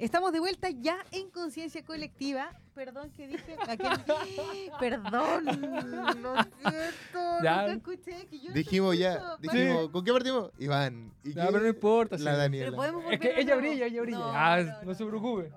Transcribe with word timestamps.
Estamos 0.00 0.32
de 0.32 0.40
vuelta 0.40 0.70
ya 0.70 0.96
en 1.12 1.30
conciencia 1.30 1.84
colectiva. 1.84 2.50
Perdón 2.74 3.10
que 3.10 3.28
dije. 3.28 3.56
Perdón. 4.80 5.44
Lo 6.22 6.34
siento. 6.34 7.20
Ya. 7.42 7.62
Nunca 7.68 7.72
escuché 7.92 8.26
que 8.26 8.38
yo 8.40 8.52
Dijimos 8.52 8.96
ya, 8.98 9.36
dijimos, 9.40 9.88
¿con 9.90 10.04
qué 10.04 10.12
partimos? 10.12 10.50
Iván. 10.58 11.12
¿Y 11.24 11.32
qué? 11.34 11.40
pero 11.40 11.60
no 11.60 11.66
importa. 11.68 12.16
La 12.18 12.32
sí. 12.32 12.38
Daniela. 12.38 12.76
Pero 12.76 13.10
Es 13.10 13.20
que 13.20 13.40
ella 13.40 13.56
brilla, 13.56 13.86
ella 13.86 14.02
brilla. 14.02 14.18
No, 14.18 14.32
Ah, 14.34 14.80
no 14.84 14.94
se 14.94 15.04
preocupe. 15.06 15.52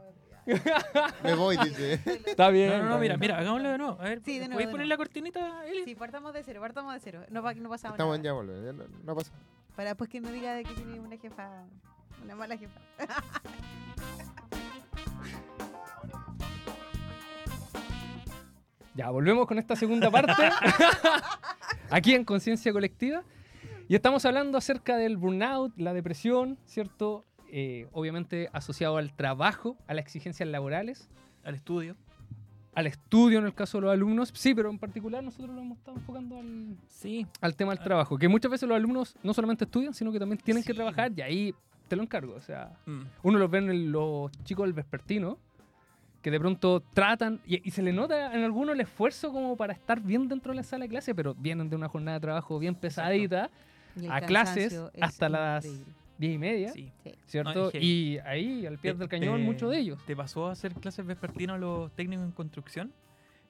Me 1.24 1.36
voy, 1.36 1.58
dice. 1.58 1.94
Está 2.26 2.50
bien. 2.50 2.70
No, 2.70 2.78
no, 2.84 2.90
no, 2.92 2.98
mira, 3.00 3.18
mira, 3.18 3.38
hagámoslo 3.40 3.70
de 3.70 3.78
nuevo. 3.78 3.98
A 4.00 4.04
ver, 4.04 4.22
Sí, 4.24 4.34
de 4.40 4.48
nuevo, 4.48 4.54
¿puedes 4.56 4.68
de 4.68 4.72
poner 4.72 4.88
nuevo. 4.88 4.90
la 4.90 4.98
cortinita, 4.98 5.66
Eli? 5.68 5.84
Sí, 5.86 5.96
partamos 5.96 6.34
de 6.34 6.44
cero, 6.44 6.60
partamos 6.62 6.94
de 6.94 7.00
cero. 7.00 7.24
No, 7.30 7.42
no 7.42 7.70
pasaba 7.70 7.94
Estamos 7.96 8.18
nada. 8.18 8.24
ya, 8.30 8.34
volviendo, 8.34 8.66
ya 8.66 8.74
no, 8.74 8.84
no 9.04 9.16
pasa. 9.16 9.32
Para 9.76 9.90
después 9.90 10.10
que 10.10 10.20
no 10.22 10.32
diga 10.32 10.54
de 10.54 10.64
que 10.64 10.74
tiene 10.74 11.00
una 11.00 11.18
jefa, 11.18 11.64
una 12.24 12.36
mala 12.36 12.58
jefa. 12.58 12.80
Ya, 18.96 19.10
volvemos 19.10 19.48
con 19.48 19.58
esta 19.58 19.76
segunda 19.76 20.12
parte. 20.12 20.34
Aquí 21.90 22.14
en 22.14 22.24
Conciencia 22.24 22.72
Colectiva. 22.72 23.24
Y 23.88 23.96
estamos 23.96 24.24
hablando 24.26 24.58
acerca 24.58 24.98
del 24.98 25.18
burnout, 25.18 25.74
la 25.78 25.94
depresión, 25.94 26.58
¿cierto? 26.66 27.26
Eh, 27.52 27.88
obviamente 27.92 28.50
asociado 28.54 28.98
al 28.98 29.14
trabajo, 29.16 29.78
a 29.88 29.94
las 29.94 30.04
exigencias 30.06 30.48
laborales, 30.50 31.10
Al 31.44 31.56
estudio. 31.56 31.96
al 32.76 32.88
estudio 32.88 33.40
en 33.40 33.46
el 33.46 33.54
caso 33.54 33.78
de 33.80 33.82
los 33.84 33.94
alumnos. 33.94 34.32
Sí, 34.34 34.56
pero 34.56 34.70
en 34.70 34.80
particular 34.80 35.24
nosotros 35.24 35.54
lo 35.56 35.62
hemos 35.62 35.78
estado 35.78 35.98
enfocando 35.98 36.38
al, 36.40 36.76
Sí. 36.88 37.28
al 37.42 37.56
tema 37.56 37.74
del 37.76 37.84
trabajo. 37.84 38.18
Que 38.18 38.28
muchas 38.28 38.50
veces 38.50 38.68
los 38.70 38.76
alumnos 38.76 39.16
no 39.24 39.34
solamente 39.34 39.66
estudian, 39.66 39.94
sino 39.94 40.12
que 40.12 40.20
también 40.20 40.40
tienen 40.40 40.64
que 40.64 40.74
trabajar 40.74 41.12
y 41.16 41.22
ahí 41.22 41.56
te 41.94 41.98
lo 41.98 42.04
encargo. 42.04 42.34
O 42.36 42.42
sea, 42.42 42.72
Mm. 42.86 43.02
uno 43.24 43.38
los 43.40 43.50
ve 43.52 43.60
en 43.60 43.92
los 43.92 44.32
chicos 44.44 44.66
del 44.66 44.74
vespertino 44.74 45.38
que 46.22 46.32
de 46.32 46.40
pronto 46.40 46.82
tratan 46.94 47.40
y, 47.46 47.68
y 47.68 47.72
se 47.72 47.82
le 47.82 47.92
nota 47.94 48.34
en 48.34 48.44
algunos 48.44 48.76
el 48.76 48.82
esfuerzo 48.82 49.32
como 49.32 49.56
para 49.58 49.74
estar 49.74 50.00
bien 50.02 50.28
dentro 50.28 50.52
de 50.54 50.56
la 50.58 50.64
sala 50.64 50.86
de 50.86 50.90
clase, 50.90 51.14
pero 51.14 51.36
vienen 51.36 51.70
de 51.70 51.76
una 51.76 51.90
jornada 51.90 52.18
de 52.18 52.22
trabajo 52.22 52.60
bien 52.60 52.76
pesadita, 52.76 53.50
A 54.10 54.22
clases 54.22 54.80
hasta 55.02 55.30
las- 55.30 55.68
diez 56.18 56.36
y 56.36 56.38
media, 56.38 56.72
Sí. 56.72 56.92
¿cierto? 57.26 57.72
No, 57.74 57.80
y 57.80 58.18
ahí 58.20 58.66
al 58.66 58.78
pie 58.78 58.94
Te- 58.94 59.00
del 59.00 59.10
cañón 59.10 59.38
te- 59.42 59.44
muchos 59.44 59.70
de 59.72 59.80
ellos. 59.80 60.00
¿Te 60.06 60.16
pasó 60.16 60.48
a 60.48 60.54
hacer 60.54 60.74
clases 60.76 61.06
vespertinas 61.06 61.56
a 61.58 61.60
los 61.60 61.92
técnicos 61.92 62.26
en 62.26 62.32
construcción? 62.32 62.94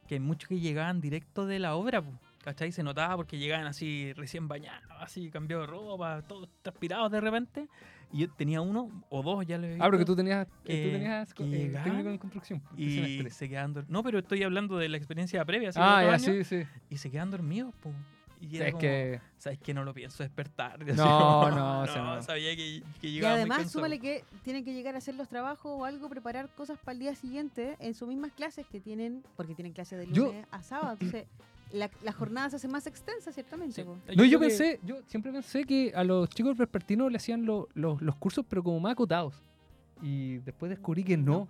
Que 0.08 0.16
hay 0.16 0.20
muchos 0.20 0.50
que 0.50 0.60
llegaban 0.60 1.00
directo 1.00 1.46
de 1.46 1.60
la 1.60 1.76
obra, 1.76 2.02
po, 2.02 2.12
¿cachai? 2.44 2.72
Se 2.72 2.84
notaba 2.84 3.16
porque 3.16 3.38
llegaban 3.38 3.66
así 3.66 4.14
recién 4.14 4.48
bañados, 4.48 4.92
así 5.00 5.30
cambiados 5.32 5.66
de 5.68 5.72
ropa, 5.72 6.22
todos 6.28 6.50
transpirados 6.62 7.12
de 7.12 7.22
repente. 7.22 7.68
Y 8.12 8.20
yo 8.20 8.30
tenía 8.32 8.62
uno 8.62 8.92
o 9.10 9.24
dos, 9.24 9.44
ya 9.48 9.58
le 9.58 9.76
Ah, 9.80 9.86
pero 9.86 9.98
que 9.98 10.06
tú 10.06 10.16
tenías, 10.16 10.46
que 10.64 10.74
que- 10.74 10.84
tú 10.86 10.92
tenías 10.92 11.34
que 11.34 11.44
eh, 11.66 11.80
técnico 11.84 12.10
en 12.10 12.18
construcción. 12.20 12.62
Y 12.78 12.96
semestres. 12.96 13.34
se 13.34 13.50
quedaban 13.50 13.86
No, 13.88 14.04
pero 14.04 14.20
estoy 14.20 14.44
hablando 14.44 14.78
de 14.78 14.88
la 14.90 14.98
experiencia 14.98 15.44
previa. 15.46 15.70
así, 15.70 15.80
Ah, 15.82 16.04
ya, 16.06 16.20
sí, 16.20 16.44
sí. 16.44 16.64
Y 16.90 16.98
se 16.98 17.10
quedan 17.10 17.32
dormidos, 17.32 17.74
po. 17.82 17.92
Y 18.40 18.48
O 18.48 18.50
sea, 18.50 18.58
era 18.60 18.68
es 18.68 18.72
como, 18.74 18.82
que 18.82 19.22
¿sabes 19.38 19.60
que 19.60 19.74
No 19.74 19.84
lo 19.86 19.94
pienso 19.94 20.22
despertar. 20.22 20.78
No, 20.96 21.50
no, 21.50 21.80
o 21.84 21.88
sea, 21.88 22.04
no. 22.04 22.22
sabía 22.22 22.56
que, 22.58 22.84
que 23.02 23.08
Y 23.08 23.12
llegaba 23.14 23.36
muy 23.36 23.42
además, 23.42 23.72
súmale 23.72 24.00
que 24.00 24.24
tienen 24.44 24.64
que 24.66 24.74
llegar 24.74 24.94
a 24.96 24.98
hacer 25.00 25.16
los 25.16 25.28
trabajos 25.30 25.72
o 25.74 25.86
algo, 25.86 26.08
preparar 26.10 26.50
cosas 26.54 26.78
para 26.78 26.92
el 26.94 27.00
día 27.00 27.16
siguiente 27.16 27.78
en 27.80 27.94
sus 27.96 28.08
mismas 28.08 28.32
clases 28.34 28.68
que 28.68 28.80
tienen, 28.82 29.24
porque 29.38 29.56
tienen 29.56 29.72
clases 29.74 29.98
de 29.98 30.14
Yo- 30.14 30.26
lunes 30.28 30.46
a 30.52 30.62
sábado. 30.62 30.92
Entonces, 31.00 31.26
la, 31.74 31.90
la 32.04 32.12
jornada 32.14 32.50
se 32.52 32.56
hace 32.56 32.68
más 32.70 32.88
extensa, 32.88 33.32
ciertamente. 33.34 33.84
Sí. 33.84 34.16
No, 34.16 34.24
yo 34.24 34.40
que- 34.40 34.48
pensé, 34.48 34.80
yo 34.84 34.98
siempre 35.08 35.31
pensé 35.31 35.66
que 35.66 35.92
a 35.96 36.03
los 36.03 36.30
chicos 36.30 36.56
vespertinos 36.56 37.12
le 37.12 37.18
hacían 37.18 37.46
lo- 37.46 37.68
lo- 37.74 37.97
los 38.00 38.16
cursos, 38.16 38.46
pero 38.47 38.64
como 38.64 38.80
más 38.80 38.94
acotados. 38.94 39.36
Y 40.02 40.38
después 40.40 40.70
descubrí 40.70 41.03
que 41.03 41.18
no. 41.18 41.47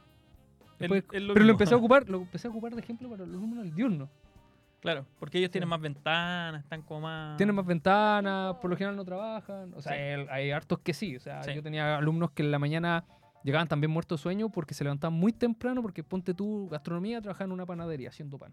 Después- 0.80 1.04
lo 1.22 1.34
pero 1.34 1.46
lo 1.46 1.52
empecé 1.52 1.74
a 1.74 1.78
ocupar, 1.78 2.10
lo 2.10 2.20
empecé 2.22 2.48
a 2.48 2.50
ocupar 2.52 2.74
de 2.74 2.82
ejemplo 2.82 3.10
para 3.10 3.26
los 3.26 3.36
alumnos 3.38 3.64
del 3.64 3.76
diurno. 3.76 4.10
Claro, 4.82 5.06
porque 5.20 5.38
ellos 5.38 5.48
Sí. 5.48 5.54
tienen 5.54 5.70
más 5.70 5.80
ventanas, 5.80 6.62
están 6.64 6.82
como 6.82 7.02
más... 7.02 7.38
Tienen 7.38 7.56
más 7.56 7.66
ventanas, 7.66 8.56
por 8.56 8.70
lo 8.70 8.76
general 8.76 8.98
no 8.98 9.06
trabajan. 9.06 9.74
O 9.76 9.82
sea, 9.82 9.94
Sí. 9.94 10.00
el- 10.00 10.30
hay 10.30 10.52
hartos 10.52 10.80
que 10.80 10.94
sí. 10.94 11.16
O 11.16 11.20
sea, 11.22 11.42
Sí. 11.44 11.54
yo 11.54 11.64
tenía 11.64 11.98
alumnos 11.98 12.32
que 12.32 12.44
en 12.44 12.52
la 12.52 12.60
mañana 12.60 13.06
llegaban 13.46 13.68
también 13.70 13.92
muertos 13.92 14.20
de 14.20 14.24
sueño 14.24 14.50
porque 14.50 14.74
se 14.74 14.84
levantaban 14.84 15.18
muy 15.18 15.32
temprano 15.32 15.82
porque 15.82 16.04
ponte 16.04 16.34
tú 16.34 16.68
gastronomía, 16.70 17.22
trabajaban 17.22 17.50
en 17.52 17.54
una 17.54 17.66
panadería 17.66 18.10
haciendo 18.10 18.38
pan. 18.38 18.52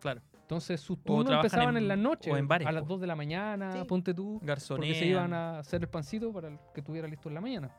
Claro, 0.00 0.20
Entonces 0.50 0.80
sus 0.80 0.98
turnos 1.04 1.32
empezaban 1.32 1.76
en, 1.76 1.84
en- 1.84 1.88
la 1.88 1.94
noche, 1.96 2.28
o 2.32 2.36
en 2.36 2.48
bares, 2.48 2.66
a 2.66 2.72
las 2.72 2.82
po. 2.82 2.88
2 2.94 3.02
de 3.02 3.06
la 3.06 3.14
mañana, 3.14 3.70
Sí. 3.72 3.78
ponte 3.86 4.12
tú. 4.12 4.40
garzonean. 4.42 4.80
Porque 4.88 4.98
se 4.98 5.06
iban 5.06 5.32
a 5.32 5.60
hacer 5.60 5.80
el 5.80 5.88
pancito 5.88 6.32
para 6.32 6.48
el 6.48 6.58
que 6.74 6.82
tuviera 6.82 7.06
listo 7.06 7.28
en 7.28 7.36
la 7.36 7.40
mañana. 7.40 7.70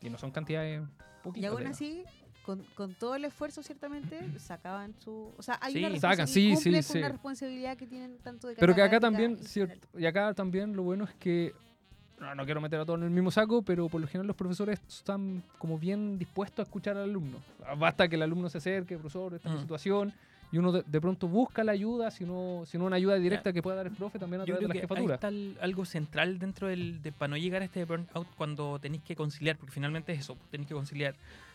Y 0.00 0.08
no 0.08 0.16
son 0.16 0.30
cantidades 0.30 0.82
Y 0.82 1.22
poquitas. 1.24 1.50
aún 1.50 1.64
de- 1.64 1.68
así, 1.70 2.04
con, 2.44 2.62
con 2.76 2.94
todo 2.94 3.16
el 3.16 3.24
esfuerzo, 3.24 3.60
ciertamente, 3.64 4.20
sacaban 4.38 4.94
su. 5.00 5.32
O 5.36 5.42
sea, 5.42 5.58
hay 5.60 5.72
Sí. 5.72 5.78
una 5.84 5.88
Sacan, 5.98 6.10
responsabilidad- 6.28 6.56
sí, 6.58 6.62
sí, 6.62 6.72
con 6.72 6.82
sí. 6.84 6.98
una 6.98 7.08
responsabilidad 7.08 7.76
que 7.76 7.86
tienen 7.88 8.18
tanto 8.18 8.46
de 8.46 8.54
Pero 8.54 8.72
que 8.72 8.82
acá 8.82 9.00
también, 9.00 9.38
cierto, 9.38 9.88
y 9.98 10.06
acá 10.06 10.32
también 10.32 10.76
lo 10.76 10.84
bueno 10.84 11.02
es 11.06 11.14
que, 11.14 11.54
no, 12.20 12.36
no 12.36 12.44
quiero 12.44 12.60
meter 12.60 12.78
a 12.78 12.84
todos 12.86 13.00
en 13.00 13.06
el 13.06 13.10
mismo 13.10 13.32
saco, 13.32 13.62
pero 13.62 13.88
por 13.88 14.00
lo 14.00 14.06
general 14.06 14.28
los 14.28 14.36
profesores 14.36 14.80
están 14.88 15.42
como 15.58 15.76
bien 15.76 16.18
dispuestos 16.20 16.60
a 16.60 16.62
escuchar 16.68 16.96
al 16.96 17.02
alumno. 17.10 17.38
Basta 17.76 18.06
que 18.06 18.14
el 18.14 18.22
alumno 18.22 18.48
se 18.48 18.58
acerque, 18.58 18.96
profesor, 18.96 19.34
esta 19.34 19.48
es 19.48 19.54
mi 19.54 19.58
Mm. 19.58 19.62
situación, 19.62 20.14
y 20.52 20.58
uno 20.58 20.72
de, 20.72 20.82
de 20.86 21.00
pronto 21.00 21.26
busca 21.28 21.64
la 21.64 21.72
ayuda, 21.72 22.10
si 22.10 22.24
no, 22.24 22.62
si 22.66 22.78
no 22.78 22.84
una 22.84 22.96
ayuda 22.96 23.16
directa 23.16 23.52
que 23.52 23.62
pueda 23.62 23.76
dar 23.76 23.86
el 23.86 23.92
profe 23.92 24.18
también 24.18 24.42
a 24.42 24.44
Yo 24.44 24.54
través 24.56 24.62
de 24.62 24.68
la 24.68 24.72
que 24.74 24.78
ahí 24.78 24.82
jefatura. 24.88 25.14
está 25.16 25.28
el- 25.28 25.56
algo 25.60 25.84
central 25.84 26.38
dentro 26.38 26.68
del... 26.68 27.02
De, 27.02 27.12
para 27.12 27.28
no 27.30 27.36
llegar 27.36 27.62
a 27.62 27.64
este 27.64 27.84
burnout 27.84 28.28
cuando 28.36 28.78
tenéis 28.78 29.02
que 29.02 29.16
conciliar, 29.16 29.56
porque 29.56 29.72
finalmente 29.72 30.12
es 30.12 30.20
eso, 30.20 30.36
tenéis 30.50 30.68
que 30.68 30.74
conciliar 30.74 31.14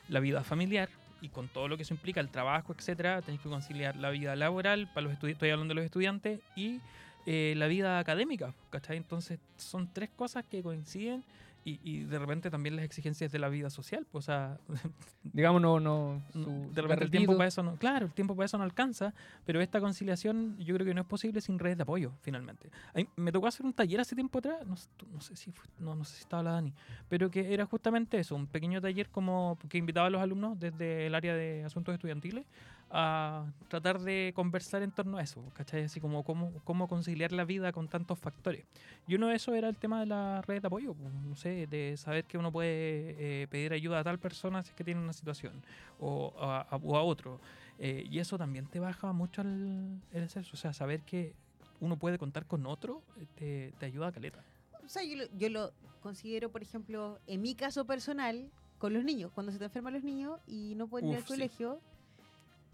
la 0.10 0.20
vida 0.20 0.44
familiar 0.44 0.90
y 1.22 1.30
con 1.30 1.48
todo 1.48 1.68
lo 1.68 1.78
que 1.78 1.84
eso 1.84 1.94
implica, 1.94 2.20
el 2.20 2.30
trabajo, 2.30 2.74
etcétera, 2.78 3.22
tenéis 3.22 3.42
que 3.42 3.50
conciliar 3.50 3.96
la 3.96 4.10
vida 4.10 4.36
laboral, 4.36 4.88
para 4.94 5.02
los 5.08 5.14
estoy 5.14 5.50
hablando 5.52 5.72
de 5.72 5.76
los 5.76 5.86
estudiantes, 5.86 6.40
y 6.56 6.82
eh, 7.28 7.54
la 7.58 7.68
vida 7.68 8.00
académica, 8.00 8.54
¿cachai? 8.72 8.98
Entonces 8.98 9.40
son 9.56 9.88
tres 9.94 10.10
cosas 10.16 10.44
que 10.50 10.64
coinciden 10.64 11.24
y, 11.64 11.80
y 11.84 12.04
de 12.06 12.18
repente 12.18 12.50
también 12.50 12.76
las 12.76 12.86
exigencias 12.86 13.32
de 13.32 13.38
la 13.40 13.48
vida 13.50 13.70
social, 13.70 14.08
pues, 14.12 14.26
o 14.26 14.28
sea, 14.28 14.58
Digamos, 15.24 15.62
no, 15.62 15.80
no, 15.80 16.22
su- 16.34 16.40
Mm, 16.40 16.70
de 16.70 16.76
su 16.76 16.82
repente 16.82 17.04
el 17.06 17.12
tiempo 17.12 17.38
para 17.38 17.48
eso 17.48 17.62
no, 17.64 17.76
claro, 17.78 18.08
el 18.08 18.14
tiempo 18.14 18.36
para 18.36 18.46
eso 18.46 18.58
no 18.58 18.64
alcanza, 18.64 19.14
pero 19.46 19.62
esta 19.62 19.80
conciliación 19.80 20.58
yo 20.58 20.74
creo 20.76 20.86
que 20.88 20.94
no 20.94 21.02
es 21.02 21.08
posible 21.08 21.40
sin 21.42 21.60
redes 21.60 21.78
de 21.78 21.84
apoyo, 21.84 22.12
finalmente. 22.22 22.70
A 22.94 22.98
mí 22.98 23.08
me 23.16 23.32
tocó 23.32 23.48
hacer 23.48 23.66
un 23.66 23.74
taller 23.74 24.00
hace 24.02 24.16
tiempo 24.16 24.40
atrás, 24.40 24.66
no, 24.66 24.76
sé- 24.76 24.90
no 25.14 25.22
sé 25.22 25.36
si 25.36 25.52
fue- 25.52 25.68
no, 25.80 25.94
no 25.96 26.04
sé 26.04 26.16
si 26.16 26.22
estaba 26.22 26.42
la 26.44 26.52
Dani, 26.54 26.74
pero 27.08 27.30
que 27.30 27.54
era 27.54 27.66
justamente 27.66 28.18
eso, 28.20 28.36
un 28.36 28.48
pequeño 28.48 28.82
taller 28.82 29.10
como 29.10 29.58
que 29.70 29.78
invitaba 29.78 30.08
a 30.08 30.10
los 30.10 30.22
alumnos 30.22 30.60
desde 30.60 31.06
el 31.06 31.14
área 31.16 31.36
de 31.36 31.64
asuntos 31.64 31.94
estudiantiles 31.94 32.46
a 32.94 33.46
tratar 33.70 34.00
de 34.00 34.32
conversar 34.36 34.82
en 34.84 34.92
torno 34.92 35.18
a 35.18 35.22
eso, 35.24 35.44
¿cachai? 35.54 35.84
Así 35.84 36.00
como 36.02 36.24
cómo, 36.24 36.52
cómo 36.64 36.88
conciliar 36.88 37.32
la 37.32 37.46
vida 37.46 37.72
con 37.72 37.88
tantos 37.88 38.20
factores. 38.20 38.66
Y 39.08 39.16
uno 39.16 39.28
de 39.28 39.36
esos 39.36 39.56
era 39.56 39.70
el 39.70 39.78
tema 39.78 40.00
de 40.02 40.08
la 40.08 40.42
red 40.42 40.62
de 40.62 40.68
apoyo, 40.68 40.94
pues, 40.94 41.14
no 41.14 41.36
sé, 41.36 41.68
de 41.68 41.96
saber 41.98 42.26
que 42.26 42.38
uno 42.38 42.52
puede 42.52 43.16
eh, 43.44 43.48
pedir 43.48 43.74
ayuda 43.74 44.00
a 44.00 44.04
tal 44.04 44.20
persona 44.20 44.62
si 44.64 44.70
es 44.70 44.76
que 44.76 44.84
tiene 44.84 45.00
una 45.02 45.14
situación 45.14 45.64
o 46.00 46.34
a, 46.40 46.62
a- 46.62 46.76
o 46.78 46.98
a 46.98 47.04
otro. 47.04 47.40
Eh, 47.80 48.06
y 48.10 48.20
eso 48.20 48.38
también 48.38 48.68
te 48.68 48.80
baja 48.80 49.12
mucho 49.14 49.42
el, 49.42 50.00
el 50.12 50.24
estrés, 50.24 50.54
o 50.54 50.58
sea, 50.58 50.74
saber 50.74 51.02
que 51.02 51.34
uno 51.80 51.98
puede 51.98 52.18
contar 52.20 52.46
con 52.46 52.66
otro 52.68 53.02
eh, 53.18 53.26
te, 53.36 53.74
te 53.80 53.86
ayuda 53.86 54.08
a 54.08 54.12
caleta. 54.12 54.44
O 54.84 54.90
sea, 54.90 55.04
yo 55.04 55.16
lo, 55.16 55.24
yo 55.38 55.50
lo 55.50 55.72
considero, 56.02 56.52
por 56.52 56.62
ejemplo, 56.62 57.20
en 57.28 57.42
mi 57.42 57.56
caso 57.56 57.86
personal, 57.86 58.50
con 58.78 58.94
los 58.94 59.04
niños, 59.04 59.32
cuando 59.34 59.52
se 59.52 59.60
te 59.60 59.66
enferman 59.66 59.94
los 59.94 60.04
niños 60.04 60.40
y 60.48 60.74
no 60.76 60.88
pueden 60.88 61.10
ir 61.10 61.16
al 61.16 61.22
Uf, 61.22 61.28
sí. 61.30 61.36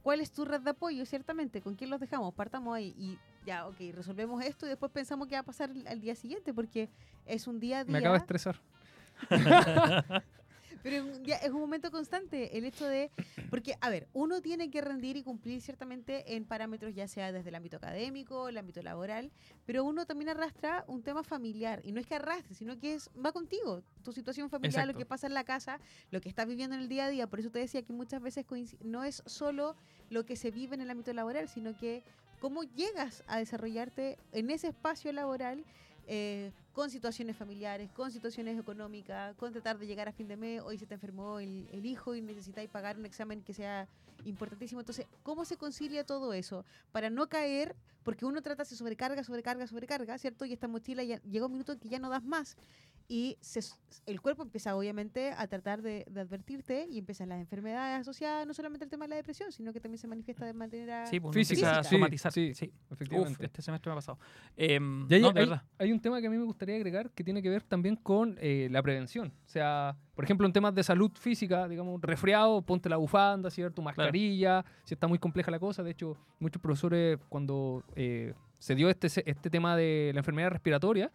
¿Cuál 0.08 0.22
es 0.22 0.32
tu 0.32 0.46
red 0.46 0.62
de 0.62 0.70
apoyo? 0.70 1.06
Ciertamente, 1.06 1.62
¿con 1.62 1.76
quién 1.76 1.90
los 1.90 2.00
dejamos? 2.00 2.34
Partamos 2.34 2.74
ahí 2.74 2.96
y 2.98 3.20
ya, 3.46 3.68
ok, 3.68 3.76
resolvemos 3.94 4.42
esto 4.42 4.66
y 4.66 4.70
después 4.70 4.90
pensamos 4.90 5.28
qué 5.28 5.36
va 5.36 5.42
a 5.42 5.44
pasar 5.44 5.70
al 5.86 6.00
día 6.00 6.16
siguiente, 6.16 6.54
porque 6.54 6.90
es 7.26 7.46
un 7.46 7.60
día 7.60 7.80
a 7.80 7.84
día. 7.84 7.92
Me 7.92 7.98
acaba 7.98 8.14
de 8.14 8.20
estresar. 8.20 8.56
Pero 10.90 11.06
es 11.10 11.18
un, 11.18 11.24
día- 11.24 11.38
es 11.38 11.50
un 11.52 11.60
momento 11.60 11.92
constante 11.92 12.58
el 12.58 12.64
hecho 12.66 12.86
de, 12.86 13.12
porque, 13.50 13.76
a 13.82 13.90
ver, 13.90 14.08
uno 14.14 14.42
tiene 14.42 14.70
que 14.70 14.80
rendir 14.82 15.18
y 15.18 15.24
cumplir 15.24 15.62
ciertamente 15.62 16.36
en 16.36 16.46
parámetros, 16.46 16.96
ya 16.96 17.08
sea 17.08 17.32
desde 17.32 17.50
el 17.50 17.56
ámbito 17.56 17.78
académico, 17.78 18.48
el 18.48 18.58
ámbito 18.58 18.82
laboral, 18.82 19.32
pero 19.66 19.84
uno 19.84 20.06
también 20.06 20.30
arrastra 20.30 20.86
un 20.88 21.04
tema 21.04 21.24
familiar, 21.24 21.82
y 21.84 21.92
no 21.92 22.00
es 22.00 22.08
que 22.08 22.16
arrastre, 22.16 22.56
sino 22.56 22.78
que 22.80 22.94
es 22.94 23.10
va 23.24 23.32
contigo, 23.32 23.84
tu 24.04 24.14
situación 24.14 24.50
familiar, 24.50 24.88
lo 24.88 24.94
que 24.94 25.06
pasa 25.06 25.28
en 25.28 25.34
la 25.34 25.44
casa, 25.44 25.80
lo 26.12 26.22
que 26.22 26.30
estás 26.30 26.48
viviendo 26.48 26.76
en 26.76 26.82
el 26.84 26.88
día 26.90 27.06
a 27.06 27.10
día, 27.10 27.28
por 27.28 27.40
eso 27.40 27.50
te 27.52 27.60
decía 27.60 27.82
que 27.82 27.92
muchas 27.94 28.22
veces 28.22 28.46
no 28.82 29.04
es 29.04 29.22
solo 29.26 29.76
lo 30.10 30.26
que 30.26 30.36
se 30.38 30.52
vive 30.52 30.76
en 30.76 30.82
el 30.82 30.90
ámbito 30.90 31.12
laboral, 31.14 31.50
sino 31.50 31.78
que 31.78 32.04
cómo 32.40 32.64
llegas 32.64 33.24
a 33.28 33.40
desarrollarte 33.40 34.18
en 34.32 34.50
ese 34.52 34.68
espacio 34.68 35.12
laboral 35.12 35.66
eh, 36.08 36.52
con 36.78 36.92
situaciones 36.92 37.36
familiares, 37.36 37.90
con 37.92 38.12
situaciones 38.12 38.60
económicas, 38.60 39.34
con 39.38 39.52
tratar 39.52 39.80
de 39.80 39.88
llegar 39.88 40.08
a 40.08 40.12
fin 40.12 40.28
de 40.28 40.38
mes, 40.38 40.62
hoy 40.64 40.78
se 40.78 40.86
te 40.86 40.94
enfermó 40.94 41.40
el, 41.40 41.84
hijo 41.84 42.14
y 42.14 42.22
necesitáis 42.22 42.70
pagar 42.70 43.00
un 43.00 43.06
examen 43.08 43.42
que 43.42 43.52
sea 43.52 43.88
importantísimo. 44.26 44.82
Entonces, 44.82 45.08
¿cómo 45.24 45.44
se 45.44 45.58
concilia 45.58 46.06
todo 46.06 46.34
eso? 46.34 46.66
Para 46.92 47.10
no 47.10 47.30
caer, 47.30 47.76
porque 48.04 48.28
uno 48.28 48.44
trata, 48.44 48.64
se 48.64 48.76
sobrecarga, 48.76 49.24
sobrecarga, 49.24 49.66
sobrecarga, 49.66 50.20
¿cierto? 50.20 50.46
Y 50.46 50.54
esta 50.54 50.68
mochila 50.68 51.04
ya 51.04 51.20
llega 51.24 51.48
un 51.48 51.54
minuto 51.54 51.72
en 51.72 51.80
que 51.80 51.90
ya 51.90 51.98
no 51.98 52.12
das 52.12 52.24
más. 52.24 52.56
Y 53.10 53.38
se 53.42 53.62
el 54.06 54.20
cuerpo 54.22 54.44
empieza 54.44 54.76
obviamente 54.76 55.32
a 55.32 55.48
tratar 55.48 55.82
de, 55.82 56.06
de 56.10 56.22
advertirte 56.22 56.88
y 56.90 57.00
empiezan 57.00 57.30
las 57.30 57.40
enfermedades 57.40 58.02
asociadas 58.02 58.46
no 58.46 58.54
solamente 58.54 58.84
al 58.86 58.90
tema 58.90 59.06
de 59.06 59.10
la 59.10 59.16
depresión, 59.18 59.52
sino 59.52 59.72
que 59.74 59.80
también 59.80 59.98
se 59.98 60.08
manifiesta 60.08 60.46
de 60.46 60.54
manera 60.54 61.06
Sí, 61.08 61.20
pues, 61.20 61.34
Física, 61.34 61.60
empieza 61.68 61.80
a 61.80 61.84
sí, 61.84 61.96
somatizar. 61.96 62.32
sí, 62.34 62.54
sí. 62.54 62.72
Efectivamente. 62.92 63.34
Uf, 63.40 63.46
este 63.46 63.62
semestre 63.62 63.90
me 63.90 63.94
ha 63.94 63.96
pasado. 63.96 64.20
Y 64.58 64.64
hay, 64.74 64.80
no, 64.80 65.08
de 65.08 65.16
hay- 65.16 65.32
verdad. 65.34 65.64
hay 65.78 65.92
un 65.92 66.00
tema 66.02 66.20
que 66.22 66.28
a 66.28 66.30
mí 66.30 66.38
me 66.38 66.44
gustaría 66.46 66.76
agregar 66.76 67.10
que 67.12 67.24
tiene 67.24 67.42
que 67.42 67.50
ver 67.50 67.64
también 67.64 67.96
con 67.96 68.38
eh, 68.40 68.68
la 68.72 68.82
prevención. 68.84 69.34
O 69.46 69.50
sea, 69.50 69.96
por 70.14 70.24
ejemplo, 70.24 70.46
en 70.48 70.54
temas 70.54 70.74
de 70.76 70.84
salud 70.84 71.12
física, 71.18 71.68
digamos, 71.68 72.02
resfriado, 72.02 72.62
ponte 72.62 72.90
la 72.90 72.98
bufanda, 72.98 73.50
¿cierto? 73.50 73.82
Mascarilla, 73.82 74.66
si 74.84 74.94
está 74.94 75.08
muy 75.08 75.20
compleja 75.20 75.50
la 75.52 75.60
cosa. 75.60 75.82
De 75.84 75.92
hecho, 75.92 76.18
muchos 76.40 76.62
profesores, 76.62 77.20
cuando 77.30 77.84
eh, 77.96 78.34
se 78.60 78.76
dio 78.76 78.90
este, 78.90 79.08
este 79.08 79.50
tema 79.50 79.76
de 79.78 80.12
la 80.14 80.20
enfermedad 80.20 80.50
respiratoria, 80.50 81.12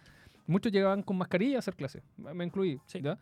muchos 0.47 0.73
llegaban 0.73 1.03
con 1.03 1.17
mascarilla 1.17 1.57
a 1.57 1.59
hacer 1.61 1.75
clase. 1.75 2.03
Me 2.17 2.45
incluí. 2.45 2.81
Sí. 2.87 3.01
¿ya? 3.01 3.19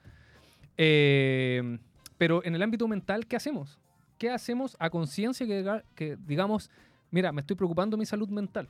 Eh, 0.76 1.78
pero 2.18 2.44
en 2.44 2.54
el 2.54 2.62
ámbito 2.62 2.86
mental, 2.86 3.26
¿qué 3.26 3.36
hacemos? 3.36 3.78
¿Qué 4.18 4.30
hacemos 4.30 4.76
a 4.78 4.90
conciencia 4.90 5.46
que, 5.46 5.82
que 5.94 6.16
digamos, 6.26 6.70
mira, 7.10 7.32
me 7.32 7.40
estoy 7.40 7.56
preocupando 7.56 7.96
de 7.96 8.00
mi 8.00 8.06
salud 8.06 8.28
mental? 8.28 8.68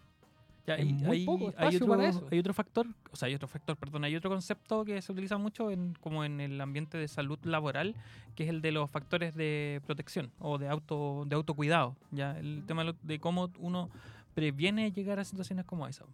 Ya, 0.67 0.75
hay 0.75 0.93
muy 0.93 1.19
hay, 1.19 1.27
poco 1.27 1.53
hay 1.57 1.77
otro, 1.77 1.89
para 1.89 2.09
eso. 2.09 2.29
hay 2.31 2.39
otro 2.39 2.55
factor, 2.55 2.87
o 3.11 3.17
sea, 3.17 3.29
hay 3.29 3.35
otro 3.35 3.49
factor, 3.49 3.77
perdón, 3.77 4.05
hay 4.05 4.15
otro 4.15 4.31
concepto 4.31 4.85
que 4.85 5.01
se 5.01 5.11
utiliza 5.11 5.39
mucho 5.39 5.71
en, 5.71 5.95
como 6.01 6.25
en 6.25 6.41
el 6.41 6.61
ambiente 6.61 6.99
de 6.99 7.09
salud 7.09 7.39
laboral, 7.45 7.95
que 8.35 8.45
es 8.45 8.51
el 8.51 8.61
de 8.61 8.73
los 8.73 8.91
factores 8.91 9.35
de 9.35 9.81
protección 9.87 10.31
o 10.39 10.59
de 10.59 10.69
auto 10.69 11.25
de 11.27 11.35
autocuidado, 11.35 11.97
ya, 12.11 12.39
el 12.39 12.65
tema 12.67 12.85
de 13.03 13.19
cómo 13.19 13.51
uno 13.59 13.91
previene 14.35 14.93
llegar 14.93 15.19
a 15.19 15.25
situaciones 15.25 15.65
como 15.65 15.87
esa, 15.89 16.05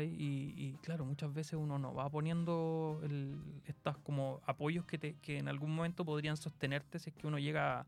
Y, 0.00 0.76
claro, 0.82 1.04
muchas 1.04 1.32
veces 1.32 1.54
uno 1.54 1.78
no 1.78 1.94
va 1.94 2.08
poniendo 2.10 3.00
estos 3.64 3.96
como 3.98 4.40
apoyos 4.44 4.84
que, 4.84 4.98
te, 4.98 5.14
que 5.22 5.38
en 5.38 5.48
algún 5.48 5.74
momento 5.74 6.04
podrían 6.04 6.36
sostenerte 6.36 6.98
si 6.98 7.10
es 7.10 7.16
que 7.16 7.26
uno 7.26 7.38
llega 7.38 7.86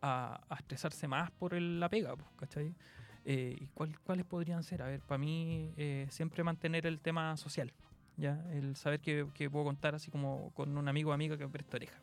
a, 0.00 0.40
estresarse 0.58 1.08
más 1.08 1.30
por 1.32 1.54
el- 1.54 1.80
la 1.80 1.88
pega, 1.88 2.14
pues, 2.16 2.28
¿cachai? 2.36 2.74
Eh, 3.24 3.56
¿Y 3.60 3.66
cuál- 3.68 3.98
cuáles 4.00 4.24
podrían 4.24 4.62
ser? 4.62 4.82
A 4.82 4.86
ver, 4.86 5.00
para 5.00 5.18
mí 5.18 5.72
eh, 5.76 6.06
siempre 6.10 6.42
mantener 6.42 6.86
el 6.86 6.98
tema 7.00 7.36
social, 7.36 7.72
¿ya? 8.16 8.44
El 8.52 8.74
saber 8.76 9.00
que, 9.00 9.26
que 9.34 9.48
puedo 9.48 9.64
contar 9.64 9.94
así 9.94 10.10
como 10.10 10.50
con 10.54 10.76
un 10.76 10.88
amigo 10.88 11.10
o 11.10 11.12
amiga 11.12 11.36
que 11.36 11.44
me 11.46 11.50
presta 11.52 11.76
oreja. 11.76 12.01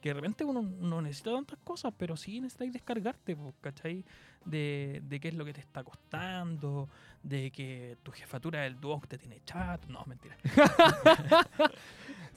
Que 0.00 0.10
de 0.10 0.14
repente 0.14 0.44
uno 0.44 0.62
no 0.62 1.02
necesita 1.02 1.32
tantas 1.32 1.58
cosas, 1.64 1.92
pero 1.96 2.16
sí 2.16 2.40
necesitáis 2.40 2.72
descargarte, 2.72 3.36
¿cachai? 3.60 4.04
De, 4.44 5.02
de 5.04 5.20
qué 5.20 5.28
es 5.28 5.34
lo 5.34 5.44
que 5.44 5.52
te 5.52 5.60
está 5.60 5.84
costando, 5.84 6.88
de 7.22 7.50
que 7.50 7.98
tu 8.02 8.10
jefatura 8.10 8.62
del 8.62 8.80
dúo 8.80 9.00
te 9.06 9.18
tiene 9.18 9.40
chat. 9.44 9.84
No, 9.86 10.04
mentira. 10.06 10.36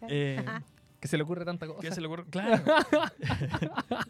Eh, 0.09 0.43
Que 0.99 1.07
se 1.07 1.15
le 1.15 1.23
ocurre 1.23 1.45
tanta 1.45 1.65
cosa. 1.65 1.79
¿Qué 1.79 1.91
se 1.91 2.01
le 2.01 2.07
ocurre? 2.07 2.25
Claro. 2.29 2.61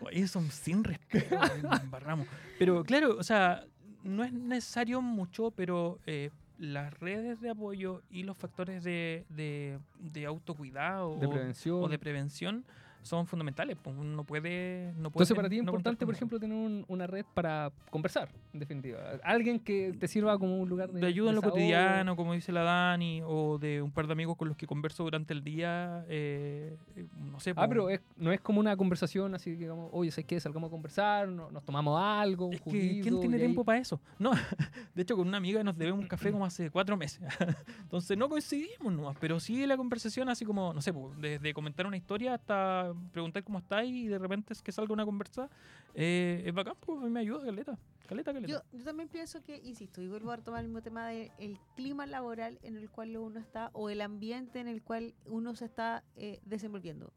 Oye, 0.00 0.28
son 0.28 0.50
sin 0.50 0.84
respeto, 0.84 1.36
nos 1.62 1.80
embarramos. 1.80 2.26
Pero 2.58 2.84
claro, 2.84 3.16
o 3.18 3.22
sea, 3.22 3.64
no 4.04 4.24
es 4.24 4.32
necesario 4.32 5.02
mucho, 5.02 5.50
pero 5.50 5.98
eh, 6.06 6.30
las 6.58 6.92
redes 7.00 7.40
de 7.40 7.50
apoyo 7.50 8.02
y 8.10 8.22
los 8.22 8.36
factores 8.36 8.82
de, 8.82 9.24
de, 9.28 9.78
de 9.98 10.26
autocuidado 10.26 11.18
de 11.18 11.26
o- 11.26 11.30
prevención. 11.30 11.82
o 11.82 11.88
de 11.88 11.98
prevención 11.98 12.64
son 13.06 13.26
fundamentales. 13.26 13.76
pues, 13.82 13.96
uno 13.96 14.16
no 14.16 14.24
puede. 14.24 14.92
No 14.98 15.10
puede 15.10 15.24
Entonces, 15.24 15.36
para 15.36 15.48
ti 15.48 15.56
es 15.58 15.62
no 15.64 15.70
importante, 15.70 16.04
por 16.04 16.14
ejemplo, 16.14 16.38
tener 16.38 16.56
un- 16.56 16.84
una 16.88 17.06
red 17.06 17.24
para 17.34 17.72
conversar, 17.90 18.28
en 18.52 18.60
definitiva. 18.60 18.98
Alguien 19.24 19.58
que 19.60 19.92
te 19.98 20.08
sirva 20.08 20.38
como 20.38 20.58
un 20.58 20.68
lugar 20.68 20.92
de. 20.92 21.00
de 21.00 21.06
ayuda 21.06 21.30
en 21.30 21.36
lo 21.36 21.42
cotidiano, 21.42 22.16
como 22.16 22.32
dice 22.34 22.52
la 22.52 22.62
Dani, 22.62 23.22
o 23.24 23.58
de 23.58 23.80
un 23.82 23.90
par 23.90 24.06
de 24.06 24.12
amigos 24.12 24.36
con 24.36 24.48
los 24.48 24.56
que 24.56 24.66
converso 24.66 25.04
durante 25.04 25.32
el 25.32 25.42
día, 25.42 26.04
eh, 26.08 26.76
eh, 26.96 27.06
no 27.18 27.40
sé. 27.40 27.50
Ah, 27.50 27.54
pues, 27.54 27.68
pero 27.68 27.90
es- 27.90 28.00
no 28.16 28.32
es 28.32 28.40
como 28.40 28.60
una 28.60 28.76
conversación 28.76 29.34
así, 29.34 29.52
digamos, 29.52 29.88
oye, 29.92 30.10
¿sabes 30.10 30.26
qué? 30.26 30.40
Salgamos 30.40 30.68
a 30.68 30.70
conversar, 30.70 31.28
no- 31.28 31.50
nos 31.50 31.64
tomamos 31.64 32.00
algo, 32.00 32.46
un 32.46 32.54
Es 32.54 32.60
que, 32.62 33.00
¿quién 33.02 33.20
tiene 33.20 33.36
y 33.36 33.40
ahí- 33.40 33.46
tiempo 33.46 33.64
para 33.64 33.78
eso? 33.78 34.00
No, 34.18 34.30
de 34.94 35.02
hecho, 35.02 35.16
con 35.16 35.28
una 35.28 35.36
amiga 35.38 35.62
nos 35.62 35.76
debemos 35.76 36.00
un 36.00 36.08
café 36.08 36.32
como 36.32 36.44
hace 36.44 36.70
cuatro 36.70 36.96
meses. 36.96 37.20
Entonces 37.82 38.16
no 38.18 38.28
coincidimos 38.28 38.92
nomás, 38.92 39.16
pero 39.20 39.38
sí 39.40 39.66
la 39.66 39.76
conversación 39.76 40.28
así 40.28 40.44
como, 40.44 40.72
no 40.74 40.80
sé, 40.82 40.92
pues, 40.92 41.16
desde 41.18 41.52
comentar 41.54 41.86
una 41.86 41.96
historia 41.96 42.34
hasta 42.34 42.92
preguntar 43.12 43.42
cómo 43.44 43.58
estáis 43.58 43.92
y 43.92 44.06
de 44.08 44.18
repente 44.18 44.52
es 44.52 44.62
que 44.62 44.72
salga 44.72 44.92
una 44.92 45.04
conversa, 45.04 45.48
eh, 45.94 46.42
es 46.46 46.54
bacán, 46.54 46.74
pues 46.80 46.98
me 47.10 47.20
ayuda, 47.20 47.44
caleta, 47.44 47.78
caleta, 48.06 48.32
caleta. 48.32 48.52
Yo, 48.52 48.60
yo 48.78 48.84
también 48.84 49.08
pienso 49.08 49.42
que, 49.42 49.58
insisto, 49.64 50.02
y 50.02 50.08
vuelvo 50.08 50.30
a 50.32 50.36
retomar 50.36 50.60
el 50.60 50.66
mismo 50.68 50.82
tema 50.82 51.06
del 51.08 51.58
clima 51.74 52.06
laboral 52.06 52.58
en 52.62 52.76
el 52.76 52.90
cual 52.90 53.16
uno 53.16 53.38
está 53.40 53.70
o 53.72 53.90
el 53.90 54.00
ambiente 54.00 54.60
en 54.60 54.68
el 54.68 54.82
cual 54.82 55.14
uno 55.26 55.54
se 55.54 55.64
está 55.66 56.02
eh, 56.16 56.40
desenvolviendo. 56.44 57.12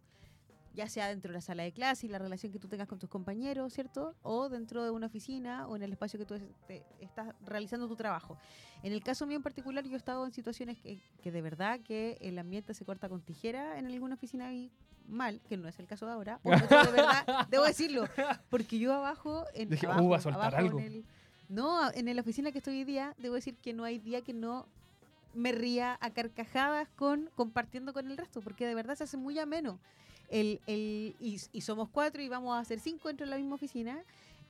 Ya 0.75 0.87
sea 0.87 1.07
dentro 1.09 1.29
de 1.31 1.33
la 1.33 1.41
sala 1.41 1.63
de 1.63 1.73
clase 1.73 2.05
y 2.05 2.09
la 2.09 2.19
relación 2.19 2.51
que 2.53 2.59
tú 2.59 2.67
tengas 2.69 2.87
con 2.87 2.99
tus 2.99 3.09
compañeros, 3.09 3.73
¿cierto? 3.73 4.15
O 4.21 4.49
dentro 4.49 4.83
de 4.83 4.91
una 4.91 5.07
oficina 5.07 5.67
o 5.67 5.75
en 5.75 5.81
el 5.81 5.91
espacio 5.91 6.19
que 6.19 6.25
tú 6.25 6.35
te- 6.67 6.85
estás 7.01 7.33
realizando 7.43 7.87
tu 7.87 7.95
trabajo. 7.95 8.37
En 8.83 8.93
el 8.93 9.03
caso 9.03 9.25
mío 9.25 9.35
en 9.37 9.43
particular, 9.43 9.83
yo 9.83 9.93
he 9.93 9.97
estado 9.97 10.23
en 10.25 10.31
situaciones 10.31 10.77
que, 10.77 11.01
que 11.23 11.31
de 11.31 11.41
verdad 11.41 11.79
que 11.81 12.17
el 12.21 12.37
ambiente 12.37 12.73
se 12.75 12.85
corta 12.85 13.09
con 13.09 13.21
tijera 13.21 13.79
en 13.79 13.87
alguna 13.87 14.13
oficina 14.13 14.53
y 14.53 14.71
mal, 15.09 15.41
que 15.49 15.57
no 15.57 15.67
es 15.67 15.79
el 15.79 15.87
caso 15.87 16.05
de 16.05 16.11
ahora. 16.13 16.39
o 16.43 16.53
esto 16.53 16.83
de 16.83 16.91
verdad, 16.91 17.47
debo 17.49 17.63
decirlo, 17.65 18.07
porque 18.49 18.79
yo 18.79 18.93
abajo, 18.93 19.45
en, 19.53 19.69
Dije, 19.69 19.87
"Uh, 19.87 19.91
abajo, 19.91 20.15
a 20.15 20.21
soltar 20.21 20.41
abajo 20.55 20.57
algo". 20.57 20.79
en 20.79 20.85
el- 20.85 21.05
no, 21.49 21.91
en 21.93 22.15
la 22.15 22.21
oficina 22.21 22.51
que 22.51 22.59
estoy 22.59 22.77
hoy 22.79 22.83
día, 22.83 23.15
debo 23.17 23.35
decir 23.35 23.55
que 23.57 23.73
no 23.73 23.83
hay 23.83 23.97
día 23.97 24.21
que 24.21 24.33
no 24.33 24.67
me 25.33 25.51
ría 25.51 25.97
a 26.01 26.09
carcajadas 26.11 26.87
con 26.95 27.29
compartiendo 27.35 27.93
con 27.93 28.09
el 28.09 28.17
resto, 28.17 28.41
porque 28.41 28.65
de 28.67 28.75
verdad 28.75 28.95
se 28.95 29.03
hace 29.05 29.17
muy 29.17 29.37
ameno. 29.39 29.79
El, 30.29 30.59
el, 30.67 31.15
y, 31.19 31.39
y 31.51 31.61
somos 31.61 31.89
cuatro 31.89 32.21
y 32.21 32.29
vamos 32.29 32.55
a 32.55 32.59
hacer 32.59 32.79
cinco 32.79 33.07
dentro 33.07 33.25
de 33.25 33.31
la 33.31 33.37
misma 33.37 33.55
oficina. 33.55 33.99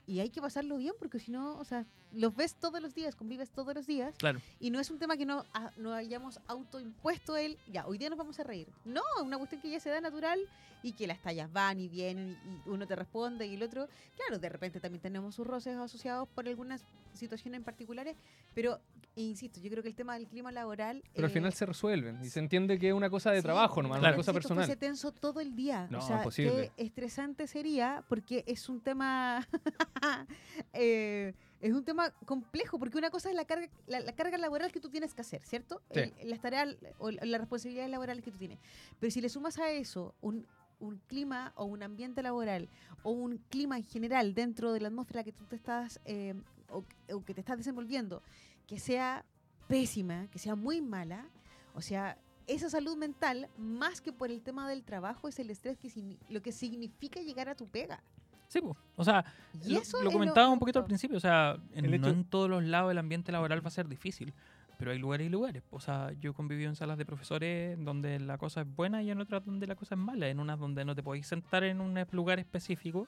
Y 0.06 0.20
hay 0.20 0.28
que 0.28 0.40
pasarlo 0.42 0.76
bien, 0.76 0.92
porque 0.98 1.18
si 1.18 1.30
no, 1.30 1.56
o 1.58 1.64
sea, 1.64 1.86
los 2.12 2.34
ves 2.34 2.54
todos 2.54 2.80
los 2.82 2.94
días, 2.94 3.14
convives 3.14 3.50
todos 3.50 3.74
los 3.74 3.86
días. 3.86 4.14
Claro. 4.18 4.40
Y 4.58 4.70
no 4.70 4.80
es 4.80 4.90
un 4.90 4.98
tema 4.98 5.16
que 5.16 5.26
no, 5.26 5.44
ah, 5.54 5.72
no 5.76 5.92
hayamos 5.94 6.40
autoimpuesto 6.46 7.36
el, 7.36 7.56
ya, 7.72 7.86
hoy 7.86 7.98
día 7.98 8.08
nos 8.10 8.18
vamos 8.18 8.38
a 8.40 8.44
reír. 8.44 8.68
No, 8.84 9.02
es 9.18 9.22
una 9.22 9.38
cuestión 9.38 9.60
que 9.60 9.70
ya 9.70 9.80
se 9.80 9.90
da 9.90 10.00
natural 10.00 10.40
y 10.82 10.92
que 10.92 11.06
las 11.06 11.20
tallas 11.20 11.52
van 11.52 11.78
y 11.80 11.88
vienen 11.88 12.38
y 12.66 12.68
uno 12.68 12.86
te 12.86 12.96
responde 12.96 13.46
y 13.46 13.54
el 13.54 13.62
otro. 13.62 13.88
Claro, 14.16 14.38
de 14.38 14.48
repente 14.48 14.80
también 14.80 15.02
tenemos 15.02 15.34
sus 15.34 15.46
roces 15.46 15.76
asociados 15.76 16.28
por 16.28 16.48
algunas 16.48 16.84
situaciones 17.12 17.58
en 17.58 17.64
particulares, 17.64 18.16
pero 18.54 18.80
insisto, 19.16 19.60
yo 19.60 19.70
creo 19.70 19.82
que 19.82 19.88
el 19.90 19.94
tema 19.94 20.14
del 20.14 20.26
clima 20.26 20.50
laboral. 20.52 21.02
Pero 21.14 21.26
al 21.26 21.30
eh, 21.30 21.34
final 21.34 21.52
se 21.52 21.66
resuelven 21.66 22.20
y 22.22 22.30
se 22.30 22.38
entiende 22.38 22.78
que 22.78 22.88
es 22.88 22.94
una 22.94 23.10
cosa 23.10 23.30
de 23.32 23.38
Sí, 23.38 23.42
trabajo 23.42 23.82
nomás, 23.82 23.98
Claro. 23.98 24.14
una 24.14 24.16
cosa 24.16 24.32
personal. 24.32 24.64
fuese 24.64 24.78
tenso 24.78 25.12
todo 25.12 25.40
el 25.40 25.54
día. 25.54 25.86
No, 25.90 25.98
o 25.98 26.02
sea, 26.02 26.18
imposible. 26.18 26.72
qué 26.76 26.82
estresante 26.84 27.46
sería 27.46 28.04
porque 28.08 28.44
es 28.46 28.68
un 28.68 28.80
tema 28.80 29.46
eh, 30.72 31.34
es 31.60 31.72
un 31.72 31.84
tema 31.84 32.10
complejo 32.24 32.78
porque 32.78 32.98
una 32.98 33.10
cosa 33.10 33.28
es 33.30 33.34
la 33.36 33.44
carga 33.44 33.68
la, 33.86 34.00
la 34.00 34.12
carga 34.12 34.38
laboral 34.38 34.72
que 34.72 34.80
tú 34.80 34.88
tienes 34.90 35.14
que 35.14 35.20
hacer, 35.20 35.42
¿cierto? 35.44 35.82
Sí. 35.92 36.00
El- 36.18 36.30
las 36.30 36.40
tareas 36.40 36.76
o 36.98 37.10
las 37.10 37.40
responsabilidades 37.40 37.90
laborales 37.90 38.24
que 38.24 38.30
tú 38.30 38.38
tienes. 38.38 38.58
Pero 38.98 39.10
si 39.10 39.20
le 39.20 39.28
sumas 39.28 39.58
a 39.58 39.70
eso 39.70 40.14
un 40.20 40.46
un 40.80 40.96
clima 41.08 41.52
o 41.56 41.66
un 41.66 41.82
ambiente 41.82 42.22
laboral 42.22 42.70
o 43.02 43.10
un 43.10 43.36
clima 43.50 43.76
en 43.76 43.84
general 43.84 44.32
dentro 44.32 44.72
de 44.72 44.80
la 44.80 44.88
atmósfera 44.88 45.22
que 45.22 45.30
tú 45.32 45.44
te 45.44 45.54
estás 45.54 46.00
eh, 46.06 46.32
o, 46.70 46.84
o 47.12 47.22
que 47.22 47.34
te 47.34 47.40
estás 47.40 47.58
desenvolviendo 47.58 48.22
que 48.66 48.78
sea 48.78 49.26
pésima, 49.68 50.28
que 50.30 50.38
sea 50.38 50.54
muy 50.54 50.80
mala, 50.80 51.28
o 51.74 51.82
sea, 51.82 52.16
esa 52.46 52.70
salud 52.70 52.96
mental, 52.96 53.50
más 53.58 54.00
que 54.00 54.10
por 54.10 54.30
el 54.30 54.40
tema 54.40 54.68
del 54.70 54.82
trabajo, 54.82 55.28
es 55.28 55.38
el 55.38 55.50
estrés 55.50 55.76
que 55.76 55.90
lo 56.30 56.40
que 56.40 56.50
significa 56.50 57.20
llegar 57.20 57.50
a 57.50 57.54
tu 57.54 57.68
pega. 57.68 58.02
Sí, 58.50 58.60
pues. 58.60 58.76
O 58.96 59.04
sea, 59.04 59.24
Y 59.64 59.68
lo, 59.72 59.80
lo 60.02 60.10
comentaba 60.10 60.48
lo 60.48 60.52
un 60.52 60.58
poquito 60.58 60.80
al 60.80 60.84
principio, 60.84 61.16
o 61.16 61.20
sea, 61.20 61.56
en- 61.72 61.84
El 61.84 62.00
no 62.00 62.08
en 62.08 62.24
todos 62.24 62.50
los 62.50 62.64
lados 62.64 62.90
el 62.90 62.98
ambiente 62.98 63.30
laboral 63.30 63.64
va 63.64 63.68
a 63.68 63.70
ser 63.70 63.86
difícil, 63.88 64.34
pero 64.76 64.90
hay 64.90 64.98
lugares 64.98 65.28
y 65.28 65.30
lugares. 65.30 65.62
O 65.70 65.78
sea, 65.78 66.10
yo 66.20 66.32
he 66.32 66.34
convivido 66.34 66.68
en 66.68 66.74
salas 66.74 66.98
de 66.98 67.06
profesores 67.06 67.78
donde 67.84 68.18
la 68.18 68.38
cosa 68.38 68.62
es 68.62 68.66
buena 68.74 69.02
y 69.04 69.10
en 69.12 69.20
otras 69.20 69.44
donde 69.44 69.68
la 69.68 69.76
cosa 69.76 69.94
es 69.94 70.00
mala, 70.00 70.26
en 70.28 70.40
unas 70.40 70.58
donde 70.58 70.84
no 70.84 70.96
te 70.96 71.02
podéis 71.04 71.28
sentar 71.28 71.62
en 71.62 71.80
un 71.80 71.96
lugar 72.10 72.40
específico 72.40 73.06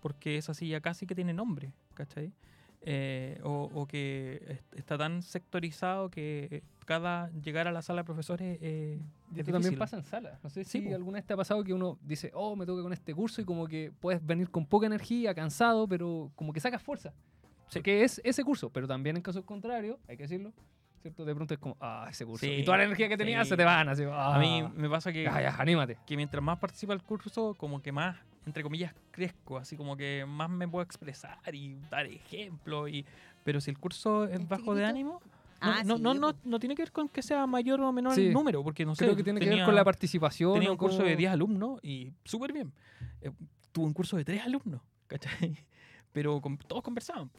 porque 0.00 0.38
esa 0.38 0.54
silla 0.54 0.80
casi 0.80 1.06
que 1.06 1.14
tiene 1.14 1.34
nombre, 1.34 1.72
¿cachai? 1.92 2.32
Eh, 2.82 3.40
o, 3.42 3.68
o 3.74 3.86
que 3.86 4.40
est- 4.48 4.74
está 4.74 4.96
tan 4.96 5.20
sectorizado 5.22 6.10
que 6.10 6.62
cada 6.86 7.28
llegar 7.32 7.66
a 7.66 7.72
la 7.72 7.82
sala 7.82 8.02
de 8.02 8.04
profesores 8.04 8.56
eh, 8.62 9.00
Y 9.34 9.40
esto 9.40 9.52
también 9.52 9.76
pasa 9.76 9.96
en 9.96 10.04
sala. 10.04 10.38
No 10.42 10.48
sé 10.48 10.64
Sí, 10.64 10.80
si 10.82 10.88
po. 10.88 10.94
alguna 10.94 11.16
vez 11.16 11.26
te 11.26 11.34
ha 11.34 11.36
pasado 11.36 11.64
que 11.64 11.74
uno 11.74 11.98
dice, 12.02 12.30
oh, 12.34 12.54
me 12.56 12.64
toca 12.66 12.82
con 12.82 12.92
este 12.92 13.12
curso 13.14 13.40
y 13.40 13.44
como 13.44 13.66
que 13.66 13.92
puedes 14.00 14.24
venir 14.24 14.48
con 14.50 14.64
poca 14.64 14.86
energía, 14.86 15.34
cansado, 15.34 15.88
pero 15.88 16.30
como 16.36 16.52
que 16.52 16.60
sacas 16.60 16.80
fuerza. 16.80 17.12
Sí. 17.68 17.80
Porque 17.80 18.04
es 18.04 18.20
ese 18.24 18.44
curso, 18.44 18.70
pero 18.70 18.86
también 18.86 19.16
en 19.16 19.22
casos 19.22 19.44
contrarios, 19.44 19.98
hay 20.08 20.16
que 20.16 20.22
decirlo, 20.22 20.54
¿cierto? 21.02 21.24
De 21.26 21.34
pronto 21.34 21.52
es 21.54 21.60
como, 21.60 21.76
ah, 21.80 22.06
ese 22.08 22.24
curso. 22.24 22.46
Sí, 22.46 22.52
y 22.52 22.64
toda 22.64 22.78
la 22.78 22.84
energía 22.84 23.08
que 23.08 23.16
tenías 23.18 23.44
sí. 23.46 23.50
se 23.50 23.56
te 23.58 23.64
van, 23.64 23.88
así, 23.88 24.04
ah, 24.10 24.36
A 24.36 24.38
mí 24.38 24.62
me 24.76 24.88
pasa 24.88 25.12
que... 25.12 25.24
ya, 25.24 25.42
ya, 25.42 25.54
anímate. 25.58 25.98
que 26.06 26.16
mientras 26.16 26.42
más 26.42 26.58
participa 26.58 26.94
el 26.94 27.02
curso, 27.02 27.54
como 27.58 27.82
que 27.82 27.92
más, 27.92 28.16
entre 28.48 28.62
comillas, 28.62 28.94
crezco, 29.10 29.58
así 29.58 29.76
como 29.76 29.96
que 29.96 30.24
más 30.26 30.50
me 30.50 30.66
puedo 30.66 30.82
expresar 30.82 31.38
y 31.54 31.76
dar 31.90 32.06
ejemplos. 32.06 32.90
Y... 32.90 33.04
Pero 33.44 33.60
si 33.60 33.70
el 33.70 33.78
curso 33.78 34.24
es 34.24 34.40
¿Es 34.40 34.48
bajo 34.48 34.74
de 34.74 34.84
ánimo, 34.84 35.20
No, 35.22 35.28
Ah, 35.60 35.82
no, 35.84 35.96
sí, 35.96 36.02
no, 36.02 36.14
no, 36.14 36.34
no 36.44 36.58
tiene 36.60 36.74
que 36.76 36.82
ver 36.82 36.92
con 36.92 37.08
que 37.08 37.20
sea 37.22 37.44
mayor 37.46 37.80
o 37.80 37.90
menor 37.92 38.14
Sí. 38.14 38.26
el 38.28 38.32
número, 38.32 38.62
porque 38.62 38.84
no 38.86 38.94
sé. 38.94 39.04
Creo 39.04 39.16
que 39.16 39.24
tiene 39.24 39.40
que 39.40 39.48
ver 39.48 39.64
con 39.64 39.74
la 39.74 39.82
participación. 39.84 40.54
Tenía 40.54 40.70
un 40.70 40.76
curso 40.76 40.98
como- 40.98 41.08
de 41.08 41.16
10 41.16 41.32
alumnos 41.32 41.80
y 41.82 42.12
súper 42.24 42.52
bien. 42.52 42.72
Eh, 43.20 43.30
tuve 43.72 43.86
un 43.86 43.92
curso 43.92 44.16
de 44.16 44.24
3 44.24 44.42
alumnos, 44.44 44.80
¿cachai? 45.08 45.28
Pero 46.12 46.40
con- 46.40 46.58
todos 46.58 46.82
conversaban. 46.82 47.30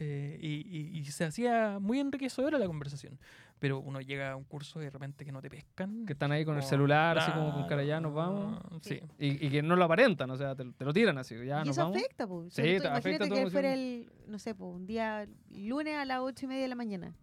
Eh, 0.00 0.38
y, 0.40 0.66
y- 0.66 0.98
y 0.98 1.04
se 1.06 1.24
hacía 1.24 1.78
muy 1.78 2.00
enriquecedora 2.00 2.58
la 2.58 2.66
conversación. 2.66 3.18
Pero 3.58 3.78
uno 3.78 4.00
llega 4.00 4.32
a 4.32 4.36
un 4.36 4.44
curso 4.44 4.80
y 4.80 4.84
de 4.86 4.90
repente 4.90 5.22
que 5.24 5.32
no 5.32 5.42
te 5.42 5.50
pescan. 5.50 6.06
Que 6.06 6.14
están 6.14 6.32
ahí 6.32 6.46
con 6.46 6.56
el 6.56 6.62
celular, 6.62 7.18
así 7.18 7.30
como 7.32 7.52
con 7.52 7.66
cara 7.66 7.84
ya, 7.84 8.00
nos 8.00 8.14
vamos. 8.14 8.58
Sí. 8.80 8.98
Y, 9.18 9.46
y 9.46 9.50
que 9.50 9.62
no 9.62 9.76
lo 9.76 9.84
aparentan, 9.84 10.30
o 10.30 10.36
sea, 10.36 10.54
te, 10.56 10.64
te 10.72 10.84
lo 10.84 10.92
tiran 10.94 11.18
así, 11.18 11.34
ya 11.44 11.60
y 11.60 11.66
nos 11.66 11.76
eso 11.76 11.82
vamos. 11.82 11.98
afecta, 11.98 12.26
pues. 12.26 12.54
Sí, 12.54 12.62
te 12.62 12.76
afecta 12.88 13.26
Imagínate 13.26 13.44
que 13.44 13.50
fuera 13.50 13.74
el, 13.74 14.10
no 14.28 14.38
sé, 14.38 14.54
pues, 14.54 14.74
un 14.74 14.86
día 14.86 15.28
lunes 15.50 15.94
a 15.96 16.06
las 16.06 16.20
ocho 16.20 16.46
y 16.46 16.48
media 16.48 16.62
de 16.62 16.68
la 16.68 16.74
mañana. 16.74 17.14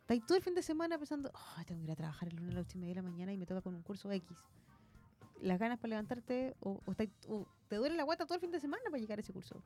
Estás 0.00 0.26
todo 0.26 0.36
el 0.38 0.42
fin 0.42 0.54
de 0.56 0.62
semana 0.62 0.98
pensando, 0.98 1.30
oh, 1.32 1.64
tengo 1.64 1.80
que 1.80 1.84
ir 1.84 1.92
a 1.92 1.96
trabajar 1.96 2.28
el 2.28 2.34
lunes 2.36 2.50
a 2.50 2.54
las 2.58 2.66
ocho 2.66 2.76
y 2.78 2.80
media 2.80 2.94
de 2.96 3.02
la 3.02 3.08
mañana 3.10 3.32
y 3.32 3.36
me 3.36 3.46
toca 3.46 3.60
con 3.60 3.74
un 3.76 3.82
curso 3.82 4.10
X. 4.10 4.36
Las 5.40 5.60
ganas 5.60 5.78
para 5.78 5.90
levantarte, 5.90 6.56
o, 6.58 6.80
o 6.84 6.90
estáis- 6.90 7.12
o 7.28 7.46
te 7.68 7.76
duele 7.76 7.94
la 7.94 8.02
guata 8.02 8.24
todo 8.26 8.34
el 8.34 8.40
fin 8.40 8.50
de 8.50 8.58
semana 8.58 8.82
para 8.90 8.98
llegar 8.98 9.18
a 9.18 9.20
ese 9.20 9.32
curso. 9.32 9.62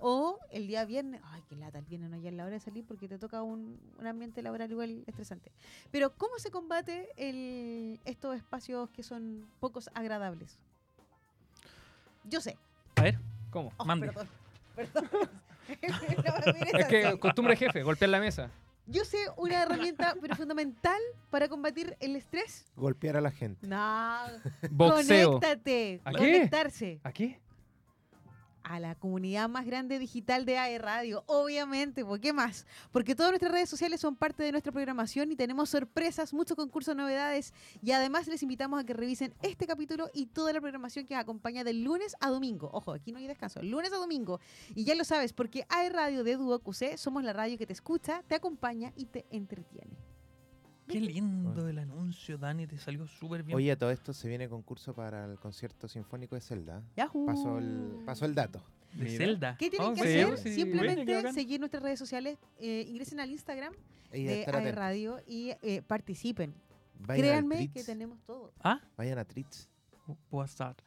O 0.00 0.38
el 0.50 0.66
día 0.68 0.84
viernes, 0.84 1.20
ay, 1.24 1.42
qué 1.48 1.56
lata, 1.56 1.78
el 1.78 1.84
viernes 1.84 2.10
no 2.10 2.16
ya 2.18 2.30
es 2.30 2.34
la 2.34 2.44
hora 2.44 2.52
de 2.54 2.60
salir 2.60 2.84
porque 2.86 3.08
te 3.08 3.18
toca 3.18 3.42
un, 3.42 3.80
un 3.98 4.06
ambiente 4.06 4.42
laboral 4.42 4.70
igual 4.70 5.02
estresante. 5.06 5.50
Pero, 5.90 6.14
¿cómo 6.16 6.38
se 6.38 6.50
combate 6.50 7.08
el, 7.16 8.00
estos 8.04 8.36
espacios 8.36 8.88
que 8.90 9.02
son 9.02 9.48
pocos 9.58 9.90
agradables? 9.94 10.58
Yo 12.24 12.40
sé. 12.40 12.56
A 12.96 13.02
ver, 13.02 13.18
¿Cómo? 13.50 13.72
Oh, 13.76 13.84
Mande. 13.84 14.08
Perdón, 14.08 14.28
perdón. 14.74 15.08
No 15.68 16.78
Es 16.78 16.86
que 16.86 17.18
costumbre 17.18 17.54
jefe, 17.54 17.82
golpear 17.82 18.08
la 18.08 18.20
mesa. 18.20 18.50
Yo 18.86 19.04
sé 19.04 19.18
una 19.36 19.62
herramienta 19.62 20.14
pero 20.18 20.34
fundamental 20.34 20.98
para 21.28 21.46
combatir 21.46 21.94
el 22.00 22.16
estrés. 22.16 22.64
Golpear 22.74 23.18
a 23.18 23.20
la 23.20 23.30
gente. 23.30 23.66
No, 23.66 24.18
Boxeo. 24.70 25.32
conéctate. 25.32 26.00
¿A 26.04 26.12
qué? 26.12 26.18
Conectarse 26.18 27.00
¿A 27.04 27.12
qué? 27.12 27.38
A 28.68 28.78
la 28.78 28.94
comunidad 28.94 29.48
más 29.48 29.64
grande 29.64 29.98
digital 29.98 30.44
de 30.44 30.58
AE 30.58 30.78
Radio. 30.78 31.24
Obviamente, 31.26 32.04
¿por 32.04 32.20
qué 32.20 32.32
más? 32.32 32.66
Porque 32.92 33.14
todas 33.14 33.32
nuestras 33.32 33.50
redes 33.50 33.70
sociales 33.70 34.00
son 34.00 34.14
parte 34.14 34.42
de 34.42 34.52
nuestra 34.52 34.72
programación 34.72 35.32
y 35.32 35.36
tenemos 35.36 35.70
sorpresas, 35.70 36.34
muchos 36.34 36.56
concursos, 36.56 36.94
novedades 36.94 37.54
y 37.82 37.92
además 37.92 38.28
les 38.28 38.42
invitamos 38.42 38.80
a 38.80 38.84
que 38.84 38.92
revisen 38.92 39.34
este 39.42 39.66
capítulo 39.66 40.10
y 40.12 40.26
toda 40.26 40.52
la 40.52 40.60
programación 40.60 41.06
que 41.06 41.16
acompaña 41.16 41.64
de 41.64 41.72
lunes 41.72 42.14
a 42.20 42.28
domingo. 42.28 42.68
Ojo, 42.72 42.92
aquí 42.92 43.10
no 43.10 43.18
hay 43.18 43.26
descanso, 43.26 43.62
lunes 43.62 43.92
a 43.92 43.96
domingo. 43.96 44.40
Y 44.74 44.84
ya 44.84 44.94
lo 44.94 45.04
sabes, 45.04 45.32
porque 45.32 45.64
AE 45.70 45.88
Radio 45.88 46.22
de 46.22 46.36
Duo 46.36 46.58
QC 46.60 46.98
somos 46.98 47.24
la 47.24 47.32
radio 47.32 47.56
que 47.56 47.66
te 47.66 47.72
escucha, 47.72 48.22
te 48.28 48.34
acompaña 48.34 48.92
y 48.96 49.06
te 49.06 49.24
entretiene. 49.30 50.17
Qué 50.88 51.00
lindo 51.00 51.68
el 51.68 51.78
anuncio, 51.78 52.38
Dani, 52.38 52.66
te 52.66 52.78
salió 52.78 53.06
súper 53.06 53.42
bien. 53.42 53.56
Oye, 53.56 53.70
a 53.72 53.76
todo 53.78 53.90
esto 53.90 54.12
se 54.12 54.28
viene 54.28 54.48
concurso 54.48 54.94
para 54.94 55.24
el 55.26 55.38
concierto 55.38 55.86
sinfónico 55.88 56.34
de 56.34 56.40
Zelda. 56.40 56.82
Yahoo. 56.96 57.26
Pasó 57.26 57.58
el, 58.26 58.34
dato. 58.34 58.62
de 58.94 59.04
mira. 59.04 59.16
Zelda. 59.16 59.56
¿Qué 59.58 59.70
tienen 59.70 59.88
Oh, 59.90 59.94
que 59.94 60.02
sí, 60.02 60.20
hacer? 60.20 60.38
sí, 60.38 60.54
Simplemente 60.54 61.32
seguir 61.32 61.60
nuestras 61.60 61.82
redes 61.82 61.98
sociales, 61.98 62.38
eh, 62.58 62.84
ingresen 62.88 63.20
al 63.20 63.30
Instagram 63.30 63.72
Y 64.12 64.24
de 64.24 64.44
AE. 64.46 64.72
Radio 64.72 65.20
y 65.26 65.50
eh, 65.62 65.82
participen. 65.86 66.54
Vayan 67.00 67.22
Créanme 67.22 67.70
que 67.70 67.84
tenemos 67.84 68.18
todo. 68.26 68.52
Ah, 68.62 68.80
Vayan 68.96 69.18
a 69.18 69.24
Tritz. 69.24 69.68
WhatsApp. 70.30 70.78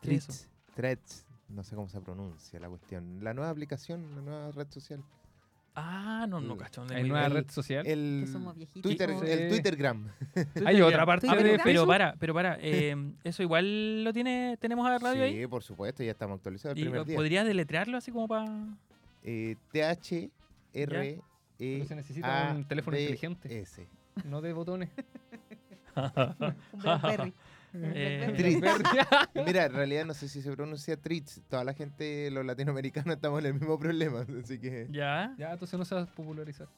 Tritz. 0.00 0.48
Threads. 0.74 1.26
No 1.48 1.64
sé 1.64 1.74
cómo 1.74 1.88
se 1.88 2.00
pronuncia 2.00 2.60
la 2.60 2.68
cuestión. 2.68 3.22
La 3.24 3.34
nueva 3.34 3.50
aplicación, 3.50 4.14
la 4.14 4.22
nueva 4.22 4.50
red 4.52 4.68
social. 4.70 5.02
Ah, 5.74 6.26
no, 6.28 6.40
no, 6.40 6.56
Hay 6.60 6.70
tengo 6.70 6.86
nueva 6.86 7.04
idea. 7.04 7.26
el- 7.26 7.32
red 7.32 7.50
social. 7.50 7.86
El 7.86 8.22
Que 8.26 8.32
somos 8.32 8.56
viejitos. 8.56 8.82
Twitter, 8.82 9.10
Sí. 9.20 9.26
el 9.30 9.48
Twittergram. 9.50 10.08
Hay 10.66 10.80
otra 10.82 11.06
parte 11.06 11.26
Ah, 11.28 11.36
de 11.36 11.42
pero, 11.42 11.50
pero 11.52 11.62
Facebook. 11.62 11.86
para, 11.88 12.14
pero 12.18 12.34
para. 12.34 12.58
eh, 12.60 12.96
eso 13.24 13.42
igual 13.42 14.02
lo 14.04 14.12
tiene, 14.12 14.56
tenemos 14.60 14.86
a 14.86 14.98
radio 14.98 15.22
ahí. 15.22 15.40
Sí, 15.40 15.46
por 15.46 15.62
supuesto, 15.62 16.02
ya 16.02 16.10
estamos 16.10 16.36
actualizados 16.38 16.76
el 16.76 16.80
Y 16.82 16.84
primer 16.86 17.06
día. 17.06 17.16
podrías 17.16 17.46
deletrearlo 17.46 17.96
así 17.96 18.10
como 18.10 18.26
para. 18.28 18.46
Eh, 19.22 19.56
T-H 19.72 20.30
R 20.74 21.08
E 21.08 21.20
Pero 21.58 21.84
se 21.84 21.94
necesita 21.94 22.52
un 22.56 22.64
teléfono 22.64 22.98
inteligente, 22.98 23.60
S. 23.60 23.86
no 24.24 24.40
de 24.40 24.52
botones. 24.52 24.88
Un 25.96 26.80
Blackberry. 26.82 27.32
Eh, 27.74 28.32
Tritz. 28.36 28.60
Mira, 29.46 29.64
en 29.66 29.72
realidad 29.72 30.04
no 30.04 30.14
sé 30.14 30.28
si 30.28 30.42
se 30.42 30.50
pronuncia 30.52 30.96
Tritz. 30.96 31.40
Toda 31.48 31.64
la 31.64 31.74
gente, 31.74 32.30
los 32.30 32.44
latinoamericanos, 32.44 33.14
estamos 33.14 33.40
en 33.40 33.46
el 33.46 33.54
mismo 33.54 33.78
problema. 33.78 34.24
Así 34.42 34.58
que. 34.58 34.88
ya. 34.90 35.34
ya, 35.38 35.52
entonces 35.52 35.78
no 35.78 35.84
se 35.84 35.94
va 35.94 36.02
a 36.02 36.06
popularizar. 36.06 36.68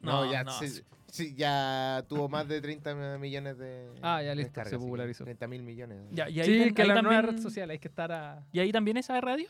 No, 0.00 0.24
No, 0.24 0.32
ya, 0.32 0.44
no, 0.44 0.52
se- 0.52 0.68
sí. 0.68 0.82
sí, 1.08 1.34
ya 1.34 2.04
tuvo 2.08 2.28
más 2.28 2.48
de 2.48 2.60
30 2.60 3.18
millones 3.18 3.58
de. 3.58 3.90
Ah, 4.02 4.22
ya 4.22 4.34
listo, 4.34 4.48
descargas, 4.48 4.70
se 4.70 4.78
popularizó. 4.78 5.24
30 5.24 5.46
mil 5.46 5.62
millones. 5.62 5.98
Ya, 6.10 6.28
y 6.30 6.40
ahí, 6.40 6.46
sí, 6.68 6.72
que 6.74 6.82
ahí 6.82 6.88
la 6.88 6.94
también, 6.94 7.04
nueva 7.20 7.22
red 7.32 7.38
social 7.42 7.68
hay 7.70 7.78
que 7.78 7.88
estar 7.88 8.10
a... 8.10 8.46
¿Y 8.52 8.60
ahí 8.60 8.72
también 8.72 8.96
esa 8.96 9.14
de 9.14 9.20
radio? 9.20 9.48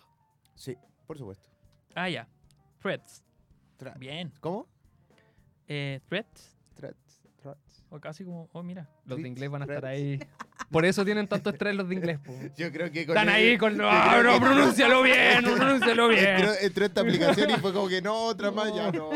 Sí, 0.56 0.76
por 1.06 1.18
supuesto. 1.18 1.48
Ah, 1.94 2.08
ya. 2.08 2.26
Threads. 2.82 3.22
Tra- 3.78 3.96
Bien. 3.98 4.32
¿Cómo? 4.40 4.66
Eh, 5.68 6.00
threads. 6.08 6.56
Threads. 6.74 7.09
O 7.92 7.98
casi 8.00 8.24
como. 8.24 8.48
Oh, 8.52 8.62
mira. 8.62 8.88
Los 9.04 9.20
de 9.20 9.26
inglés 9.28 9.50
van 9.50 9.62
a 9.62 9.64
estar 9.64 9.84
ahí. 9.84 10.20
Por 10.70 10.84
eso 10.84 11.04
tienen 11.04 11.26
tanto 11.26 11.50
estrés 11.50 11.74
los 11.74 11.88
de 11.88 11.94
inglés. 11.96 12.20
po. 12.20 12.32
Yo 12.56 12.70
creo 12.70 12.90
que 12.92 13.04
con 13.04 13.16
Están 13.16 13.28
el- 13.28 13.34
ahí 13.34 13.58
con... 13.58 13.76
yo 13.76 13.82
No, 13.82 14.32
que- 14.34 14.40
pronúncialo 14.40 15.02
bien, 15.02 15.42
no, 15.42 15.54
pronúncialo 15.56 16.08
bien. 16.10 16.24
Entró, 16.26 16.52
entró 16.60 16.84
esta 16.84 17.00
aplicación 17.00 17.50
y 17.50 17.54
fue 17.54 17.72
como 17.72 17.88
que 17.88 18.00
no, 18.00 18.14
otra 18.26 18.52
más, 18.52 18.72
ya 18.72 18.92
no. 18.92 19.10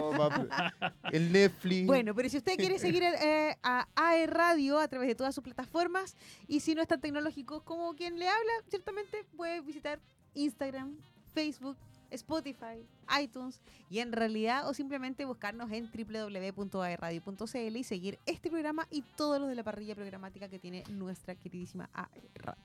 El 1.13 1.31
Netflix. 1.33 1.87
Bueno, 1.87 2.15
pero 2.17 2.29
si 2.29 2.39
usted 2.39 2.57
quiere 2.57 2.79
seguir 2.81 3.05
eh, 3.05 3.57
a 3.63 3.87
AE 3.95 4.27
Radio 4.27 4.81
a 4.81 4.89
través 4.89 5.07
de 5.09 5.15
todas 5.15 5.33
sus 5.35 5.45
plataformas 5.45 6.17
y 6.49 6.59
si 6.59 6.75
no 6.75 6.83
es 6.83 6.89
tan 6.89 7.01
tecnológico 7.01 7.63
como 7.63 7.95
quien 7.95 8.19
le 8.19 8.29
habla, 8.29 8.53
ciertamente 8.69 9.25
puede 9.37 9.61
visitar 9.61 10.01
Instagram, 10.35 10.97
Facebook, 11.33 11.77
Spotify, 12.11 12.87
iTunes 13.23 13.61
y 13.91 13.99
en 13.99 14.13
realidad 14.13 14.69
o 14.69 14.75
simplemente 14.75 15.25
buscarnos 15.25 15.71
en 15.73 15.91
www.aeradio.cl 15.91 17.77
y 17.77 17.85
seguir 17.85 18.19
este 18.27 18.51
programa 18.51 18.87
y 18.91 19.03
todos 19.17 19.41
los 19.41 19.49
de 19.49 19.55
la 19.55 19.63
parrilla 19.63 19.95
programática 19.95 20.49
que 20.49 20.59
tiene 20.59 20.85
nuestra 20.91 21.35
queridísima 21.35 21.89
AE 21.93 22.23
Radio. 22.35 22.63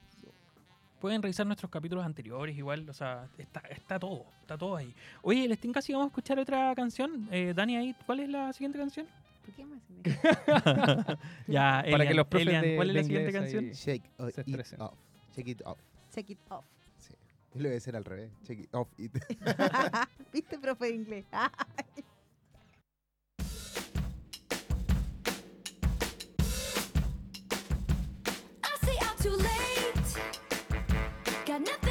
Pueden 0.99 1.21
revisar 1.21 1.45
nuestros 1.45 1.71
capítulos 1.71 2.05
anteriores, 2.05 2.57
igual. 2.57 2.89
O 2.89 2.93
sea, 2.93 3.29
está, 3.37 3.61
está 3.69 3.97
todo. 3.97 4.25
Está 4.41 4.57
todo 4.57 4.75
ahí. 4.75 4.93
Oye, 5.21 5.47
les 5.47 5.57
tinca 5.57 5.81
si 5.81 5.93
vamos 5.93 6.07
a 6.07 6.09
escuchar 6.09 6.37
otra 6.39 6.75
canción. 6.75 7.29
Eh, 7.31 7.53
Dani, 7.55 7.77
ahí, 7.77 7.95
¿cuál 8.05 8.19
es 8.19 8.29
la 8.29 8.51
siguiente 8.51 8.77
canción? 8.77 9.07
¿Por 9.45 9.55
qué 9.55 9.65
más? 9.65 9.79
ya, 11.47 11.85
Para 11.89 12.05
que 12.05 12.13
los 12.13 12.27
profes 12.27 12.47
Elian, 12.47 12.61
de- 12.63 12.75
¿cuál 12.75 12.89
es 12.89 12.95
la 12.97 13.03
siguiente 13.03 13.31
canción? 13.31 13.65
Shake 13.71 14.03
uh, 14.19 14.27
it 14.27 14.79
off. 14.79 14.93
Shake 15.33 15.47
it 15.47 15.61
off. 15.65 15.79
Check 16.11 16.29
it 16.31 16.39
off. 16.49 16.65
Yo 17.53 17.61
lo 17.61 17.63
voy 17.63 17.71
a 17.71 17.73
decir 17.73 17.95
al 17.95 18.05
revés. 18.05 18.31
Shake 18.43 18.61
it 18.61 18.75
off. 18.75 18.87
It. 18.97 19.11
¿Viste, 20.33 20.59
profe 20.59 20.85
de 20.85 20.95
inglés? 20.95 21.25
I 21.33 21.41
say 28.85 28.97
I'm 29.01 29.17
too 29.17 29.35
late. 29.35 30.21
Got 31.45 31.61
nothing 31.61 31.88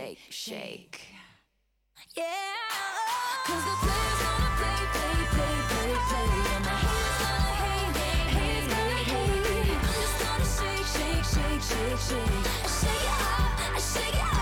shake, 0.00 0.18
shake. 0.30 1.00
Yeah. 2.16 2.24
Cause 3.46 3.64
the 3.64 3.76
players 3.82 4.18
gonna 4.24 4.50
play, 4.58 4.80
play, 4.94 5.18
play, 5.34 5.56
play, 5.70 5.92
play. 6.08 6.30
And 6.56 6.64
the 6.64 6.76
haters 6.84 7.18
gonna 7.20 7.52
hate, 7.62 7.96
hate, 8.00 8.30
hate, 8.36 8.68
hate, 9.12 9.46
hate. 9.46 9.76
I'm 9.76 9.92
just 10.00 10.16
gonna 10.22 10.48
shake, 10.56 10.86
shake, 10.94 11.24
shake, 11.34 11.62
shake, 11.70 12.00
shake. 12.08 12.44
Shake 12.80 13.04
it 13.04 13.20
off, 13.28 13.92
shake 13.92 14.14
it 14.14 14.34
off. 14.34 14.39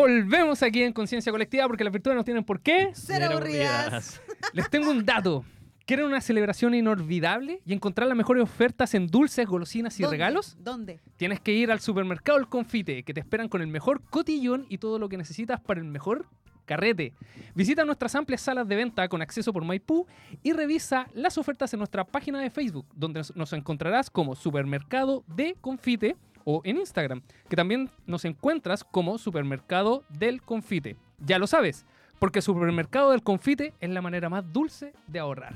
Volvemos 0.00 0.62
aquí 0.62 0.82
en 0.82 0.92
Conciencia 0.92 1.32
Colectiva 1.32 1.66
porque 1.66 1.82
las 1.82 1.90
virtudes 1.90 2.16
no 2.18 2.22
tienen 2.22 2.44
por 2.44 2.60
qué. 2.60 2.90
Ser 2.94 3.22
aburridas. 3.24 4.20
Les 4.52 4.68
tengo 4.68 4.90
un 4.90 5.06
dato. 5.06 5.42
¿Quieren 5.86 6.04
una 6.04 6.20
celebración 6.20 6.74
inolvidable 6.74 7.62
y 7.64 7.72
encontrar 7.72 8.06
las 8.06 8.14
mejores 8.14 8.42
ofertas 8.42 8.92
en 8.92 9.06
dulces, 9.06 9.46
golosinas 9.46 9.98
y 9.98 10.02
¿Dónde? 10.02 10.18
regalos? 10.18 10.54
¿Dónde? 10.60 11.00
Tienes 11.16 11.40
que 11.40 11.54
ir 11.54 11.70
al 11.72 11.80
supermercado 11.80 12.36
El 12.38 12.46
Confite, 12.46 13.04
que 13.04 13.14
te 13.14 13.20
esperan 13.20 13.48
con 13.48 13.62
el 13.62 13.68
mejor 13.68 14.02
cotillón 14.10 14.66
y 14.68 14.76
todo 14.76 14.98
lo 14.98 15.08
que 15.08 15.16
necesitas 15.16 15.60
para 15.62 15.80
el 15.80 15.86
mejor 15.86 16.26
carrete. 16.66 17.14
Visita 17.54 17.82
nuestras 17.86 18.14
amplias 18.16 18.42
salas 18.42 18.68
de 18.68 18.76
venta 18.76 19.08
con 19.08 19.22
acceso 19.22 19.50
por 19.50 19.64
Maipú 19.64 20.06
y 20.42 20.52
revisa 20.52 21.06
las 21.14 21.38
ofertas 21.38 21.72
en 21.72 21.78
nuestra 21.78 22.04
página 22.04 22.38
de 22.42 22.50
Facebook, 22.50 22.84
donde 22.94 23.20
nos- 23.20 23.34
nos 23.34 23.50
encontrarás 23.54 24.10
como 24.10 24.34
Supermercado 24.36 25.24
de 25.26 25.56
Confite 25.62 26.16
o 26.48 26.60
en 26.64 26.78
Instagram, 26.78 27.22
que 27.48 27.56
también 27.56 27.90
nos 28.06 28.24
encuentras 28.24 28.84
como 28.84 29.18
Supermercado 29.18 30.04
del 30.08 30.40
Confite. 30.40 30.96
Ya 31.18 31.38
lo 31.40 31.46
sabes, 31.48 31.84
porque 32.20 32.40
Supermercado 32.40 33.10
del 33.10 33.22
Confite 33.22 33.74
es 33.80 33.90
la 33.90 34.00
manera 34.00 34.28
más 34.28 34.50
dulce 34.52 34.92
de 35.08 35.18
ahorrar. 35.18 35.54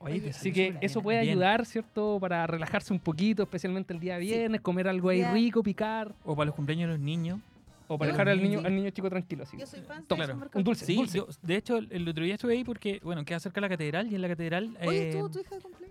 Oye, 0.00 0.30
Así 0.30 0.50
que 0.52 0.74
eso 0.80 0.98
bien. 1.00 1.04
puede 1.04 1.20
Bien. 1.20 1.30
ayudar, 1.32 1.64
¿cierto? 1.64 2.18
Para 2.20 2.46
relajarse 2.46 2.92
un 2.92 2.98
poquito, 2.98 3.44
especialmente 3.44 3.92
el 3.94 4.00
día 4.00 4.18
viernes, 4.18 4.60
comer 4.62 4.88
algo 4.88 5.10
ahí 5.10 5.22
rico, 5.24 5.62
picar, 5.62 6.12
O 6.24 6.34
para 6.34 6.46
los 6.46 6.54
cumpleaños 6.56 6.88
de 6.88 6.94
los 6.96 7.00
niños. 7.04 7.38
o 7.86 7.98
para 7.98 8.08
Yo- 8.10 8.12
dejar 8.14 8.28
al 8.30 8.42
niño, 8.42 8.60
sí. 8.60 8.66
al 8.66 8.74
niño 8.76 8.90
chico 8.90 9.10
tranquilo. 9.10 9.42
Así. 9.42 9.56
Yo 9.58 9.66
soy 9.66 9.80
fan 9.82 9.98
del 9.98 10.06
claro, 10.06 10.22
supermercado. 10.24 10.58
un 10.60 10.64
dulce. 10.64 10.86
Sí, 10.86 10.94
dulce. 10.96 11.18
yo, 11.18 11.26
de 11.42 11.56
hecho, 11.56 11.76
el, 11.78 12.08
otro 12.08 12.24
día 12.24 12.34
estuve 12.34 12.52
ahí 12.54 12.64
porque, 12.64 12.98
bueno, 13.02 13.24
queda 13.24 13.38
cerca 13.40 13.56
de 13.60 13.62
la 13.62 13.68
catedral 13.68 14.10
y 14.10 14.14
en 14.14 14.22
la 14.22 14.28
catedral. 14.28 14.76
Oye, 14.86 15.02
eh, 15.02 15.08
estuvo 15.10 15.28
tu 15.28 15.38
hija 15.40 15.54
de 15.56 15.60
cumpleaños. 15.60 15.89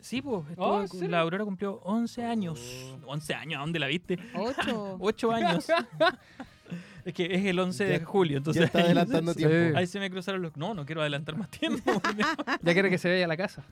Sí, 0.00 0.22
pues, 0.22 0.44
Oh, 0.56 0.84
la 1.08 1.20
Aurora 1.20 1.44
cumplió 1.44 1.74
11 1.84 2.24
años. 2.24 2.94
11 3.06 3.34
años, 3.34 3.58
¿a 3.58 3.60
dónde 3.60 3.78
la 3.78 3.86
viste? 3.86 4.18
Ocho. 4.34 4.96
8 5.00 5.32
años. 5.32 5.66
es 7.04 7.14
que 7.14 7.26
es 7.34 7.44
el 7.46 7.58
11 7.58 7.84
de 7.84 7.98
Ya- 7.98 8.04
julio, 8.04 8.38
entonces 8.38 8.60
ya 8.60 8.66
está 8.66 8.80
adelantando 8.80 9.32
Sí. 9.34 9.38
tiempo. 9.44 9.78
ahí 9.78 9.86
se 9.86 9.98
me 10.00 10.10
cruzaron 10.10 10.42
los... 10.42 10.56
No, 10.56 10.72
no 10.74 10.86
quiero 10.86 11.00
adelantar 11.02 11.36
más 11.36 11.50
tiempo. 11.50 12.00
Ya 12.62 12.72
quiere 12.72 12.88
que 12.90 12.98
se 12.98 13.10
vaya 13.10 13.24
a 13.24 13.28
la 13.28 13.36
casa. 13.36 13.64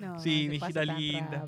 No, 0.00 0.18
Sí, 0.20 0.46
mi 0.48 0.56
hijita 0.56 0.84
linda. 0.84 1.46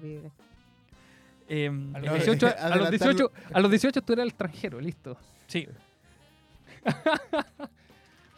Em, 1.49 1.95
A 1.95 1.99
eh, 1.99 2.03
los 2.03 2.15
18, 2.15 2.47
a 2.47 2.51
los 2.51 2.61
Adelantarlo. 2.61 2.91
18, 2.91 3.33
a 3.53 3.61
los 3.61 3.71
18 3.71 4.03
tú 4.03 4.12
eras 4.15 4.23
el 4.23 4.29
extranjero, 4.31 4.81
listo. 4.81 5.17
Sí. 5.49 5.69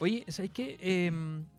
Oye, 0.01 0.25
¿sabes 0.29 0.51
qué? 0.53 0.77
A- 1.13 1.54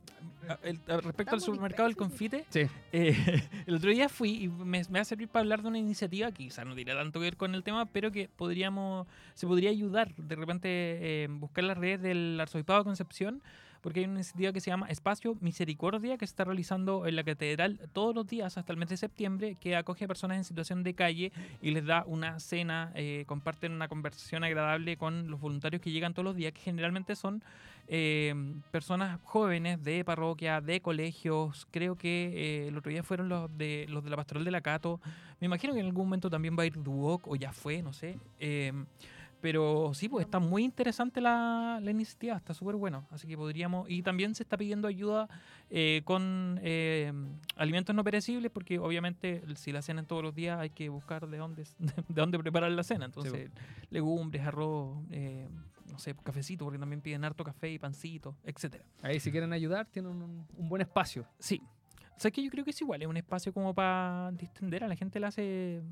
el- 0.63 0.79
a- 0.87 0.97
respecto 1.01 1.35
al 1.35 1.41
supermercado 1.41 1.87
del 1.87 1.95
confite, 1.95 2.45
Sí. 2.49 2.61
eh, 2.91 3.15
el 3.67 3.75
otro 3.75 3.89
día 3.91 4.09
fui 4.09 4.43
y 4.43 4.47
me, 4.47 4.81
me 4.89 4.99
va 4.99 5.01
a 5.01 5.05
servir 5.05 5.27
para 5.27 5.41
hablar 5.41 5.61
de 5.61 5.67
una 5.69 5.77
iniciativa 5.79 6.31
que 6.31 6.43
quizás 6.45 6.65
no 6.65 6.75
tiene 6.75 6.93
tanto 6.93 7.19
que 7.19 7.23
ver 7.25 7.37
con 7.37 7.55
el 7.55 7.63
tema, 7.63 7.85
pero 7.85 8.11
que 8.11 8.29
podríamos, 8.29 9.07
se 9.33 9.47
podría 9.47 9.69
ayudar 9.69 10.13
de 10.15 10.35
repente 10.35 10.67
eh, 10.69 11.27
buscar 11.29 11.63
las 11.63 11.77
redes 11.77 12.01
del 12.01 12.37
Arzobispado 12.39 12.79
de 12.79 12.85
Concepción, 12.85 13.41
porque 13.85 13.99
hay 13.99 14.07
una 14.07 14.15
iniciativa 14.15 14.51
que 14.51 14.61
se 14.61 14.71
llama 14.71 14.87
Espacio 14.87 15.37
Misericordia 15.41 16.17
que 16.17 16.25
se 16.25 16.31
está 16.31 16.43
realizando 16.43 17.05
en 17.05 17.15
la 17.15 17.23
catedral 17.23 17.79
todos 17.93 18.15
los 18.15 18.25
días 18.25 18.57
hasta 18.57 18.73
el 18.73 18.79
mes 18.79 18.89
de 18.89 18.97
septiembre, 18.97 19.57
que 19.61 19.75
acoge 19.75 20.05
a 20.05 20.07
personas 20.07 20.37
en 20.37 20.43
situación 20.43 20.81
de 20.81 20.95
calle 20.95 21.31
y 21.61 21.69
les 21.69 21.85
da 21.85 22.03
una 22.07 22.39
cena, 22.39 22.91
eh, 22.95 23.25
comparten 23.27 23.73
una 23.73 23.87
conversación 23.87 24.43
agradable 24.43 24.97
con 24.97 25.29
los 25.29 25.39
voluntarios 25.39 25.83
que 25.83 25.91
llegan 25.91 26.15
todos 26.15 26.23
los 26.23 26.35
días, 26.35 26.51
que 26.53 26.61
generalmente 26.61 27.15
son 27.15 27.43
eh, 27.87 28.33
personas 28.71 29.19
jóvenes 29.23 29.83
de 29.83 30.03
parroquia, 30.03 30.61
de 30.61 30.81
colegios. 30.81 31.67
Creo 31.69 31.95
que 31.95 32.31
eh, 32.33 32.67
el 32.69 32.77
otro 32.79 32.91
día 32.91 33.03
fueron 33.03 33.29
los 33.29 33.55
de 33.55 33.85
los 33.87 34.03
de 34.03 34.09
la 34.09 34.15
Pastoral 34.15 34.43
de 34.43 34.49
la 34.49 34.61
Cato. 34.61 34.99
Me 35.39 35.45
imagino 35.45 35.75
que 35.75 35.81
en 35.81 35.85
algún 35.85 36.05
momento 36.07 36.31
también 36.31 36.57
va 36.57 36.63
a 36.63 36.65
ir 36.65 36.81
Duoc 36.81 37.27
o 37.27 37.35
ya 37.35 37.53
fue, 37.53 37.83
no 37.83 37.93
sé. 37.93 38.17
Pero 39.45 39.91
sí, 39.93 40.09
pues 40.09 40.25
está 40.25 40.39
muy 40.39 40.63
interesante 40.63 41.21
la, 41.21 41.79
la 41.79 41.91
iniciativa, 41.91 42.35
está 42.35 42.55
súper 42.55 42.77
bueno. 42.77 43.05
Así 43.11 43.27
que 43.27 43.37
podríamos. 43.37 43.87
Y 43.87 44.01
también 44.01 44.33
se 44.33 44.41
está 44.41 44.57
pidiendo 44.57 44.87
ayuda 44.87 45.29
eh, 45.69 46.01
con 46.03 46.59
eh, 46.63 47.13
alimentos 47.55 47.95
no 47.95 48.03
perecibles, 48.03 48.51
porque 48.51 48.79
obviamente 48.79 49.43
si 49.53 49.71
la 49.71 49.83
cenan 49.83 50.07
todos 50.07 50.23
los 50.23 50.33
días 50.33 50.57
hay 50.57 50.71
que 50.71 50.89
buscar 50.89 51.27
de 51.27 51.37
dónde, 51.37 51.63
de 51.77 51.93
dónde 52.07 52.39
preparar 52.39 52.71
la 52.71 52.81
cena. 52.81 53.05
Entonces, 53.05 53.51
legumbres, 53.91 54.41
arroz, 54.47 54.97
eh, 55.11 55.47
no 55.91 55.99
sé, 55.99 56.15
cafecito, 56.23 56.65
porque 56.65 56.79
también 56.79 57.01
piden 57.01 57.23
harto 57.23 57.43
café 57.43 57.69
y 57.69 57.77
pancito, 57.77 58.35
etcétera. 58.45 58.83
Ahí 59.03 59.19
si 59.19 59.29
quieren 59.29 59.53
ayudar, 59.53 59.85
tienen 59.85 60.11
un, 60.11 60.47
un 60.57 60.69
buen 60.69 60.81
espacio. 60.81 61.27
Sí. 61.37 61.61
O 62.17 62.19
sea, 62.19 62.31
que 62.31 62.41
yo 62.41 62.49
creo 62.49 62.63
que 62.65 62.71
es 62.71 62.81
igual, 62.81 62.99
es 62.99 63.07
un 63.07 63.17
espacio 63.17 63.53
como 63.53 63.75
para 63.75 64.31
distender 64.31 64.83
a 64.83 64.87
la 64.87 64.95
gente, 64.95 65.19
le 65.19 65.27
hace... 65.27 65.83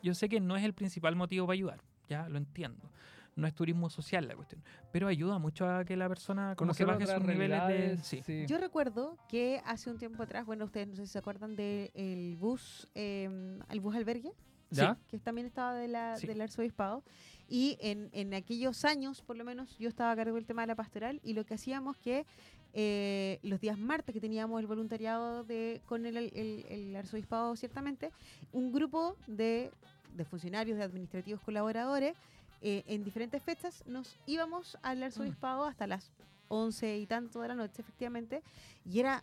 Yo 0.00 0.14
sé 0.14 0.28
que 0.28 0.38
no 0.38 0.56
es 0.56 0.62
el 0.62 0.74
principal 0.74 1.16
motivo 1.16 1.46
para 1.46 1.54
ayudar, 1.54 1.80
ya 2.08 2.28
lo 2.28 2.38
entiendo. 2.38 2.90
No 3.36 3.48
es 3.48 3.54
turismo 3.54 3.90
social 3.90 4.28
la 4.28 4.36
cuestión, 4.36 4.62
pero 4.92 5.08
ayuda 5.08 5.38
mucho 5.38 5.68
a 5.68 5.84
que 5.84 5.96
la 5.96 6.08
persona 6.08 6.54
como 6.56 6.72
que 6.72 6.84
baje 6.84 7.04
sus 7.04 7.24
niveles 7.24 7.66
de... 7.66 7.96
Sí. 7.98 8.22
sí. 8.24 8.44
Yo 8.46 8.58
recuerdo 8.58 9.18
que 9.28 9.60
hace 9.64 9.90
un 9.90 9.98
tiempo 9.98 10.22
atrás, 10.22 10.46
bueno, 10.46 10.64
ustedes 10.66 10.86
no 10.86 10.94
sé 10.94 11.06
si 11.06 11.12
se 11.14 11.18
acuerdan 11.18 11.56
del 11.56 12.36
bus, 12.38 12.88
eh, 12.94 13.58
el 13.70 13.80
bus 13.80 13.96
albergue, 13.96 14.30
¿Ya? 14.70 14.96
que 15.08 15.18
también 15.18 15.48
estaba 15.48 15.74
de 15.74 15.88
la, 15.88 16.16
Sí. 16.16 16.28
del 16.28 16.40
arzobispado. 16.42 17.02
Y 17.48 17.76
en, 17.80 18.08
en 18.12 18.34
aquellos 18.34 18.84
años, 18.84 19.20
por 19.20 19.36
lo 19.36 19.44
menos, 19.44 19.76
yo 19.78 19.88
estaba 19.88 20.12
a 20.12 20.16
cargo 20.16 20.36
del 20.36 20.46
tema 20.46 20.62
de 20.62 20.68
la 20.68 20.76
pastoral 20.76 21.20
y 21.24 21.32
lo 21.34 21.44
que 21.44 21.54
hacíamos 21.54 21.96
que 21.98 22.24
eh, 22.72 23.38
los 23.42 23.60
días 23.60 23.78
martes 23.78 24.12
que 24.12 24.20
teníamos 24.20 24.58
el 24.60 24.66
voluntariado 24.66 25.44
de, 25.44 25.80
con 25.86 26.06
el, 26.06 26.16
el- 26.16 26.64
el 26.68 26.96
arzobispado, 26.96 27.54
ciertamente, 27.56 28.10
un 28.52 28.72
grupo 28.72 29.16
de, 29.26 29.70
de 30.14 30.24
funcionarios, 30.24 30.78
de 30.78 30.84
administrativos 30.84 31.40
colaboradores, 31.42 32.16
eh, 32.62 32.82
en 32.86 33.04
diferentes 33.04 33.42
fechas 33.42 33.84
nos 33.86 34.16
íbamos 34.26 34.78
al 34.82 35.02
arzobispado 35.02 35.64
hasta 35.64 35.86
las 35.86 36.10
11 36.48 36.98
y 36.98 37.06
tanto 37.06 37.40
de 37.40 37.48
la 37.48 37.54
noche, 37.54 37.82
efectivamente. 37.82 38.42
Y 38.84 39.00
era, 39.00 39.22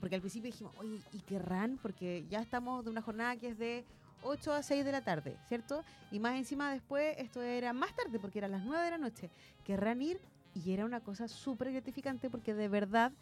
porque 0.00 0.16
al 0.16 0.20
principio 0.20 0.50
dijimos, 0.50 0.74
oye, 0.78 1.00
¿y 1.12 1.20
querrán? 1.20 1.78
Porque 1.80 2.24
ya 2.28 2.40
estamos 2.40 2.84
de 2.84 2.90
una 2.90 3.02
jornada 3.02 3.36
que 3.36 3.48
es 3.48 3.58
de 3.58 3.84
8 4.24 4.52
a 4.52 4.62
6 4.62 4.84
de 4.84 4.92
la 4.92 5.02
tarde, 5.02 5.36
¿cierto? 5.48 5.84
Y 6.10 6.18
más 6.18 6.36
encima 6.36 6.72
después 6.72 7.16
esto 7.18 7.42
era 7.42 7.72
más 7.72 7.94
tarde, 7.94 8.18
porque 8.18 8.38
era 8.38 8.48
las 8.48 8.62
9 8.62 8.84
de 8.84 8.90
la 8.90 8.98
noche. 8.98 9.30
Querrán 9.64 10.02
ir 10.02 10.20
y 10.54 10.72
era 10.72 10.84
una 10.84 11.00
cosa 11.00 11.28
súper 11.28 11.72
gratificante 11.72 12.28
porque 12.28 12.54
de 12.54 12.68
verdad, 12.68 13.12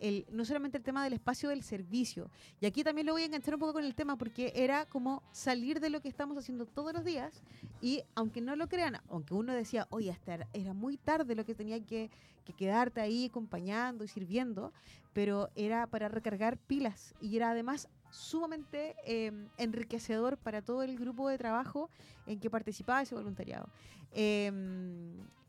el, 0.00 0.26
no 0.30 0.44
solamente 0.44 0.78
el 0.78 0.84
tema 0.84 1.04
del 1.04 1.12
espacio 1.12 1.48
del 1.48 1.62
servicio, 1.62 2.30
y 2.60 2.66
aquí 2.66 2.84
también 2.84 3.06
lo 3.06 3.12
voy 3.12 3.22
a 3.22 3.26
enganchar 3.26 3.54
un 3.54 3.60
poco 3.60 3.74
con 3.74 3.84
el 3.84 3.94
tema 3.94 4.16
porque 4.16 4.52
era 4.54 4.86
como 4.86 5.22
salir 5.32 5.80
de 5.80 5.90
lo 5.90 6.00
que 6.00 6.08
estamos 6.08 6.36
haciendo 6.36 6.66
todos 6.66 6.92
los 6.92 7.04
días 7.04 7.42
y 7.80 8.02
aunque 8.14 8.40
no 8.40 8.56
lo 8.56 8.68
crean, 8.68 9.00
aunque 9.08 9.34
uno 9.34 9.52
decía, 9.52 9.86
oye, 9.90 10.10
hasta 10.10 10.46
era, 10.52 10.72
muy 10.72 10.96
tarde 10.96 11.34
lo 11.34 11.44
que 11.44 11.54
tenía 11.54 11.80
que, 11.80 12.10
que 12.44 12.52
quedarte 12.52 13.00
ahí 13.00 13.26
acompañando 13.26 14.04
y 14.04 14.08
sirviendo, 14.08 14.72
pero 15.12 15.50
era 15.56 15.86
para 15.86 16.08
recargar 16.08 16.58
pilas 16.58 17.14
y 17.20 17.36
era 17.36 17.50
además 17.50 17.88
sumamente 18.10 18.96
eh, 19.04 19.32
enriquecedor 19.58 20.38
para 20.38 20.62
todo 20.62 20.82
el 20.82 20.98
grupo 20.98 21.28
de 21.28 21.38
trabajo 21.38 21.90
en 22.26 22.40
que 22.40 22.50
participaba 22.50 23.02
ese 23.02 23.14
voluntariado. 23.14 23.68
Eh, 24.12 24.50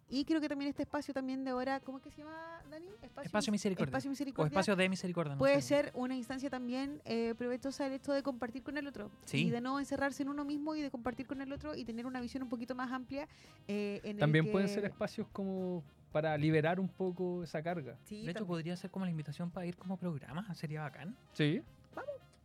y 0.10 0.26
creo 0.26 0.42
que 0.42 0.50
también 0.50 0.70
este 0.70 0.84
espacio 0.84 1.14
también 1.14 1.44
de 1.44 1.52
ahora, 1.52 1.80
¿cómo 1.82 1.98
es 2.00 2.04
que 2.04 2.10
se 2.12 2.18
llama, 2.18 2.62
Dani? 2.70 2.88
Espacio 3.24 3.52
Misericordia. 3.52 3.90
Espacio 3.90 4.10
O 4.10 4.12
Misericordia. 4.12 4.48
espacio 4.50 4.76
de 4.76 4.90
misericordia. 4.90 5.34
no 5.36 5.40
Puede 5.40 5.62
sé. 5.62 5.68
ser 5.68 5.92
una 5.94 6.16
instancia 6.16 6.50
también 6.50 7.02
eh, 7.06 7.36
provechosa 7.38 7.86
el 7.88 7.94
hecho 7.94 8.12
de 8.14 8.24
compartir 8.24 8.64
con 8.64 8.78
el 8.78 8.88
otro 8.88 9.12
Sí. 9.26 9.48
y 9.48 9.50
de 9.50 9.62
no 9.62 9.80
encerrarse 9.80 10.24
en 10.24 10.30
uno 10.30 10.44
mismo 10.46 10.76
y 10.76 10.82
de 10.82 10.90
compartir 10.92 11.28
con 11.28 11.42
el 11.42 11.52
otro 11.54 11.76
y 11.76 11.86
tener 11.86 12.06
una 12.06 12.20
visión 12.22 12.44
un 12.44 12.50
poquito 12.50 12.76
más 12.76 12.92
amplia. 12.92 13.28
eh, 13.68 14.02
en 14.04 14.12
el 14.12 14.18
También 14.18 14.52
pueden 14.52 14.68
ser 14.68 14.86
espacios 14.86 15.28
como 15.32 15.84
para 16.12 16.36
liberar 16.38 16.80
un 16.80 16.88
poco 16.90 17.44
esa 17.44 17.62
carga. 17.62 17.96
Sí, 18.06 18.16
De 18.16 18.22
hecho, 18.32 18.40
también. 18.40 18.48
podría 18.48 18.76
ser 18.76 18.90
como 18.90 19.06
la 19.06 19.12
invitación 19.12 19.52
para 19.52 19.68
ir 19.68 19.78
como 19.78 19.96
programa. 19.98 20.54
Sería 20.56 20.82
bacán. 20.82 21.16
Sí. 21.34 21.62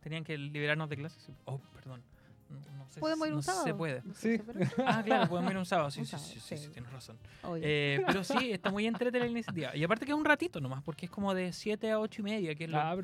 Tenían 0.01 0.23
que 0.23 0.37
liberarnos 0.37 0.87
de 0.87 0.97
clases. 0.97 1.31
Oh, 1.45 1.59
perdón. 1.73 2.03
No, 2.49 2.87
sé 2.89 2.99
podemos 2.99 3.27
ir 3.27 3.33
un 3.33 3.37
no 3.39 3.43
sábado. 3.43 3.63
se 3.65 3.73
puede. 3.73 4.01
Sí. 4.13 4.41
Ah, 4.85 5.01
claro, 5.05 5.27
podemos 5.29 5.51
ir 5.51 5.57
un 5.57 5.65
sábado. 5.65 5.89
Sí, 5.91 5.99
Un 6.01 6.05
sí, 6.05 6.11
sábado, 6.11 6.27
sí, 6.29 6.39
sí, 6.39 6.57
sí, 6.57 6.63
sí. 6.65 6.69
tienes 6.71 6.91
razón. 6.91 7.17
Eh, 7.61 8.01
pero 8.07 8.23
sí, 8.23 8.51
está 8.51 8.69
muy 8.71 8.85
entretenida 8.85 9.25
la 9.25 9.31
iniciativa. 9.31 9.75
Y 9.75 9.83
aparte 9.83 10.05
que 10.05 10.11
es 10.11 10.17
un 10.17 10.25
ratito 10.25 10.61
nomás, 10.61 10.83
porque 10.83 11.05
es 11.05 11.11
como 11.11 11.33
de 11.33 11.51
7 11.53 11.91
a 11.91 11.99
8 11.99 12.21
y 12.21 12.23
media. 12.23 12.55
Que 12.55 12.65
es 12.65 12.69
Ah, 12.73 12.95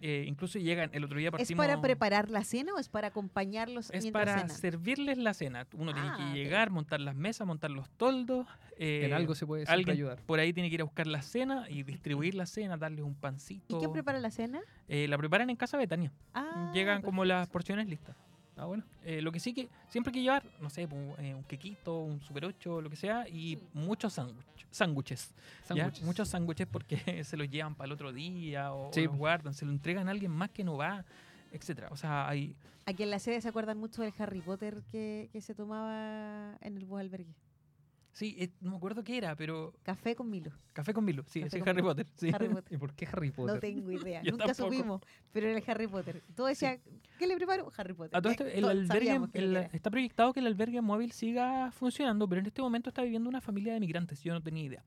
eh, 0.00 0.24
incluso 0.28 0.60
llegan, 0.60 0.90
el 0.92 1.02
otro 1.02 1.18
día 1.18 1.26
¿Es 1.26 1.32
partimos... 1.32 1.66
para 1.66 1.80
preparar 1.80 2.30
la 2.30 2.44
cena 2.44 2.72
o 2.72 2.78
es 2.78 2.88
para 2.88 3.08
acompañarlos 3.08 3.90
Es 3.90 4.02
mientras 4.04 4.26
para 4.26 4.40
cenan? 4.42 4.56
servirles 4.56 5.18
la 5.18 5.34
cena. 5.34 5.66
Uno 5.72 5.92
tiene 5.92 6.08
Ah, 6.08 6.14
que 6.16 6.22
ok. 6.22 6.34
llegar, 6.34 6.70
montar 6.70 7.00
las 7.00 7.16
mesas, 7.16 7.46
montar 7.48 7.70
los 7.72 7.90
toldos. 7.90 8.46
eh, 8.78 9.06
en 9.06 9.12
algo 9.12 9.34
se 9.34 9.44
puede 9.44 9.64
alguien 9.66 9.90
ayudar. 9.96 10.20
por 10.24 10.38
ahí 10.38 10.52
tiene 10.52 10.68
que 10.68 10.76
ir 10.76 10.82
a 10.82 10.84
buscar 10.84 11.08
la 11.08 11.20
cena 11.22 11.66
y 11.68 11.82
distribuir 11.82 12.36
la 12.36 12.46
cena, 12.46 12.76
darles 12.76 13.04
un 13.04 13.16
pancito. 13.16 13.76
¿Y 13.76 13.78
quién 13.80 13.92
prepara 13.92 14.20
la 14.20 14.30
cena? 14.30 14.60
Eh, 14.86 15.08
la 15.08 15.18
preparan 15.18 15.50
en 15.50 15.56
casa 15.56 15.76
Betania. 15.76 16.12
Ah, 16.32 16.70
Llegan 16.72 17.02
como 17.02 17.24
las 17.24 17.48
porciones 17.48 17.88
listas. 17.88 18.14
Ah, 18.58 18.64
bueno. 18.66 18.82
Eh, 19.04 19.22
lo 19.22 19.30
que 19.32 19.40
sí 19.40 19.54
que 19.54 19.68
siempre 19.88 20.10
hay 20.10 20.14
que 20.14 20.22
llevar, 20.22 20.42
no 20.60 20.68
sé, 20.68 20.88
pu- 20.88 21.14
eh, 21.18 21.34
un 21.34 21.44
quequito, 21.44 22.00
un 22.00 22.20
super 22.22 22.44
8, 22.44 22.80
lo 22.80 22.90
que 22.90 22.96
sea, 22.96 23.28
y 23.28 23.58
muchos 23.72 24.18
sándwich- 24.18 24.66
sándwiches. 24.70 25.30
¿ya? 25.30 25.66
Sándwiches. 25.66 26.02
Muchos 26.04 26.28
sándwiches 26.28 26.66
porque 26.66 26.96
se 27.24 27.36
los 27.36 27.48
llevan 27.48 27.74
para 27.74 27.86
el 27.86 27.92
otro 27.92 28.12
día 28.12 28.72
o, 28.72 28.88
o 28.88 28.92
Sí. 28.92 29.04
los 29.04 29.16
guardan, 29.16 29.54
se 29.54 29.64
lo 29.64 29.70
entregan 29.70 30.08
a 30.08 30.10
alguien 30.10 30.30
más 30.32 30.50
que 30.50 30.64
no 30.64 30.76
va, 30.76 31.04
etcétera. 31.52 31.88
O 31.90 31.96
sea, 31.96 32.28
hay... 32.28 32.54
Aquí 32.86 33.02
en 33.02 33.10
la 33.10 33.18
sede 33.18 33.40
se 33.40 33.48
acuerdan 33.48 33.78
mucho 33.78 34.02
del 34.02 34.12
Harry 34.18 34.40
Potter 34.40 34.82
que, 34.90 35.28
que 35.32 35.40
se 35.40 35.54
tomaba 35.54 36.56
en 36.60 36.76
el 36.76 36.84
bus 36.84 37.00
albergue. 37.00 37.34
Sí, 38.18 38.34
eh, 38.36 38.50
no 38.60 38.72
me 38.72 38.76
acuerdo 38.78 39.04
qué 39.04 39.16
era, 39.16 39.36
pero 39.36 39.72
Café 39.84 40.16
con 40.16 40.28
Milo. 40.28 40.50
Café 40.72 40.92
con 40.92 41.04
Milo, 41.04 41.22
sí, 41.28 41.38
ese 41.38 41.58
es 41.58 41.62
Harry 41.62 41.74
Milo. 41.76 41.86
Potter. 41.90 42.06
Sí. 42.16 42.30
Harry 42.34 42.48
Potter. 42.48 42.72
¿Y 42.74 42.76
por 42.76 42.92
qué 42.94 43.06
Harry 43.06 43.30
Potter? 43.30 43.54
No 43.54 43.60
tengo 43.60 43.92
idea. 43.92 44.22
Nunca 44.24 44.46
tampoco. 44.46 44.72
supimos, 44.72 45.00
pero 45.32 45.46
era 45.48 45.56
el 45.58 45.64
Harry 45.70 45.86
Potter. 45.86 46.22
Todo 46.34 46.48
decía, 46.48 46.80
¿qué 47.16 47.26
le 47.28 47.36
preparo? 47.36 47.70
Harry 47.76 47.94
Potter. 47.94 48.16
A 48.16 48.20
todo 48.20 48.32
Ya, 48.32 48.44
esto, 48.44 48.46
el 48.58 48.64
albergue, 48.64 49.20
el- 49.34 49.56
está 49.72 49.88
proyectado 49.90 50.32
que 50.32 50.40
el 50.40 50.48
albergue 50.48 50.80
móvil 50.80 51.12
siga 51.12 51.70
funcionando, 51.70 52.28
pero 52.28 52.40
en 52.40 52.46
este 52.48 52.60
momento 52.60 52.88
está 52.90 53.02
viviendo 53.02 53.28
una 53.28 53.40
familia 53.40 53.72
de 53.74 53.78
migrantes, 53.78 54.20
yo 54.24 54.32
no 54.34 54.42
tenía 54.42 54.64
idea. 54.64 54.84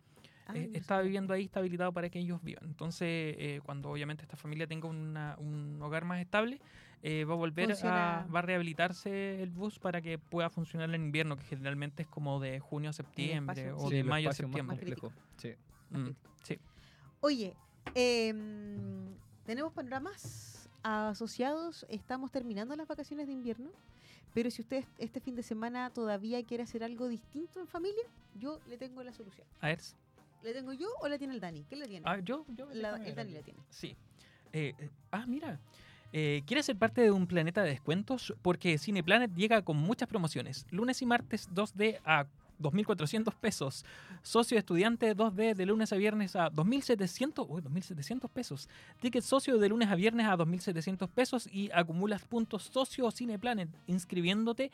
Ah, 0.48 0.54
Eh, 0.58 0.68
no 0.70 0.78
está 0.78 1.00
viviendo 1.00 1.34
ahí, 1.34 1.46
está 1.46 1.62
habilitado 1.62 1.94
para 1.94 2.10
que 2.10 2.20
ellos 2.20 2.44
vivan. 2.44 2.66
Entonces, 2.66 3.08
eh, 3.08 3.62
cuando 3.64 3.90
obviamente 3.90 4.24
esta 4.24 4.36
familia 4.36 4.68
tenga 4.68 4.90
una- 4.90 5.38
un 5.40 5.80
hogar 5.82 6.04
más 6.04 6.20
estable, 6.20 6.60
eh, 7.04 7.26
va 7.26 7.34
a 7.34 7.38
volver 7.38 7.68
Funciona. 7.70 8.22
a, 8.22 8.28
va 8.28 8.40
a 8.40 8.42
rehabilitarse 8.44 9.42
el 9.42 9.50
bus 9.50 9.80
para 9.80 10.02
que 10.02 10.18
pueda 10.20 10.50
funcionar 10.50 10.94
en 10.94 11.04
invierno, 11.04 11.36
que 11.36 11.44
generalmente 11.44 12.04
es 12.04 12.08
como 12.08 12.40
de 12.40 12.60
junio 12.60 12.90
a 12.92 12.94
septiembre 12.94 13.72
o 13.72 13.90
Sí, 13.90 13.96
de 13.96 14.04
mayo 14.04 14.28
a 14.28 14.32
más 14.32 14.38
septiembre. 14.38 14.78
complejos. 14.78 15.14
Sí. 15.38 15.54
Mm, 15.90 16.10
sí. 16.44 16.60
Oye, 17.22 17.56
em, 17.96 19.16
tenemos 19.46 19.74
panoramas 19.74 20.70
asociados. 20.84 21.86
Estamos 21.90 22.32
terminando 22.32 22.76
las 22.76 22.88
vacaciones 22.88 23.28
de 23.28 23.34
invierno. 23.34 23.70
Pero 24.34 24.50
si 24.50 24.62
usted 24.62 24.86
este 24.98 25.20
fin 25.20 25.36
de 25.36 25.44
semana 25.44 25.90
todavía 25.90 26.42
quiere 26.44 26.64
hacer 26.64 26.84
algo 26.86 27.10
distinto 27.10 27.60
en 27.60 27.68
familia, 27.68 28.04
yo 28.40 28.60
le 28.70 28.78
tengo 28.78 29.04
la 29.04 29.12
solución. 29.14 29.46
A 29.60 29.68
ver, 29.68 29.80
¿Le 30.42 30.54
tengo 30.54 30.74
yo 30.74 30.88
o 31.02 31.08
la 31.08 31.18
tiene 31.20 31.34
el 31.36 31.40
Dani? 31.40 31.64
¿Qué 31.70 31.76
le 31.76 31.88
tiene? 31.88 32.04
ah, 32.10 32.18
yo, 32.20 32.46
yo 32.56 32.68
La- 32.74 32.96
el 32.96 33.14
Dani 33.14 33.32
la 33.34 33.42
tiene. 33.44 33.60
Sí. 33.70 33.96
Eh, 34.54 34.74
eh, 34.78 34.90
ah, 35.12 35.26
mira. 35.28 35.60
Eh, 36.14 36.44
¿Quieres 36.46 36.66
ser 36.66 36.78
parte 36.78 37.02
de 37.02 37.12
un 37.12 37.28
planeta 37.28 37.64
de 37.64 37.70
descuentos? 37.70 38.34
Porque 38.42 38.78
Cineplanet 38.78 39.34
llega 39.36 39.62
con 39.62 39.78
muchas 39.78 40.10
promociones. 40.10 40.66
Lunes 40.72 41.02
y 41.02 41.06
martes 41.06 41.50
2D 41.54 42.00
a 42.06 42.26
2.400 42.62 43.34
pesos. 43.36 43.86
Socio 44.22 44.58
estudiante 44.58 45.16
2D 45.16 45.56
de 45.56 45.66
lunes 45.66 45.92
a 45.92 45.96
viernes 45.96 46.36
a 46.36 46.52
2.700, 46.52 47.46
uy, 47.50 47.62
2.700 47.62 48.30
pesos. 48.30 48.70
Ticket 49.00 49.24
socio 49.24 49.58
de 49.58 49.70
lunes 49.70 49.90
a 49.90 49.96
viernes 49.96 50.28
a 50.28 50.38
2.700 50.38 51.10
pesos 51.10 51.50
y 51.52 51.70
acumulas 51.74 52.22
puntos 52.24 52.64
socio 52.64 53.10
Cineplanet 53.12 53.70
inscribiéndote 53.88 54.72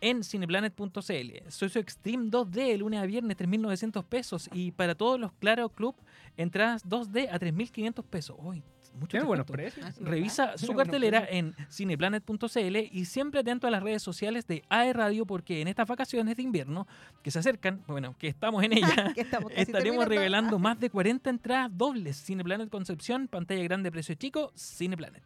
en 0.00 0.22
cineplanet.cl. 0.22 1.50
Socio 1.50 1.80
Extreme 1.80 2.30
2D 2.30 2.68
de 2.68 2.78
lunes 2.78 3.00
a 3.00 3.06
viernes 3.06 3.36
3.900 3.36 4.04
pesos 4.04 4.48
y 4.52 4.70
para 4.72 4.94
todos 4.94 5.18
los 5.18 5.32
Claro 5.32 5.68
Club 5.68 5.96
entradas 6.36 6.84
2D 6.84 7.28
a 7.30 7.38
3.500 7.38 8.04
pesos. 8.04 8.36
Uy, 8.40 8.62
mucho 8.94 9.08
Tiene 9.10 9.26
buenos 9.26 9.46
precios. 9.46 9.84
Ah. 9.86 9.92
Revisa 10.00 10.56
su 10.56 10.72
cartelera 10.74 11.26
en 11.28 11.54
cineplanet.cl 11.70 12.76
y 12.92 13.04
siempre 13.04 13.40
atento 13.40 13.66
a 13.66 13.70
las 13.70 13.82
redes 13.82 14.02
sociales 14.02 14.46
de 14.46 14.62
AE 14.68 14.92
Radio 14.92 15.26
porque 15.26 15.60
en 15.60 15.68
estas 15.68 15.86
vacaciones 15.88 16.36
de 16.36 16.42
invierno 16.42 16.86
que 17.22 17.30
se 17.30 17.38
acercan, 17.38 17.82
bueno, 17.86 18.14
que 18.18 18.28
estamos 18.28 18.62
en 18.62 18.72
estamos 19.16 19.50
casi 19.50 19.62
estaremos 19.62 20.06
revelando 20.06 20.58
más 20.58 20.78
de 20.78 20.90
40 20.90 21.30
entradas 21.30 21.70
dobles. 21.76 22.22
Cineplanet 22.24 22.70
Concepción, 22.70 23.28
pantalla 23.28 23.62
grande, 23.64 23.90
precio 23.90 24.14
chico, 24.14 24.52
Cineplanet. 24.56 25.22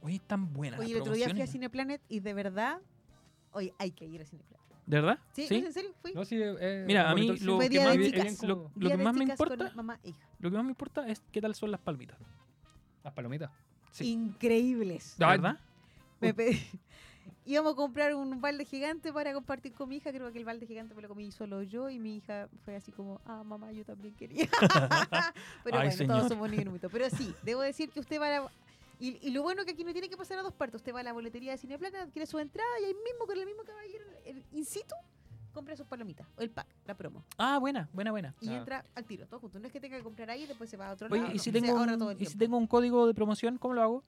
Oye, 0.00 0.16
están 0.16 0.52
buenas 0.52 0.80
Oye, 0.80 0.92
el 0.94 1.00
otro 1.00 1.12
día 1.14 1.28
fui 1.30 1.40
a. 1.42 1.46
Cineplanet 1.46 2.00
y 2.08 2.20
de 2.20 2.34
verdad, 2.34 2.78
oye, 3.52 3.72
hay 3.78 3.92
que 3.92 4.04
ir 4.06 4.20
a 4.20 4.24
Cineplanet. 4.24 4.62
¿De 4.84 5.00
verdad? 5.00 5.18
¿Sí? 5.32 5.46
¿No 5.48 5.56
es 5.58 5.64
en 5.66 5.72
serio? 5.72 5.94
Fui. 6.02 6.12
No, 6.12 6.24
sí, 6.24 6.36
eh, 6.42 6.84
Mira, 6.86 7.08
a 7.08 7.14
mí 7.14 7.28
lo 7.40 7.58
que 7.60 7.78
más- 7.78 8.42
lo- 8.42 8.70
lo 8.74 8.90
que 8.90 8.96
me 8.96 9.22
importa, 9.24 9.72
mamá 9.76 10.00
e 10.02 10.12
lo 10.40 10.50
que 10.50 10.56
más 10.56 10.64
me 10.64 10.70
importa 10.70 11.06
es 11.08 11.22
qué 11.30 11.40
tal 11.40 11.54
son 11.54 11.70
las 11.70 11.80
palmitas. 11.80 12.18
Las 13.04 13.12
palomitas. 13.12 13.50
Sí. 13.90 14.10
Increíbles. 14.10 15.16
¿De 15.18 15.24
Ay, 15.24 15.38
verdad? 15.38 15.58
Me 16.20 16.34
pedí- 16.34 16.60
Íbamos 17.44 17.72
a 17.72 17.76
comprar 17.76 18.14
un 18.14 18.40
balde 18.40 18.64
gigante 18.64 19.12
para 19.12 19.32
compartir 19.32 19.72
con 19.72 19.88
mi 19.88 19.96
hija. 19.96 20.12
Creo 20.12 20.30
que 20.32 20.38
el 20.38 20.44
balde 20.44 20.64
gigante 20.66 20.94
me 20.94 21.02
lo 21.02 21.08
comí 21.08 21.30
solo 21.32 21.62
yo 21.64 21.90
y 21.90 21.98
mi 21.98 22.16
hija 22.16 22.48
fue 22.64 22.76
así 22.76 22.92
como, 22.92 23.20
ah, 23.26 23.42
mamá, 23.44 23.72
yo 23.72 23.84
también 23.84 24.14
quería. 24.14 24.48
Pero 25.64 25.78
Ay, 25.78 25.86
bueno, 25.88 25.90
señor. 25.92 26.16
todos 26.18 26.28
somos 26.28 26.48
niños. 26.50 26.72
Pero 26.92 27.10
sí, 27.10 27.34
debo 27.42 27.60
decir 27.62 27.90
que 27.90 27.98
usted 28.00 28.20
va 28.20 28.26
a 28.28 28.40
la... 28.40 28.50
Y, 29.00 29.18
y 29.26 29.30
lo 29.32 29.42
bueno 29.42 29.64
que 29.64 29.72
aquí 29.72 29.82
no 29.82 29.92
tiene 29.92 30.08
que 30.08 30.16
pasar 30.16 30.38
a 30.38 30.42
dos 30.42 30.52
partes. 30.52 30.76
Usted 30.76 30.94
va 30.94 31.00
a 31.00 31.02
la 31.02 31.12
boletería 31.12 31.50
de 31.50 31.58
Cineplana, 31.58 32.02
adquiere 32.02 32.26
su 32.26 32.38
entrada 32.38 32.70
y 32.80 32.84
ahí 32.84 32.94
mismo, 32.94 33.26
con 33.26 33.36
el 33.36 33.44
mismo 33.46 33.64
caballero 33.64 34.04
el 34.24 34.44
in 34.52 34.64
situ, 34.64 34.94
compra 35.52 35.76
sus 35.76 35.86
palomitas. 35.86 36.26
O 36.36 36.40
el 36.42 36.50
pack, 36.50 36.66
la 36.86 36.94
promo. 36.96 37.24
Ah, 37.38 37.58
buena, 37.58 37.88
buena, 37.92 38.10
buena. 38.10 38.34
Y 38.40 38.48
Ah. 38.50 38.56
entra 38.58 38.84
al 38.94 39.04
tiro, 39.04 39.26
todo 39.26 39.40
junto. 39.40 39.58
No 39.58 39.66
es 39.66 39.72
que 39.72 39.80
tenga 39.80 39.96
que 39.96 40.02
comprar 40.02 40.30
ahí 40.30 40.42
y 40.42 40.46
después 40.46 40.68
se 40.70 40.76
va 40.76 40.88
a 40.88 40.92
otro 40.92 41.06
Oye, 41.10 41.18
lado. 41.20 41.32
¿y 41.32 41.36
no, 41.36 41.42
si, 41.42 41.50
se 41.50 41.60
tengo 41.60 41.78
ahorra 41.78 41.94
un, 41.96 42.02
el 42.10 42.12
y 42.12 42.24
si 42.24 42.32
tiempo. 42.32 42.38
tengo 42.38 42.56
un 42.58 42.66
código 42.66 43.06
de 43.06 43.14
promoción, 43.14 43.58
cómo 43.58 43.74
lo 43.74 43.82
hago? 43.82 44.04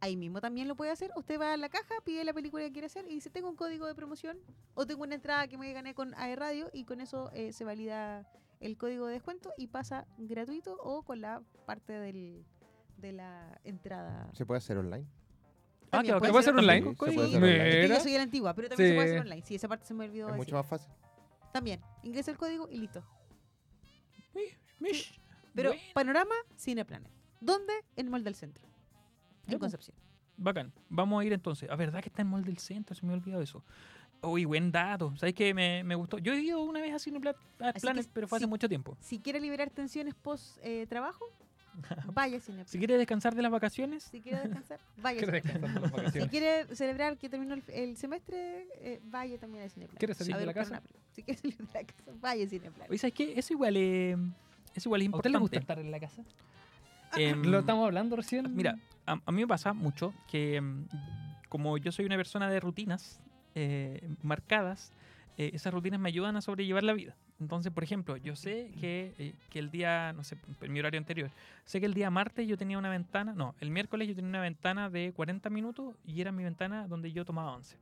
Ahí 0.00 0.16
mismo 0.16 0.40
también 0.40 0.68
lo 0.68 0.74
puede 0.76 0.90
hacer. 0.90 1.10
Usted 1.16 1.40
va 1.40 1.54
a 1.54 1.56
la 1.56 1.68
caja, 1.68 1.94
pide 2.04 2.24
la 2.24 2.32
película 2.34 2.62
que 2.64 2.72
quiere 2.72 2.86
hacer 2.86 3.06
y 3.08 3.14
dice, 3.14 3.30
tengo 3.30 3.48
un 3.48 3.56
código 3.56 3.86
de 3.86 3.94
promoción 3.94 4.36
o 4.74 4.86
tengo 4.86 5.02
una 5.02 5.14
entrada 5.14 5.46
que 5.48 5.56
me 5.56 5.72
gané 5.72 5.94
con 5.94 6.14
AE 6.14 6.36
Radio 6.36 6.68
y 6.74 6.84
con 6.84 7.00
eso 7.00 7.30
eh, 7.32 7.52
se 7.52 7.64
valida 7.64 8.26
el 8.60 8.76
código 8.76 9.06
de 9.06 9.14
descuento 9.14 9.52
y 9.56 9.68
pasa 9.68 10.06
gratuito 10.18 10.76
o 10.82 11.02
con 11.04 11.20
la 11.20 11.42
parte 11.64 11.92
del, 11.94 12.44
de 12.98 13.12
la 13.12 13.58
entrada. 13.64 14.28
¿Se 14.34 14.44
puede 14.44 14.58
hacer 14.58 14.76
online? 14.76 15.06
Ah, 15.94 15.98
También 15.98 16.14
que 16.14 16.18
puede 16.20 16.28
¿Se 16.28 16.32
puede 16.32 16.40
hacer 16.42 16.54
online. 16.54 16.72
online? 16.72 16.90
Sí, 16.90 16.94
se 16.94 16.96
puede 16.96 17.12
Sí, 17.12 17.18
hacer 17.36 17.42
online. 17.42 17.88
Yo 17.88 18.00
soy 18.00 18.12
la 18.12 18.22
antigua, 18.22 18.54
pero 18.54 18.68
también 18.68 18.88
se 18.90 18.94
puede 18.94 19.06
Sí. 19.08 19.10
hacer 19.14 19.20
online. 19.26 19.42
Sí, 19.46 19.54
esa 19.54 19.68
parte 19.68 19.86
se 19.86 19.94
me 19.94 20.04
olvidó 20.04 20.26
Es 20.28 20.32
decir. 20.34 20.46
mucho 20.46 20.56
más 20.56 20.66
fácil. 20.66 20.92
También, 21.52 21.80
ingresa 22.02 22.30
el 22.30 22.36
código 22.36 22.68
y 22.70 22.78
listo. 22.78 23.04
Mish. 24.80 25.20
Pero 25.54 25.70
Bueno. 25.70 25.82
Panorama 25.94 26.34
Cineplanet. 26.58 27.10
¿Dónde? 27.40 27.72
En 27.96 28.10
Mall 28.10 28.24
del 28.24 28.34
Centro. 28.34 28.64
En 29.46 29.50
pues. 29.50 29.60
Concepción. 29.60 29.96
Bacán. 30.36 30.72
Vamos 30.88 31.22
a 31.22 31.24
ir 31.24 31.32
entonces. 31.32 31.70
A 31.70 31.76
verdad 31.76 32.02
que 32.02 32.08
está 32.08 32.22
en 32.22 32.28
Mall 32.28 32.44
del 32.44 32.58
Centro, 32.58 32.94
se 32.94 33.06
me 33.06 33.12
ha 33.12 33.16
olvidado 33.16 33.42
eso. 33.42 33.62
Uy, 34.22 34.44
buen 34.46 34.72
dato. 34.72 35.14
¿Sabes 35.16 35.34
qué? 35.34 35.52
Me, 35.54 35.84
me 35.84 35.94
gustó. 35.94 36.18
Yo 36.18 36.32
he 36.32 36.40
ido 36.40 36.60
una 36.62 36.80
vez 36.80 36.92
a 36.92 36.96
Cinepla- 36.96 37.36
a 37.60 37.68
Así 37.68 37.74
que 37.74 37.80
Planet, 37.82 38.08
pero 38.12 38.26
fue 38.26 38.38
hace 38.38 38.46
sí. 38.46 38.50
mucho 38.50 38.68
tiempo. 38.68 38.96
Si 39.00 39.20
quiere 39.20 39.38
liberar 39.38 39.70
tensiones 39.70 40.14
post 40.14 40.58
eh, 40.62 40.86
trabajo, 40.88 41.26
vaya 42.14 42.36
a 42.38 42.40
Cineplex. 42.40 42.70
Si 42.70 42.78
quieres 42.78 42.98
descansar 42.98 43.34
de 43.34 43.42
las 43.42 43.50
vacaciones, 43.52 44.04
Si 44.04 44.20
quiere 44.20 44.40
descansar, 44.40 44.80
vaya 45.02 45.20
a 45.20 45.24
¿Quieres 45.24 45.42
Cineplex. 45.42 45.62
descansar 45.72 45.92
de 45.92 46.02
las 46.02 46.12
Si 46.24 46.28
quiere 46.28 46.76
celebrar 46.76 47.16
que 47.18 47.28
terminó 47.28 47.54
el, 47.54 47.62
el 47.68 47.96
semestre, 47.96 48.66
eh, 48.80 49.00
vaya 49.04 49.38
también 49.38 49.64
a 49.64 49.68
Cineplex. 49.68 49.98
¿Quieres 49.98 50.16
salir 50.16 50.34
A 50.34 50.38
de 50.38 50.46
ver 50.46 50.54
la 50.56 50.62
casa? 50.62 50.82
Si 51.12 51.22
quiere 51.22 51.40
salir 51.40 51.56
de 51.56 51.64
la 51.72 51.84
casa, 51.84 52.10
vaya 52.20 52.44
a 52.44 52.48
Cineplex. 52.48 52.90
oye, 52.90 52.98
¿sabes 52.98 53.14
qué? 53.14 53.38
Eso 53.38 53.52
igual 53.52 53.76
es, 53.76 54.16
eso 54.74 54.88
igual 54.88 55.02
es 55.02 55.12
¿A 55.12 55.16
usted 55.16 55.30
le 55.30 55.38
gusta 55.38 55.56
importante. 55.56 55.58
estar 55.58 55.78
en 55.78 55.90
la 55.90 56.00
casa? 56.00 56.22
Em, 57.16 57.42
¿Lo 57.44 57.60
estamos 57.60 57.84
hablando 57.86 58.16
recién? 58.16 58.54
Mira, 58.56 58.76
a, 59.06 59.20
a 59.24 59.32
mí 59.32 59.40
me 59.42 59.46
pasa 59.46 59.72
mucho 59.72 60.12
que 60.28 60.60
mm, 60.60 60.86
como 61.48 61.78
yo 61.78 61.92
soy 61.92 62.06
una 62.06 62.16
persona 62.16 62.50
de 62.50 62.58
rutinas 62.58 63.20
eh, 63.54 64.08
marcadas, 64.22 64.92
eh, 65.36 65.50
esas 65.54 65.72
rutinas 65.72 66.00
me 66.00 66.08
ayudan 66.08 66.36
a 66.36 66.40
sobrellevar 66.40 66.82
la 66.82 66.92
vida. 66.92 67.16
Entonces, 67.40 67.72
por 67.72 67.82
ejemplo, 67.82 68.16
yo 68.16 68.36
sé 68.36 68.70
que, 68.80 69.14
eh, 69.18 69.34
que 69.50 69.58
el 69.58 69.70
día, 69.70 70.12
no 70.12 70.22
sé, 70.22 70.38
en 70.60 70.72
mi 70.72 70.78
horario 70.78 70.98
anterior, 70.98 71.30
sé 71.64 71.80
que 71.80 71.86
el 71.86 71.94
día 71.94 72.10
martes 72.10 72.46
yo 72.46 72.56
tenía 72.56 72.78
una 72.78 72.90
ventana, 72.90 73.34
no, 73.34 73.54
el 73.60 73.70
miércoles 73.70 74.08
yo 74.08 74.14
tenía 74.14 74.30
una 74.30 74.40
ventana 74.40 74.90
de 74.90 75.12
40 75.12 75.50
minutos 75.50 75.94
y 76.06 76.20
era 76.20 76.30
mi 76.30 76.44
ventana 76.44 76.86
donde 76.86 77.12
yo 77.12 77.24
tomaba 77.24 77.52
once. 77.52 77.76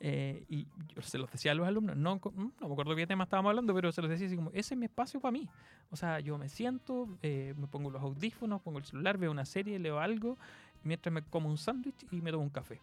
Eh, 0.00 0.44
y 0.50 0.66
yo 0.94 1.00
se 1.00 1.16
los 1.16 1.30
decía 1.30 1.52
a 1.52 1.54
los 1.54 1.66
alumnos, 1.66 1.96
no, 1.96 2.16
mm, 2.16 2.52
no 2.60 2.68
me 2.68 2.72
acuerdo 2.72 2.94
qué 2.94 3.06
tema 3.06 3.24
estábamos 3.24 3.50
hablando, 3.50 3.74
pero 3.74 3.90
se 3.92 4.02
los 4.02 4.10
decía 4.10 4.26
así 4.26 4.36
como, 4.36 4.50
ese 4.50 4.74
es 4.74 4.78
mi 4.78 4.84
espacio 4.84 5.20
para 5.20 5.32
mí. 5.32 5.48
O 5.90 5.96
sea, 5.96 6.20
yo 6.20 6.36
me 6.36 6.48
siento, 6.48 7.08
eh, 7.22 7.54
me 7.56 7.66
pongo 7.66 7.90
los 7.90 8.02
audífonos, 8.02 8.60
pongo 8.60 8.78
el 8.78 8.84
celular, 8.84 9.16
veo 9.16 9.30
una 9.30 9.46
serie, 9.46 9.78
leo 9.78 9.98
algo, 9.98 10.36
mientras 10.82 11.12
me 11.12 11.22
como 11.22 11.48
un 11.48 11.56
sándwich 11.56 12.06
y 12.10 12.20
me 12.20 12.30
tomo 12.30 12.42
un 12.42 12.50
café. 12.50 12.80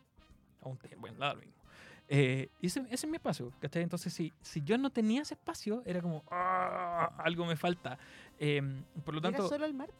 O 0.61 0.69
un 0.69 0.77
té, 0.77 0.95
bueno, 0.97 1.17
lo 1.19 1.35
mismo. 1.35 1.62
Eh, 2.09 2.49
ese, 2.61 2.81
ese 2.81 2.93
es 2.93 3.07
mi 3.07 3.15
espacio, 3.15 3.51
¿cachai? 3.59 3.81
Entonces, 3.83 4.13
si, 4.13 4.31
si 4.41 4.61
yo 4.63 4.77
no 4.77 4.89
tenía 4.89 5.21
ese 5.21 5.33
espacio, 5.35 5.81
era 5.85 6.01
como, 6.01 6.23
"Ah, 6.29 7.09
algo 7.19 7.45
me 7.45 7.55
falta. 7.55 7.97
Em, 8.37 8.83
por 9.03 9.13
lo 9.15 9.19
¿Era 9.21 9.31
tanto, 9.31 9.47
solo 9.49 9.65
el 9.65 9.73
martes? 9.73 9.95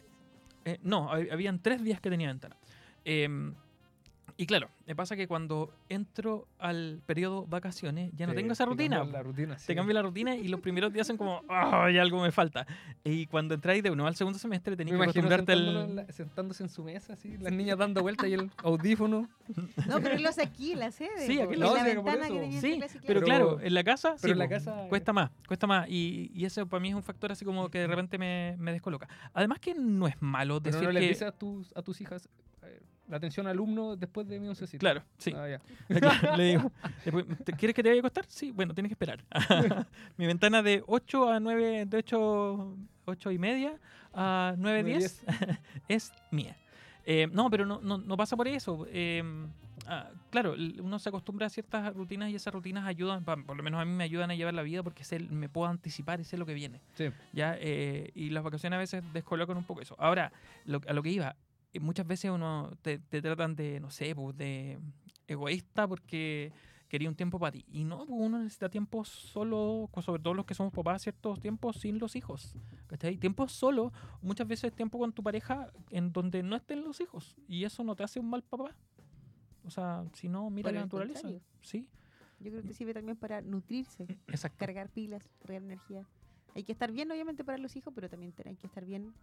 eh, 0.65 0.77
no, 0.81 1.09
hab- 1.11 1.31
habían 1.31 1.59
tres 1.61 1.83
días 1.83 1.99
que 2.01 2.09
tenía 2.09 2.27
ventana. 2.27 2.55
Y 4.35 4.47
claro, 4.47 4.69
me 4.87 4.95
pasa 4.95 5.15
que 5.15 5.27
cuando 5.27 5.69
entro 5.89 6.47
al 6.57 7.01
periodo 7.05 7.45
vacaciones, 7.45 8.11
ya 8.15 8.25
no 8.25 8.33
Te- 8.33 8.37
tengo 8.39 8.53
esa 8.53 8.63
te 8.63 8.69
rutina. 8.71 9.03
La 9.03 9.23
Te 9.23 9.59
sí. 9.59 9.75
cambia 9.75 9.93
la 9.93 10.01
rutina 10.01 10.35
y 10.35 10.47
los 10.47 10.59
primeros 10.59 10.91
días 10.91 11.05
son 11.05 11.17
como, 11.17 11.43
¡ay, 11.47 11.99
algo 11.99 12.19
me 12.21 12.31
falta! 12.31 12.65
Y 13.03 13.27
cuando 13.27 13.53
entráis 13.53 13.83
de 13.83 13.91
uno 13.91 14.07
al 14.07 14.15
segundo 14.15 14.39
semestre, 14.39 14.71
Me 14.71 14.77
tenéis 14.77 14.93
que 14.93 15.03
imagino 15.03 15.27
acostumbrarte 15.27 15.51
al. 15.53 15.95
la- 15.95 16.11
sentándose 16.11 16.63
en 16.63 16.69
su 16.69 16.83
mesa, 16.83 17.13
así, 17.13 17.37
las 17.37 17.53
niñas 17.53 17.77
dando 17.77 18.01
vueltas 18.01 18.27
y 18.27 18.33
el 18.33 18.49
audífono. 18.63 19.29
No, 19.87 19.99
pero 20.01 20.15
él 20.15 20.23
lo 20.23 20.29
hace 20.29 20.41
aquí, 20.41 20.73
la 20.73 20.89
sede. 20.91 21.09
Sí, 21.27 21.39
aquí 21.39 21.55
lo 21.55 21.73
la 21.75 21.81
hace, 21.81 22.59
Sí, 22.59 22.79
Pero, 23.05 23.21
claro, 23.21 23.59
en 23.61 23.73
la 23.73 23.83
casa, 23.83 24.15
pero 24.19 24.19
sí, 24.19 24.31
en 24.31 24.39
la 24.39 24.49
casa- 24.49 24.85
cuesta 24.89 25.13
más, 25.13 25.29
cuesta 25.47 25.67
más. 25.67 25.87
Y, 25.89 26.31
y 26.33 26.45
eso 26.45 26.65
para 26.65 26.79
mí 26.81 26.89
es 26.89 26.95
un 26.95 27.03
factor 27.03 27.31
así 27.31 27.45
como 27.45 27.69
que 27.69 27.79
de 27.79 27.87
repente 27.87 28.17
me, 28.17 28.55
me 28.57 28.71
descoloca. 28.71 29.07
Además 29.33 29.59
que 29.59 29.75
no 29.75 30.07
es 30.07 30.19
malo 30.21 30.59
Pero 30.61 30.73
decir 30.75 30.87
no 30.87 30.91
le 30.93 31.01
que... 31.01 31.07
dices 31.09 31.27
a 31.27 31.31
tus, 31.31 31.71
a 31.75 31.81
tus 31.83 32.01
hijas 32.01 32.27
la 33.13 33.17
atención 33.17 33.45
alumno 33.47 33.95
después 33.95 34.27
de 34.27 34.39
mi 34.39 34.47
oncecita. 34.47 34.79
Claro, 34.79 35.03
sí. 35.17 35.31
Ah, 35.35 35.47
ya. 35.47 35.61
Le 36.37 36.43
digo, 36.43 36.71
después, 37.05 37.25
¿te- 37.45 37.53
¿quieres 37.53 37.75
que 37.75 37.83
te 37.83 37.89
vaya 37.89 37.99
a 37.99 38.01
acostar? 38.01 38.25
Sí, 38.27 38.51
bueno, 38.51 38.73
tienes 38.73 38.89
que 38.89 38.93
esperar. 38.93 39.23
Mi 40.17 40.25
ventana 40.25 40.61
de 40.63 40.83
8 40.87 41.29
a 41.29 41.39
9, 41.39 41.85
de 41.85 41.97
8, 41.97 42.75
8 43.05 43.31
y 43.31 43.37
media 43.37 43.79
a 44.13 44.55
9, 44.57 44.81
9, 44.83 44.97
10 44.99 45.23
es 45.87 46.11
mía. 46.31 46.57
Eh, 47.05 47.27
no, 47.31 47.49
pero 47.49 47.65
no, 47.65 47.79
no, 47.81 47.97
no 47.97 48.17
pasa 48.17 48.35
por 48.37 48.47
eso. 48.47 48.87
Eh, 48.89 49.21
ah, 49.87 50.09
claro, 50.29 50.55
uno 50.81 50.97
se 50.99 51.09
acostumbra 51.09 51.47
a 51.47 51.49
ciertas 51.49 51.93
rutinas 51.93 52.29
y 52.29 52.35
esas 52.35 52.53
rutinas 52.53 52.85
ayudan, 52.87 53.23
por 53.25 53.55
lo 53.57 53.61
menos 53.63 53.81
a 53.81 53.85
mí 53.85 53.91
me 53.91 54.05
ayudan 54.05 54.31
a 54.31 54.35
llevar 54.35 54.53
la 54.53 54.61
vida 54.63 54.81
porque 54.83 55.03
sé, 55.03 55.19
me 55.19 55.49
puedo 55.49 55.69
anticipar 55.69 56.19
y 56.19 56.23
sé 56.23 56.37
lo 56.37 56.45
que 56.45 56.53
viene. 56.53 56.79
Sí. 56.95 57.09
¿ya? 57.33 57.55
Eh, 57.59 58.11
y 58.15 58.29
las 58.29 58.43
vacaciones 58.43 58.77
a 58.77 58.79
veces 58.79 59.03
descolocan 59.13 59.57
un 59.57 59.65
poco 59.65 59.81
eso. 59.81 59.95
Ahora, 59.99 60.31
lo- 60.65 60.81
a 60.87 60.93
lo 60.93 61.03
que 61.03 61.09
iba, 61.09 61.35
muchas 61.79 62.05
veces 62.07 62.31
uno 62.31 62.71
te, 62.81 62.99
te 62.99 63.21
tratan 63.21 63.55
de, 63.55 63.79
no 63.79 63.89
sé, 63.89 64.15
pues, 64.15 64.35
de 64.37 64.79
egoísta 65.27 65.87
porque 65.87 66.51
quería 66.87 67.09
un 67.09 67.15
tiempo 67.15 67.39
para 67.39 67.53
ti. 67.53 67.65
Y 67.67 67.83
no, 67.85 68.05
pues, 68.05 68.09
uno 68.11 68.37
necesita 68.37 68.69
tiempo 68.69 69.03
solo, 69.03 69.89
sobre 70.03 70.21
todo 70.21 70.35
los 70.35 70.45
que 70.45 70.53
somos 70.53 70.71
papás, 70.71 71.01
ciertos 71.01 71.39
tiempos 71.39 71.77
sin 71.77 71.97
los 71.97 72.15
hijos. 72.15 72.55
¿Cachai? 72.85 73.17
Tiempo 73.17 73.47
solo, 73.47 73.91
muchas 74.21 74.47
veces 74.47 74.71
tiempo 74.73 74.99
con 74.99 75.11
tu 75.11 75.23
pareja 75.23 75.71
en 75.89 76.13
donde 76.13 76.43
no 76.43 76.55
estén 76.55 76.83
los 76.83 77.01
hijos. 77.01 77.35
Y 77.47 77.63
eso 77.63 77.83
no 77.83 77.95
te 77.95 78.03
hace 78.03 78.19
un 78.19 78.29
mal 78.29 78.43
papá. 78.43 78.75
O 79.65 79.71
sea, 79.71 80.05
si 80.13 80.27
no, 80.27 80.49
mira 80.51 80.67
Por 80.67 80.75
la 80.75 80.81
naturaleza. 80.81 81.21
contrario. 81.21 81.41
Sí, 81.61 81.89
Yo 82.39 82.51
creo 82.51 82.61
que 82.61 82.73
sirve 82.73 82.93
también 82.93 83.17
para 83.17 83.41
nutrirse, 83.41 84.05
exacto. 84.27 84.57
cargar 84.59 84.89
pilas, 84.89 85.27
cargar 85.39 85.63
energía. 85.63 86.05
Hay 86.53 86.63
que 86.63 86.73
estar 86.73 86.91
bien, 86.91 87.09
obviamente, 87.11 87.43
para 87.43 87.57
los 87.57 87.75
hijos, 87.75 87.91
pero 87.95 88.09
también 88.09 88.33
hay 88.45 88.55
que 88.55 88.67
estar 88.67 88.85
bien 88.85 89.13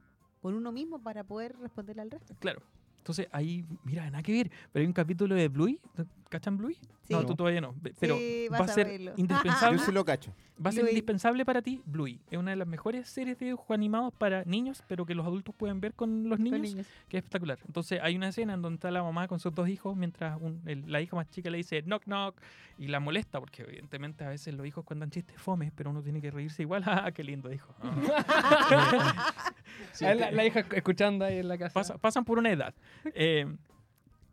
con 0.41 0.55
uno 0.55 0.73
mismo 0.73 0.99
para 1.03 1.25
poder 1.25 1.57
responderle 1.59 2.03
al 2.03 2.11
resto. 2.11 2.35
Claro. 2.39 2.63
Entonces 2.99 3.29
ahí, 3.33 3.65
mira, 3.85 4.05
nada 4.11 4.23
que 4.23 4.33
ver. 4.33 4.51
Pero 4.73 4.83
hay 4.83 4.87
un 4.87 4.93
capítulo 4.93 5.35
de 5.35 5.49
Bluey. 5.49 5.81
¿Cachan 6.29 6.57
Bluey? 6.59 6.75
Sí. 7.03 7.15
No, 7.15 7.25
tú 7.27 7.35
todavía 7.35 7.61
no. 7.61 7.75
Pero 7.99 8.17
Sí, 8.17 8.47
va 8.53 8.59
vas 8.61 8.71
a 8.71 8.75
ser 8.75 8.87
verlo. 8.87 9.11
Yo 9.17 9.21
indispensable. 9.21 9.79
sí 9.81 9.91
lo 9.91 10.05
cacho. 10.05 10.33
Va 10.65 10.69
a 10.69 10.73
ser 10.73 10.83
Bluey. 10.83 10.93
indispensable 10.93 11.45
para 11.47 11.63
ti, 11.63 11.83
Bluey. 11.87 12.21
Es 12.31 12.39
una 12.39 12.51
de 12.51 12.57
las 12.57 12.69
mejores 12.69 13.09
series 13.09 13.39
de 13.39 13.47
dibujos 13.47 13.71
animados 13.71 14.13
para 14.15 14.45
niños, 14.45 14.85
pero 14.87 15.07
que 15.07 15.15
los 15.15 15.27
adultos 15.27 15.55
pueden 15.57 15.81
ver 15.81 15.95
con 15.95 16.29
los 16.29 16.37
Con 16.37 16.45
niños, 16.45 16.61
niños. 16.61 16.87
que 17.09 17.17
es 17.17 17.25
espectacular. 17.25 17.59
Entonces 17.67 17.99
hay 18.03 18.15
una 18.17 18.29
escena 18.29 18.53
en 18.55 18.63
donde 18.63 18.75
está 18.77 18.91
la 18.91 19.03
mamá 19.03 19.27
con 19.27 19.41
sus 19.41 19.53
dos 19.55 19.69
hijos, 19.69 19.97
mientras 19.97 20.39
un- 20.41 20.61
el- 20.67 20.85
la 20.93 21.01
hija 21.01 21.17
más 21.17 21.29
chica 21.31 21.49
le 21.51 21.57
dice 21.57 21.83
knock 21.83 22.05
knock 22.05 22.39
y 22.79 22.87
la 22.89 23.01
molesta, 23.01 23.41
porque 23.41 23.63
evidentemente 23.63 24.23
a 24.25 24.29
veces 24.29 24.55
los 24.55 24.67
hijos 24.67 24.85
cuentan 24.85 25.11
chistes 25.11 25.41
fomes, 25.41 25.73
pero 25.75 25.91
uno 25.91 26.03
tiene 26.03 26.21
que 26.21 26.31
reírse 26.31 26.63
igual. 26.63 26.83
¡Ah, 27.07 27.11
qué 27.13 27.25
lindo 27.25 27.51
hijo! 27.53 27.75
Sí, 29.93 30.05
la, 30.05 30.31
la 30.31 30.45
hija 30.47 30.61
escuchando 30.73 31.25
ahí 31.25 31.39
en 31.39 31.49
la 31.49 31.59
casa. 31.59 31.73
pasa- 31.75 31.99
pasan 31.99 32.25
por 32.25 32.39
una 32.39 32.51
edad 32.51 32.75
eh, 33.15 33.47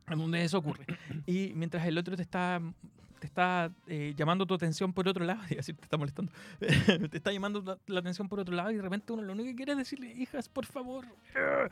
en 0.10 0.18
donde 0.18 0.44
eso 0.44 0.58
ocurre. 0.60 0.86
Y 1.26 1.52
mientras 1.56 1.86
el 1.86 1.98
otro 1.98 2.16
te 2.16 2.22
está 2.22 2.62
te 3.20 3.26
está 3.26 3.72
eh, 3.88 4.14
llamando 4.16 4.46
tu 4.46 4.54
atención 4.54 4.94
por 4.94 5.08
otro 5.08 5.26
lado, 5.26 5.40
iba 5.46 5.54
a 5.54 5.56
decir, 5.56 5.76
te 5.76 5.84
está 5.86 5.98
molestando, 5.98 6.32
te 7.10 7.18
está 7.18 7.32
llamando 7.32 7.64
la, 7.64 7.76
la 7.88 8.00
atención 8.00 8.30
por 8.30 8.40
otro 8.40 8.54
lado 8.54 8.70
y 8.70 8.76
de 8.76 8.82
repente 8.84 9.12
uno 9.12 9.24
lo 9.24 9.34
único 9.34 9.50
que 9.50 9.56
quiere 9.56 9.72
es 9.72 9.78
decirle, 9.80 10.14
hijas, 10.14 10.48
por 10.50 10.66
favor. 10.66 11.06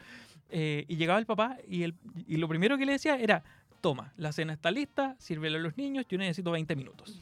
Eh, 0.51 0.85
y 0.87 0.95
llegaba 0.97 1.17
el 1.19 1.25
papá 1.25 1.57
y, 1.67 1.81
el, 1.83 1.95
y 2.27 2.37
lo 2.37 2.47
primero 2.47 2.77
que 2.77 2.85
le 2.85 2.91
decía 2.93 3.17
era, 3.17 3.43
toma, 3.81 4.13
la 4.15 4.31
cena 4.31 4.53
está 4.53 4.69
lista, 4.69 5.15
sírvela 5.17 5.57
a 5.57 5.59
los 5.59 5.75
niños, 5.75 6.05
yo 6.07 6.19
necesito 6.19 6.51
20 6.51 6.75
minutos. 6.75 7.19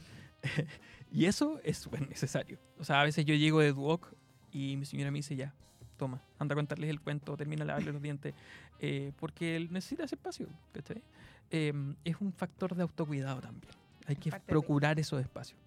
y 1.10 1.24
eso 1.24 1.58
es 1.64 1.78
súper 1.78 2.06
necesario. 2.08 2.58
O 2.78 2.84
sea, 2.84 3.00
a 3.00 3.04
veces 3.04 3.24
yo 3.24 3.34
llego 3.34 3.60
de 3.60 3.72
Duoc 3.72 4.12
y 4.52 4.76
mi 4.76 4.84
señora 4.84 5.10
me 5.10 5.18
dice, 5.20 5.36
ya, 5.36 5.54
toma, 5.96 6.20
anda 6.38 6.54
a 6.54 6.56
contarles 6.56 6.90
el 6.90 7.00
cuento, 7.00 7.36
termina 7.36 7.60
de 7.62 7.66
lavarle 7.66 7.92
los 7.92 8.02
dientes, 8.02 8.34
eh, 8.80 9.12
porque 9.18 9.56
él 9.56 9.68
necesita 9.72 10.04
ese 10.04 10.14
espacio, 10.16 10.48
¿cachai? 10.72 11.02
Eh, 11.50 11.72
es 12.04 12.16
un 12.20 12.32
factor 12.32 12.74
de 12.74 12.82
autocuidado 12.82 13.40
también. 13.40 13.72
Hay 14.06 14.16
que 14.16 14.30
procurar 14.46 14.98
esos 14.98 15.20
espacios. 15.20 15.58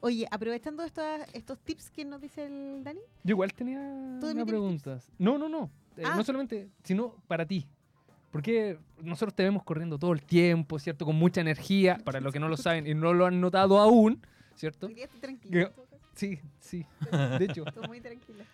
Oye, 0.00 0.26
aprovechando 0.30 0.84
estas- 0.84 1.26
estos 1.34 1.58
tips 1.60 1.90
que 1.90 2.04
nos 2.04 2.20
dice 2.20 2.46
el 2.46 2.84
Dani, 2.84 3.00
Yo 3.24 3.32
igual 3.32 3.52
tenía 3.54 3.78
¿Tú 4.20 4.28
una 4.30 4.44
pregunta. 4.44 4.98
No, 5.18 5.38
no, 5.38 5.48
no. 5.48 5.70
Eh, 5.96 6.02
Ah. 6.04 6.14
No 6.16 6.22
solamente, 6.24 6.68
sino 6.84 7.14
para 7.26 7.46
ti. 7.46 7.66
Porque 8.30 8.78
nosotros 9.02 9.34
te 9.34 9.42
vemos 9.42 9.62
corriendo 9.62 9.98
todo 9.98 10.12
el 10.12 10.22
tiempo, 10.22 10.78
¿cierto? 10.78 11.06
Con 11.06 11.16
mucha 11.16 11.40
energía, 11.40 11.98
para 12.04 12.20
los 12.20 12.32
que 12.32 12.38
no 12.38 12.48
lo 12.48 12.56
saben 12.58 12.86
y 12.86 12.94
no 12.94 13.14
lo 13.14 13.24
han 13.26 13.40
notado 13.40 13.78
aún, 13.78 14.20
¿cierto? 14.54 14.86
hoy 14.88 14.94
día 14.94 15.04
estoy 15.06 15.38
Sí, 16.14 16.38
sí, 16.60 16.86
de 17.40 17.44
hecho. 17.46 17.66
Estoy 17.66 17.88
muy 17.88 18.00
tranquila. 18.00 18.44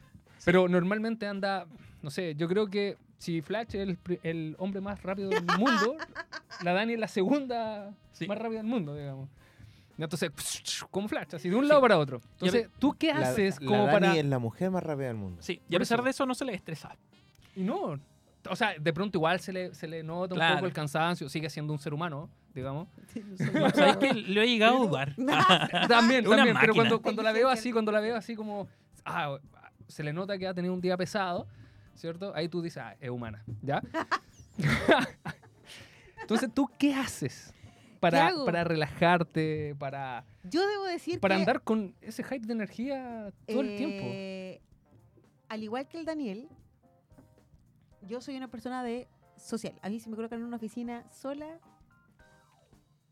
Pero 0.44 0.68
normalmente 0.68 1.26
anda, 1.26 1.66
no 2.02 2.11
sé, 2.11 2.35
yo 2.35 2.48
creo 2.48 2.66
que 2.68 2.96
si 3.18 3.40
Flash 3.42 3.74
es 3.76 3.88
el, 3.88 3.98
el 4.22 4.57
hombre 4.59 4.81
más 4.81 5.02
rápido 5.02 5.28
del 5.31 5.44
mundo, 5.59 5.96
la 6.64 6.72
Dani 6.72 6.94
es 6.94 6.98
la 6.98 7.09
segunda 7.09 7.92
Sí. 8.12 8.26
más 8.26 8.37
rápida 8.38 8.59
del 8.59 8.66
mundo, 8.66 8.94
digamos. 8.94 9.28
Entonces, 9.98 10.31
como 10.90 11.07
Flash, 11.09 11.35
así 11.37 11.48
de 11.48 11.55
un 11.57 11.68
lado 11.68 11.81
para 11.81 11.96
otro. 11.98 12.20
Entonces, 12.33 12.68
¿tú 12.78 12.94
qué 12.98 13.14
La- 13.14 13.28
haces 13.31 13.61
la 13.61 13.66
como 13.68 13.87
Dani 13.87 13.92
para...? 14.00 14.16
es 14.16 14.24
la 14.24 14.38
mujer 14.38 14.70
más 14.70 14.83
rápida 14.83 15.07
del 15.09 15.16
mundo. 15.16 15.40
Sí, 15.42 15.61
y 15.68 15.76
a 15.76 15.78
pesar 15.78 15.98
eso. 15.98 16.05
de 16.05 16.11
eso 16.11 16.26
no 16.26 16.35
se 16.35 16.44
le 16.44 16.55
estresa. 16.55 16.96
Y 17.55 17.62
no, 17.62 17.98
o 18.50 18.57
sea, 18.57 18.74
de 18.78 18.92
pronto 18.92 19.18
igual 19.18 19.38
se 19.38 19.52
le, 19.52 19.74
se 19.74 19.87
le 19.87 20.02
nota 20.02 20.35
un 20.35 20.38
Claro. 20.38 20.55
poco 20.57 20.66
el 20.66 20.72
cansancio, 20.72 21.28
sigue 21.28 21.48
siendo 21.50 21.72
un 21.72 21.78
ser 21.78 21.94
humano, 21.94 22.28
digamos. 22.55 22.88
¿Sabes 23.74 23.96
que 23.98 24.12
Lo 24.14 24.42
he 24.42 24.46
llegado 24.48 24.76
a 24.83 24.87
dudar. 24.87 25.14
También, 25.88 26.26
Una 26.26 26.37
también, 26.38 26.57
pero 26.61 26.74
cuando, 26.74 27.00
cuando 27.00 27.22
la 27.22 27.31
veo 27.33 27.48
así, 27.48 27.70
cuando 27.72 27.92
la 27.92 28.00
veo 28.00 28.16
así 28.16 28.35
como, 28.35 28.66
ah, 29.05 29.38
se 29.92 30.02
le 30.02 30.12
nota 30.12 30.38
que 30.38 30.46
ha 30.46 30.55
tenido 30.55 30.72
un 30.72 30.81
día 30.81 30.96
pesado, 30.96 31.46
¿cierto? 31.94 32.33
Ahí 32.35 32.48
tú 32.48 32.62
dices, 32.62 32.83
ah, 32.83 32.96
es 32.98 33.11
humana, 33.11 33.44
¿ya? 33.61 33.83
Entonces, 36.22 36.50
¿tú 36.55 36.68
qué 36.78 36.94
haces 36.94 37.52
para, 38.00 38.33
para 38.46 38.64
relajarte, 38.64 39.76
para, 39.78 40.24
Yo 40.44 40.66
debo 40.66 40.85
decir 40.85 41.20
para 41.20 41.35
que, 41.37 41.42
andar 41.42 41.62
con 41.62 41.94
ese 42.00 42.24
hype 42.24 42.46
de 42.46 42.52
energía 42.55 43.33
todo 43.46 43.61
el 43.61 43.76
tiempo? 43.76 44.02
eh, 44.05 44.61
Al 45.48 45.62
igual 45.62 45.87
que 45.87 45.98
el 45.98 46.07
Daniel, 46.07 46.48
yo 48.09 48.22
soy 48.22 48.37
una 48.37 48.48
persona 48.48 48.83
de 48.83 49.09
social. 49.37 49.74
A 49.83 49.90
mí 49.90 50.00
si 50.00 50.09
me 50.09 50.16
colocan 50.16 50.40
en 50.40 50.46
una 50.46 50.57
oficina 50.57 51.05
sola, 51.12 51.59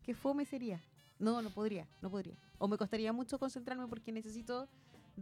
qué 0.01 0.15
fome 0.15 0.45
sería. 0.45 0.81
No, 1.19 1.43
no 1.43 1.51
podría, 1.51 1.87
no 2.01 2.09
podría. 2.09 2.33
O 2.57 2.67
me 2.67 2.77
costaría 2.77 3.13
mucho 3.13 3.37
concentrarme 3.37 3.87
porque 3.87 4.11
necesito 4.11 4.67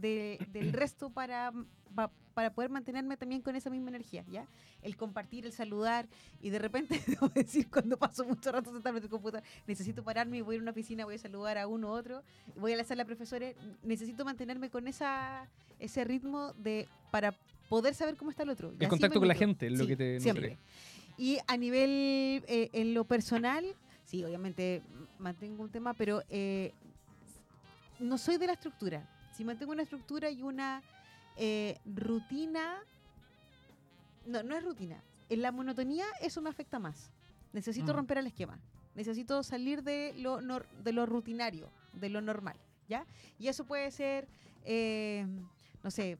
de- 0.00 0.38
del 0.52 0.72
resto 0.72 1.10
para, 1.10 1.52
pa- 1.94 2.10
para 2.34 2.52
poder 2.52 2.70
mantenerme 2.70 3.16
también 3.16 3.42
con 3.42 3.54
esa 3.56 3.70
misma 3.70 3.88
energía, 3.90 4.24
¿ya? 4.30 4.46
El 4.82 4.96
compartir, 4.96 5.44
el 5.46 5.52
saludar 5.52 6.08
y 6.40 6.50
de 6.50 6.58
repente, 6.58 7.00
debo 7.06 7.28
decir, 7.28 7.68
cuando 7.70 7.96
paso 7.98 8.24
mucho 8.24 8.50
rato 8.52 8.72
sentarme 8.72 8.98
en 8.98 9.04
el 9.04 9.10
computador, 9.10 9.46
necesito 9.66 10.02
pararme 10.02 10.38
y 10.38 10.40
voy 10.40 10.54
a 10.54 10.56
ir 10.56 10.60
a 10.60 10.62
una 10.62 10.70
oficina, 10.72 11.04
voy 11.04 11.16
a 11.16 11.18
saludar 11.18 11.58
a 11.58 11.66
uno 11.66 11.88
u 11.88 11.90
otro, 11.90 12.22
voy 12.56 12.72
a 12.72 12.76
la 12.76 12.84
sala 12.84 13.02
de 13.02 13.06
profesores, 13.06 13.56
necesito 13.82 14.24
mantenerme 14.24 14.70
con 14.70 14.86
esa 14.88 15.48
ese 15.78 16.04
ritmo 16.04 16.52
de 16.58 16.88
para 17.10 17.34
poder 17.68 17.94
saber 17.94 18.16
cómo 18.16 18.30
está 18.30 18.42
el 18.42 18.50
otro. 18.50 18.72
El 18.78 18.88
contacto 18.88 19.18
con 19.18 19.28
la 19.28 19.34
gente 19.34 19.66
es 19.66 19.72
lo 19.72 19.84
Sí, 19.84 19.86
que 19.86 19.96
te 19.96 20.20
siempre. 20.20 20.58
Y 21.16 21.38
a 21.46 21.56
nivel, 21.56 22.42
eh, 22.48 22.68
en 22.72 22.94
lo 22.94 23.04
personal, 23.04 23.64
sí, 24.04 24.24
obviamente 24.24 24.82
mantengo 25.18 25.62
un 25.62 25.70
tema, 25.70 25.94
pero 25.94 26.22
eh, 26.30 26.72
no 27.98 28.18
soy 28.18 28.36
de 28.38 28.46
la 28.46 28.54
estructura. 28.54 29.08
Si 29.40 29.44
mantengo 29.46 29.72
una 29.72 29.84
estructura 29.84 30.28
y 30.28 30.42
una 30.42 30.82
eh, 31.34 31.78
rutina, 31.86 32.76
no, 34.26 34.42
no 34.42 34.54
es 34.54 34.62
rutina. 34.62 35.02
En 35.30 35.40
la 35.40 35.50
monotonía 35.50 36.04
eso 36.20 36.42
me 36.42 36.50
afecta 36.50 36.78
más. 36.78 37.10
Necesito 37.54 37.94
Mm. 37.94 37.96
romper 37.96 38.18
el 38.18 38.26
esquema. 38.26 38.58
Necesito 38.94 39.42
salir 39.42 39.82
de 39.82 40.12
lo, 40.18 40.42
nor- 40.42 40.68
de 40.84 40.92
lo 40.92 41.06
rutinario, 41.06 41.70
de 41.94 42.10
lo 42.10 42.20
normal, 42.20 42.54
¿ya? 42.86 43.06
Y 43.38 43.48
eso 43.48 43.64
puede 43.64 43.90
ser, 43.92 44.28
eh, 44.66 45.26
no 45.82 45.90
sé, 45.90 46.18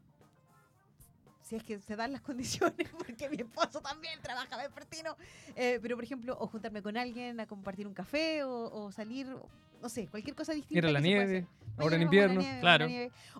si 1.51 1.57
es 1.57 1.65
que 1.65 1.81
se 1.81 1.97
dan 1.97 2.13
las 2.13 2.21
condiciones, 2.31 2.89
porque 2.97 3.29
mi 3.29 3.39
esposo 3.39 3.81
también 3.81 4.21
trabaja 4.23 4.57
vespertino, 4.57 5.17
eh, 5.57 5.81
pero 5.83 5.97
por 5.97 6.05
ejemplo, 6.05 6.37
o 6.39 6.47
juntarme 6.47 6.81
con 6.81 6.97
alguien 6.97 7.41
a 7.41 7.47
compartir 7.47 7.89
un 7.89 7.93
café, 7.93 8.45
o, 8.45 8.71
o 8.73 8.93
salir, 8.93 9.27
no 9.83 9.89
sé, 9.89 10.07
cualquier 10.07 10.37
cosa 10.37 10.53
distinta. 10.53 10.79
Ir 10.79 10.87
a 10.87 10.93
la 10.93 11.01
nieve, 11.01 11.49
ahora 11.77 11.97
en 11.97 12.03
invierno. 12.03 12.41
nieve, 12.41 12.61
Claro. 12.61 12.87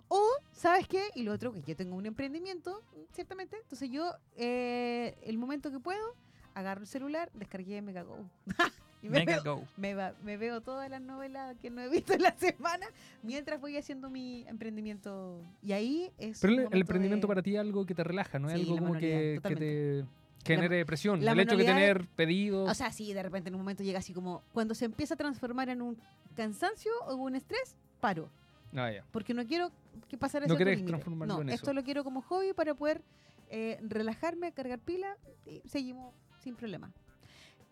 O, 0.09 0.21
¿sabes 0.51 0.89
qué? 0.89 1.09
Y 1.15 1.23
lo 1.23 1.31
otro, 1.31 1.53
que 1.53 1.61
yo 1.61 1.75
tengo 1.77 1.95
un 1.95 2.05
emprendimiento, 2.05 2.83
ciertamente, 3.13 3.55
entonces 3.55 3.89
yo, 3.89 4.13
eh, 4.35 5.17
el 5.23 5.37
momento 5.37 5.71
que 5.71 5.79
puedo, 5.79 6.15
agarro 6.53 6.81
el 6.81 6.87
celular, 6.87 7.31
descargué 7.33 7.81
Megago. 7.81 8.29
y 9.01 9.09
me 9.09 9.19
Mega 9.19 9.41
veo, 9.41 9.55
Go. 9.57 9.63
me, 9.77 9.93
va- 9.95 10.13
me 10.23 10.37
veo 10.37 10.61
todas 10.61 10.89
las 10.89 11.01
novelas 11.01 11.55
que 11.59 11.69
no 11.69 11.81
he 11.81 11.89
visto 11.89 12.13
en 12.13 12.21
la 12.21 12.31
semana 12.37 12.85
mientras 13.23 13.59
voy 13.59 13.77
haciendo 13.77 14.09
mi 14.09 14.45
emprendimiento. 14.47 15.41
Y 15.61 15.71
ahí 15.71 16.11
es. 16.17 16.39
Pero 16.39 16.53
el, 16.71 16.81
emprendimiento 16.81 17.25
de- 17.25 17.29
para 17.29 17.41
ti 17.41 17.55
es 17.55 17.59
algo 17.61 17.85
que 17.85 17.95
te 17.95 18.03
relaja, 18.03 18.37
no 18.39 18.49
es 18.49 18.55
Sí, 18.55 18.61
algo 18.61 18.77
como 18.77 18.93
que, 18.99 19.39
te 19.43 20.05
genere 20.43 20.75
depresión. 20.77 21.23
la 21.23 21.31
el 21.33 21.39
hecho 21.39 21.55
de 21.57 21.65
tener 21.65 22.07
pedidos. 22.15 22.69
O 22.69 22.73
sea, 22.73 22.91
sí, 22.91 23.13
de 23.13 23.21
repente 23.23 23.49
en 23.49 23.55
un 23.55 23.61
momento 23.61 23.83
llega 23.83 23.99
así 23.99 24.13
como. 24.13 24.43
Cuando 24.53 24.73
se 24.75 24.85
empieza 24.85 25.13
a 25.15 25.17
transformar 25.17 25.69
en 25.69 25.81
un 25.81 25.97
cansancio 26.35 26.91
o 27.07 27.15
un 27.15 27.35
estrés, 27.35 27.75
paro. 27.99 28.29
Ah, 28.75 28.91
ya. 28.91 29.03
Porque 29.11 29.33
no 29.33 29.45
quiero 29.45 29.71
que 30.07 30.17
pasar 30.17 30.47
No 30.47 30.55
querés 30.55 30.85
transformarlo 30.85 31.35
No, 31.35 31.41
en 31.41 31.49
esto 31.49 31.65
eso. 31.67 31.73
lo 31.73 31.83
quiero 31.83 32.03
como 32.03 32.21
hobby 32.21 32.53
para 32.53 32.73
poder 32.73 33.01
eh, 33.49 33.77
relajarme, 33.81 34.51
cargar 34.53 34.79
pila 34.79 35.17
y 35.45 35.61
seguimos 35.67 36.13
sin 36.39 36.55
problema. 36.55 36.91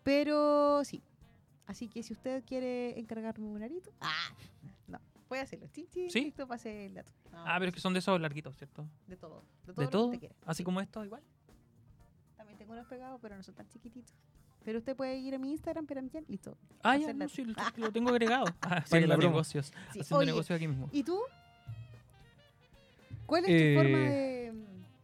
Pero 0.02 0.82
sí. 0.84 1.02
Así 1.70 1.88
que 1.88 2.02
si 2.02 2.12
usted 2.12 2.42
quiere 2.44 2.98
encargarme 2.98 3.46
un 3.46 3.62
arito, 3.62 3.92
ah, 4.00 4.30
no, 4.88 4.98
puede 5.28 5.42
hacerlo. 5.42 5.68
Chin, 5.72 5.86
chin, 5.88 6.10
¿Sí? 6.10 6.20
listo, 6.24 6.48
pase 6.48 6.86
el 6.86 6.94
dato. 6.94 7.12
No, 7.30 7.44
Ah, 7.46 7.54
pero 7.60 7.68
es 7.68 7.74
que 7.74 7.80
son 7.80 7.92
de 7.92 8.00
esos 8.00 8.20
larguitos, 8.20 8.56
¿cierto? 8.56 8.84
de 9.06 9.16
todo. 9.16 9.44
De 9.68 9.72
todo. 9.72 9.76
¿De 9.76 9.84
lo 9.84 9.88
que 9.88 9.92
todo? 9.92 10.06
usted. 10.08 10.32
Así 10.44 10.58
Sí. 10.58 10.64
como 10.64 10.80
esto, 10.80 11.04
igual. 11.04 11.22
También 12.36 12.58
tengo 12.58 12.72
unos 12.72 12.88
pegados, 12.88 13.20
pero 13.22 13.36
no 13.36 13.42
son 13.44 13.54
tan 13.54 13.68
chiquititos. 13.68 14.12
Pero 14.64 14.78
usted 14.80 14.96
puede 14.96 15.16
ir 15.18 15.32
a 15.32 15.38
mi 15.38 15.52
Instagram, 15.52 15.86
pero 15.86 16.00
listo. 16.26 16.58
Ah, 16.82 16.96
ya, 16.96 17.12
no, 17.12 17.28
sí, 17.28 17.44
lo, 17.76 17.92
tengo 17.92 18.10
agregado. 18.10 18.46
Ah, 18.62 18.78
haciendo 18.78 19.06
la 19.06 19.14
promo. 19.16 19.30
negocios. 19.30 19.66
Sí, 19.92 20.00
Haciendo 20.00 20.16
oye, 20.16 20.26
negocios 20.26 20.56
aquí 20.56 20.66
mismo. 20.66 20.88
¿Y 20.90 21.04
tú? 21.04 21.20
¿Cuál 23.26 23.44
es 23.44 23.50
Eh, 23.52 23.74
tu 23.74 23.80
forma 23.80 23.98
de...? 23.98 24.54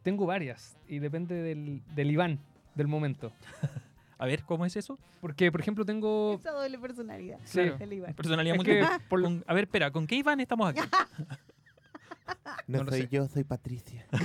Tengo 0.03 0.25
varias 0.25 0.75
y 0.89 0.99
depende 0.99 1.33
del, 1.35 1.81
del 1.95 2.11
Iván, 2.11 2.39
del 2.75 2.87
momento. 2.87 3.31
A 4.19 4.25
ver, 4.25 4.43
¿cómo 4.43 4.65
es 4.65 4.75
eso? 4.75 4.97
Porque, 5.21 5.51
por 5.51 5.61
ejemplo, 5.61 5.85
tengo... 5.85 6.33
Esa 6.39 6.51
doble 6.51 6.77
personalidad. 6.79 7.39
Sí. 7.43 7.59
Claro. 7.61 7.77
del 7.77 7.93
Iván. 7.93 8.13
Personalidad 8.15 8.55
Es 8.55 8.57
múltiple. 8.57 8.81
que 8.81 9.03
por 9.07 9.19
lo- 9.19 9.25
Con- 9.27 9.43
a 9.47 9.53
ver, 9.53 9.63
espera, 9.65 9.91
¿con 9.91 10.07
qué 10.07 10.15
Iván 10.15 10.39
estamos 10.39 10.69
aquí? 10.69 10.81
No, 12.67 12.79
soy 12.89 13.03
sé. 13.03 13.07
yo, 13.09 13.27
soy 13.29 13.43
Patricia. 13.45 14.05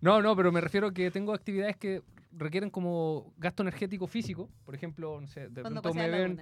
No, 0.00 0.20
no, 0.20 0.36
pero 0.36 0.52
me 0.52 0.60
refiero 0.60 0.92
que 0.92 1.10
tengo 1.10 1.32
actividades 1.32 1.76
que 1.78 2.02
requieren 2.32 2.68
como 2.68 3.32
gasto 3.38 3.62
energético 3.62 4.06
físico. 4.06 4.50
Por 4.66 4.74
ejemplo, 4.74 5.18
no 5.18 5.26
sé, 5.26 5.48
de 5.48 5.62
Cuando 5.62 5.80
pronto 5.80 5.98
me 5.98 6.10
ven, 6.10 6.38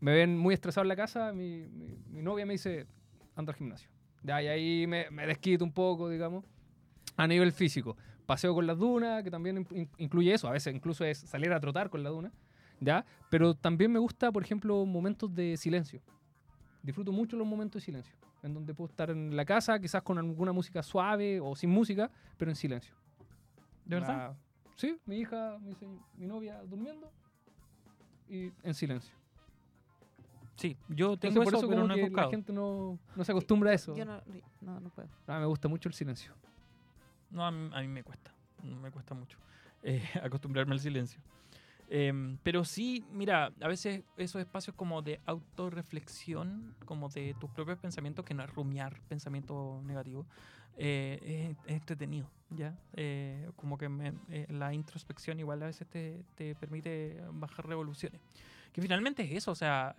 me 0.00 0.12
ven 0.12 0.36
muy 0.36 0.52
estresado 0.54 0.82
en 0.82 0.88
la 0.88 0.96
casa, 0.96 1.32
mi, 1.32 1.68
mi- 1.68 1.96
mi 2.08 2.22
novia 2.22 2.44
me 2.44 2.54
dice, 2.54 2.86
anda 3.36 3.52
al 3.52 3.56
gimnasio. 3.56 3.88
Ya, 4.24 4.42
y 4.42 4.48
ahí 4.48 4.86
me, 4.88 5.08
me 5.10 5.28
desquito 5.28 5.62
un 5.64 5.72
poco, 5.72 6.08
digamos, 6.08 6.44
a 7.16 7.28
nivel 7.28 7.52
físico. 7.52 7.96
Paseo 8.26 8.54
con 8.54 8.66
las 8.66 8.78
dunas, 8.78 9.22
que 9.22 9.30
también 9.30 9.58
in- 9.58 9.66
in- 9.78 9.90
incluye 9.98 10.32
eso. 10.32 10.48
A 10.48 10.52
veces 10.52 10.74
incluso 10.74 11.04
es 11.04 11.18
salir 11.18 11.52
a 11.52 11.60
trotar 11.60 11.90
con 11.90 12.02
la 12.02 12.10
duna, 12.10 12.32
¿ya? 12.80 13.04
Pero 13.30 13.54
también 13.54 13.92
me 13.92 13.98
gusta, 13.98 14.32
por 14.32 14.42
ejemplo, 14.42 14.84
momentos 14.86 15.34
de 15.34 15.56
silencio. 15.56 16.00
Disfruto 16.82 17.12
mucho 17.12 17.36
los 17.36 17.46
momentos 17.46 17.80
de 17.82 17.86
silencio, 17.86 18.14
en 18.42 18.54
donde 18.54 18.74
puedo 18.74 18.88
estar 18.90 19.10
en 19.10 19.36
la 19.36 19.44
casa, 19.44 19.78
quizás 19.78 20.02
con 20.02 20.18
alguna 20.18 20.52
música 20.52 20.82
suave 20.82 21.40
o 21.40 21.54
sin 21.56 21.70
música, 21.70 22.10
pero 22.36 22.50
en 22.50 22.56
silencio. 22.56 22.94
¿De 23.84 23.96
verdad? 23.96 24.16
La- 24.16 24.36
sí, 24.76 24.98
mi 25.06 25.16
hija, 25.18 25.58
mi, 25.60 25.76
mi 26.16 26.26
novia 26.26 26.62
durmiendo 26.62 27.10
y 28.28 28.50
en 28.62 28.74
silencio. 28.74 29.14
Sí, 30.56 30.76
yo 30.88 31.14
Entonces, 31.14 31.20
tengo 31.20 31.44
por 31.44 31.52
eso, 31.54 31.58
eso 31.58 31.68
pero 31.68 31.86
no 31.86 31.94
he 31.94 31.96
que 31.96 32.02
buscado. 32.04 32.28
la 32.28 32.30
gente 32.30 32.52
no, 32.52 32.98
no 33.16 33.24
se 33.24 33.32
acostumbra 33.32 33.70
a 33.70 33.74
eso. 33.74 33.94
Yo 33.96 34.04
no, 34.04 34.20
no, 34.60 34.80
no 34.80 34.88
puedo. 34.90 35.08
Ah, 35.26 35.40
me 35.40 35.46
gusta 35.46 35.66
mucho 35.68 35.88
el 35.88 35.94
silencio. 35.94 36.32
No, 37.34 37.44
a 37.44 37.50
mí, 37.50 37.88
me 37.88 38.02
cuesta. 38.02 38.32
Me 38.62 38.90
cuesta 38.90 39.14
mucho 39.14 39.38
eh, 39.82 40.02
acostumbrarme 40.22 40.72
al 40.74 40.80
silencio. 40.80 41.20
Em, 41.88 42.38
pero 42.42 42.64
sí, 42.64 43.04
mira, 43.12 43.52
a 43.60 43.68
veces 43.68 44.02
esos 44.16 44.40
espacios 44.40 44.74
como 44.74 45.02
de 45.02 45.20
autorreflexión, 45.26 46.74
como 46.86 47.08
de 47.10 47.34
tus 47.34 47.50
propios 47.50 47.78
pensamientos, 47.78 48.24
que 48.24 48.32
no 48.32 48.42
es 48.42 48.54
rumiar 48.54 48.98
pensamientos 49.08 49.82
negativos, 49.84 50.26
eh, 50.78 51.50
es, 51.60 51.70
es 51.70 51.76
entretenido, 51.76 52.30
¿ya? 52.50 52.74
Eh, 52.94 53.50
como 53.56 53.76
que 53.76 53.88
me- 53.90 54.14
eh, 54.30 54.46
la 54.48 54.72
introspección 54.72 55.38
igual 55.40 55.62
a 55.62 55.66
veces 55.66 55.86
te, 55.88 56.24
te 56.36 56.54
permite 56.54 57.20
bajar 57.32 57.66
revoluciones. 57.66 58.20
Que 58.72 58.80
finalmente 58.80 59.22
es 59.22 59.32
eso, 59.32 59.50
o 59.50 59.54
sea, 59.54 59.94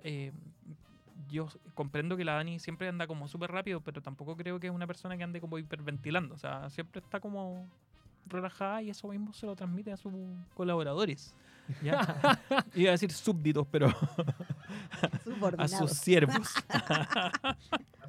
yo 1.30 1.48
comprendo 1.74 2.18
que 2.18 2.26
la 2.26 2.34
Dani 2.34 2.60
siempre 2.60 2.88
anda 2.88 3.08
como 3.08 3.28
súper 3.28 3.52
rápido, 3.52 3.82
pero 3.82 4.02
tampoco 4.02 4.36
creo 4.36 4.60
que 4.60 4.68
es 4.68 4.74
una 4.74 4.88
persona 4.88 5.18
que 5.18 5.24
ande 5.24 5.40
como 5.42 5.58
hiperventilando, 5.58 6.36
o 6.36 6.38
sea, 6.38 6.70
siempre 6.70 7.00
está 7.02 7.20
como 7.20 7.68
relajada 8.28 8.82
y 8.82 8.90
eso 8.90 9.08
mismo 9.10 9.34
se 9.34 9.46
lo 9.46 9.56
transmite 9.56 9.92
a 9.92 9.98
sus 9.98 10.14
colaboradores. 10.56 11.34
¿ya? 11.82 12.00
Iba 12.76 12.90
a 12.90 12.92
decir 12.92 13.12
súbditos, 13.12 13.66
pero 13.72 13.88
a 15.58 15.68
sus 15.68 15.92
siervos, 15.92 16.48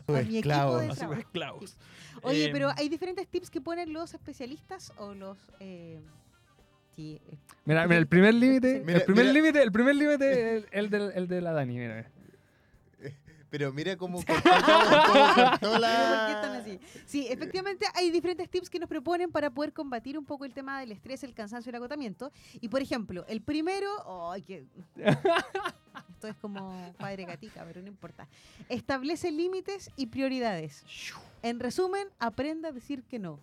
A 0.08 0.12
mi 0.12 0.18
equipo 0.20 0.36
esclavos. 0.38 0.80
de 0.80 0.86
a 0.86 0.90
sus 0.90 0.98
trabajo. 0.98 1.20
esclavos. 1.20 1.76
Oye, 2.22 2.48
pero 2.52 2.70
Em, 2.70 2.76
hay 2.78 2.88
diferentes 2.88 3.26
tips 3.28 3.50
que 3.50 3.60
ponen 3.60 3.92
los 3.92 4.14
especialistas 4.14 4.92
o 4.98 5.14
los... 5.14 5.36
eh, 5.58 6.00
sí, 6.94 7.20
eh, 7.26 7.36
Mira, 7.64 7.86
mira, 7.88 7.98
el 7.98 8.06
primer 8.06 8.32
límite, 8.34 8.76
el 8.86 9.02
primer 9.04 9.26
límite, 9.26 9.62
el 9.62 9.72
primer 9.72 9.96
límite, 9.96 10.56
el, 10.58 10.66
el, 10.70 10.90
del- 10.90 11.12
el 11.14 11.26
de 11.28 11.40
la 11.40 11.52
Dani, 11.52 11.76
mira. 11.76 12.08
Pero 13.56 13.72
mira 13.72 13.96
cómo 13.96 14.22
cortó, 14.22 14.50
cómo 14.66 15.34
cortó 15.34 15.70
¿Por 15.70 15.74
qué 15.76 15.78
la... 15.78 16.30
están 16.30 16.56
así? 16.56 16.78
Sí, 17.06 17.26
efectivamente 17.26 17.86
hay 17.94 18.10
diferentes 18.10 18.50
tips 18.50 18.68
que 18.68 18.78
nos 18.78 18.86
proponen 18.86 19.32
para 19.32 19.48
poder 19.48 19.72
combatir 19.72 20.18
un 20.18 20.26
poco 20.26 20.44
el 20.44 20.52
tema 20.52 20.78
del 20.78 20.92
estrés, 20.92 21.24
el 21.24 21.32
cansancio 21.32 21.70
y 21.70 21.72
el 21.72 21.76
agotamiento. 21.76 22.30
Y 22.60 22.68
por 22.68 22.82
ejemplo, 22.82 23.24
el 23.28 23.40
primero, 23.40 24.30
ay, 24.30 24.42
que 24.42 24.66
esto 26.10 26.28
es 26.28 26.36
como 26.36 26.94
padre 26.98 27.24
gatica, 27.24 27.64
pero 27.64 27.80
no 27.80 27.88
importa. 27.88 28.28
Establece 28.68 29.30
límites 29.30 29.90
y 29.96 30.08
prioridades. 30.08 30.84
En 31.42 31.58
resumen, 31.58 32.08
aprenda 32.18 32.68
a 32.68 32.72
decir 32.72 33.04
que 33.04 33.18
no, 33.18 33.40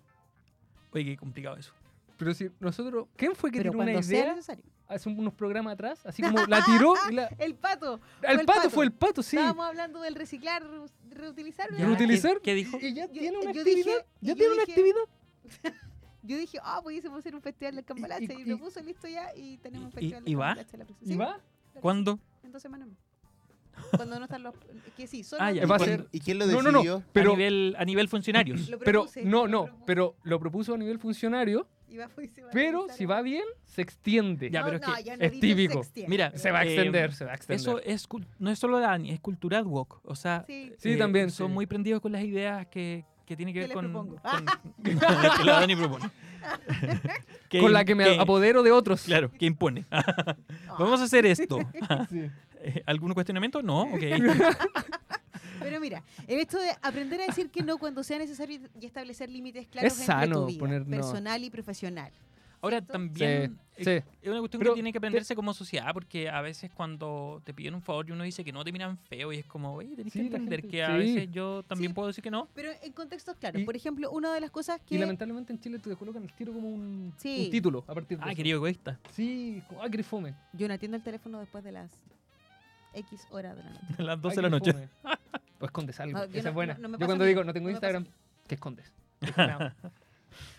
Oye, 0.92 1.06
qué 1.06 1.18
complicado 1.18 1.58
eso. 1.58 1.74
Pero 2.18 2.36
si 2.36 2.52
nosotros, 2.60 3.08
¿quién 3.16 3.34
fue 3.34 3.50
que 3.50 3.58
pero 3.58 3.72
tiró 3.72 3.82
una 3.82 4.04
sea 4.04 4.20
idea 4.20 4.36
necesario. 4.36 4.64
Hace 4.94 5.10
unos 5.10 5.34
programas 5.34 5.74
atrás? 5.74 6.06
Así 6.06 6.22
como 6.22 6.38
la 6.48 6.64
tiró 6.64 6.94
y 7.10 7.14
la... 7.14 7.28
El 7.40 7.56
pato. 7.56 8.00
El 8.22 8.40
el 8.42 8.46
pato, 8.46 8.60
pato. 8.60 8.70
fue 8.70 8.86
el 8.86 8.92
pato, 8.92 9.22
sí. 9.24 9.36
Estábamos 9.38 9.66
hablando 9.68 10.02
del 10.02 10.16
reciclar, 10.16 10.64
reu- 10.64 10.90
reutilizar. 11.12 11.68
¿De 11.68 11.74
¿verdad? 11.74 11.88
reutilizar? 11.88 12.34
¿Qué, 12.38 12.42
qué 12.42 12.54
dijo? 12.56 12.78
Y 12.82 12.94
ya 12.94 13.06
Yo- 13.08 13.12
tiene 13.12 13.38
una 13.40 13.52
yo 13.52 13.62
actividad. 13.62 13.86
dije- 13.86 14.06
ya 14.22 14.30
yo 14.34 14.36
tiene 14.36 14.54
una 14.54 14.64
dije- 14.64 14.72
actividad. 14.72 15.74
Yo 16.26 16.38
dije, 16.38 16.58
ah, 16.64 16.80
pudiésemos 16.82 17.20
hacer 17.20 17.36
un 17.36 17.42
festival 17.42 17.76
del 17.76 17.84
Cambalache. 17.84 18.34
Y, 18.34 18.42
y- 18.44 18.46
lo 18.46 18.58
puso 18.58 18.80
listo 18.82 19.10
ya 19.10 19.36
y 19.36 19.58
tenemos 19.58 19.88
un 19.88 19.92
festival 19.92 20.24
va? 20.24 20.26
Cambalache 20.48 20.78
la 20.78 20.86
próxima- 20.86 21.14
¿Y 21.14 21.18
va? 21.18 21.40
¿Cuándo? 21.82 22.18
En 22.44 22.52
dos 22.54 22.62
semanas. 22.62 22.88
más. 22.88 22.98
Cuando 23.98 24.18
no 24.20 24.24
están 24.26 24.42
los. 24.44 24.54
Que 24.96 25.06
sí, 25.06 25.24
solo. 25.26 25.44
Ah, 25.44 25.52
ya. 25.52 25.64
¿Y 25.64 25.66
Va 25.66 25.76
a 25.76 25.80
quién- 25.80 25.90
ser- 25.90 26.08
¿Y 26.14 26.20
quién 26.22 26.40
lo 26.40 26.46
No, 26.46 26.52
decidió? 26.54 26.72
no, 26.72 26.82
no. 26.82 26.84
Pero, 26.84 27.04
Pero, 27.12 27.32
a, 27.34 27.36
nivel, 27.36 27.76
a 27.78 27.84
nivel 27.86 28.08
funcionarios. 28.08 28.70
Lo 28.70 28.80
pero, 28.80 29.02
propuse, 29.02 29.26
no, 29.26 29.48
lo 29.48 29.48
no. 29.50 29.64
propuse. 29.66 29.84
Pero 29.86 30.16
lo 30.24 30.40
propuso 30.40 30.74
a 30.76 30.78
nivel 30.78 30.98
funcionario 31.00 31.68
Y 31.94 31.98
va, 31.98 32.10
y 32.24 32.28
se 32.28 32.42
va 32.42 32.48
a 32.50 32.52
Pero 32.52 32.88
si 32.90 33.06
va 33.06 33.22
bien, 33.22 33.44
se 33.66 33.84
extiende. 33.84 34.50
Ya, 34.50 34.62
No, 34.62 34.66
pero 34.66 34.78
es 34.78 34.88
no, 34.88 34.96
que 34.96 35.04
ya 35.04 35.16
no 35.16 35.24
es 35.24 35.32
dice 35.32 35.48
se 35.48 35.56
típico. 35.56 35.80
extiende. 35.82 36.10
Mira, 36.10 36.32
Se 36.38 36.50
va 36.52 36.60
a 36.60 36.64
Eh, 36.66 36.74
extender, 36.74 37.14
se 37.14 37.26
va 37.26 37.32
a 37.32 37.36
extender. 37.36 37.60
Eso 37.62 37.80
es, 37.84 38.10
cul- 38.10 38.26
no 38.40 38.50
es 38.50 38.58
solo 38.58 38.80
Dani, 38.80 39.12
es 39.12 39.20
cultural 39.20 39.68
walk. 39.68 40.00
O 40.04 40.16
sea, 40.16 40.44
Sí. 40.48 40.74
Sí, 40.80 40.98
también, 40.98 41.30
Son 41.30 41.48
sí. 41.50 41.54
muy 41.54 41.68
prendidos 41.68 42.02
con 42.02 42.12
las 42.12 42.24
ideas 42.24 42.66
que, 42.68 43.06
que 43.28 43.36
tienen 43.38 43.54
que 43.54 43.62
¿Qué 43.62 43.68
ver 43.68 43.76
con, 43.76 43.86
propongo? 43.92 44.16
con- 44.22 44.46
que 45.38 45.44
la 45.46 45.54
Dani 45.60 45.76
propone. 45.76 46.10
Que- 47.50 47.60
Con 47.62 47.72
la 47.72 47.86
que 47.86 47.94
me 47.96 48.04
que- 48.06 48.20
apodero 48.20 48.64
de 48.64 48.72
otros. 48.72 49.04
Claro, 49.04 49.32
que 49.32 49.46
impone. 49.46 49.86
Vamos 50.80 51.00
a 51.00 51.04
hacer 51.04 51.26
esto. 51.28 51.60
Sí. 52.10 52.24
Eh, 52.66 52.82
¿Algún 52.88 53.14
cuestionamiento? 53.14 53.62
No, 53.62 53.84
ok. 53.84 54.02
Pero 55.60 55.80
mira, 55.80 56.04
el 56.28 56.40
hecho 56.40 56.60
de 56.60 56.70
aprender 56.82 57.22
a 57.22 57.26
decir 57.28 57.50
que 57.50 57.62
no 57.64 57.78
cuando 57.78 58.04
sea 58.04 58.18
necesario 58.18 58.60
y 58.80 58.86
establecer 58.86 59.30
límites 59.30 59.68
claros 59.68 59.94
Es 59.94 60.00
entre 60.00 60.14
sano 60.14 60.42
tu 60.42 60.46
vida 60.48 60.60
poner 60.60 60.82
no. 60.88 60.90
personal 60.98 61.44
y 61.44 61.50
profesional. 61.50 62.12
Ahora 62.62 62.78
¿Cierto? 62.78 62.94
también 62.94 63.60
Sí, 63.76 63.84
eh, 63.90 64.04
sí. 64.06 64.10
es 64.22 64.30
una 64.30 64.40
cuestión 64.40 64.60
Pero 64.62 64.72
que 64.72 64.76
tiene 64.76 64.92
que 64.92 64.94
te- 64.94 64.98
aprenderse 65.00 65.36
como 65.36 65.54
sociedad, 65.54 65.92
porque 65.94 66.30
a 66.30 66.40
veces 66.42 66.72
cuando 66.74 67.42
te 67.44 67.54
piden 67.54 67.76
un 67.76 67.82
favor 67.82 68.08
y 68.08 68.14
uno 68.14 68.24
dice 68.24 68.42
que 68.46 68.54
no, 68.54 68.64
te 68.64 68.72
miran 68.72 68.98
feo 68.98 69.34
y 69.34 69.40
es 69.40 69.46
como, 69.46 69.74
oye, 69.74 69.98
tenés 69.98 70.14
Sí, 70.14 70.20
que 70.20 70.26
entender 70.28 70.62
gente- 70.62 70.78
que 70.78 70.82
a 70.84 70.92
sí. 70.92 70.98
veces 70.98 71.30
yo 71.34 71.64
también 71.64 71.90
Sí. 71.92 71.94
puedo 71.94 72.08
decir 72.08 72.24
que 72.24 72.32
no. 72.32 72.48
Pero 72.56 72.72
en 72.82 72.94
contextos 72.94 73.36
claros. 73.36 73.62
Y- 73.62 73.66
Por 73.66 73.76
ejemplo, 73.76 74.10
una 74.12 74.34
de 74.34 74.40
las 74.40 74.50
cosas 74.50 74.80
que... 74.80 74.96
Y 74.96 74.98
lamentablemente 74.98 75.52
en 75.52 75.60
Chile 75.60 75.78
te 75.80 75.94
colocan 75.98 76.24
el 76.24 76.32
tiro 76.32 76.54
como 76.54 76.70
un, 76.70 77.14
Sí. 77.18 77.44
un 77.48 77.52
título 77.52 77.84
a 77.86 77.94
partir 77.94 78.18
de 78.18 78.24
Ah, 78.24 78.28
eso. 78.30 78.38
querido 78.38 78.56
egoísta. 78.60 78.98
Sí, 79.12 79.62
ah, 79.82 79.90
que 79.90 80.02
fome. 80.04 80.34
Yo 80.54 80.66
no 80.70 80.74
atiendo 80.74 80.96
el 80.96 81.04
teléfono 81.04 81.40
después 81.42 81.66
de 81.66 81.74
las 81.74 81.92
X 82.94 83.28
horas 83.32 83.56
de 83.56 83.64
la 83.64 83.70
noche. 83.72 83.96
A 83.98 84.02
las 84.04 84.22
12 84.22 84.34
Ay, 84.34 84.36
de 84.38 84.42
la 84.42 84.50
noche. 84.50 84.90
Pues 85.60 85.70
escondes 85.70 85.98
algo. 86.02 86.18
No, 86.20 86.26
yo 86.26 86.32
Esa 86.40 86.44
no- 86.44 86.50
es 86.50 86.54
buena. 86.56 86.74
no- 86.74 86.88
no 86.90 86.98
yo 86.98 87.06
cuando 87.06 87.24
digo 87.24 87.44
no 87.46 87.54
tengo 87.54 87.68
no 87.68 87.72
Instagram. 87.72 88.06
¿qué 88.48 88.56
escondes? 88.56 88.92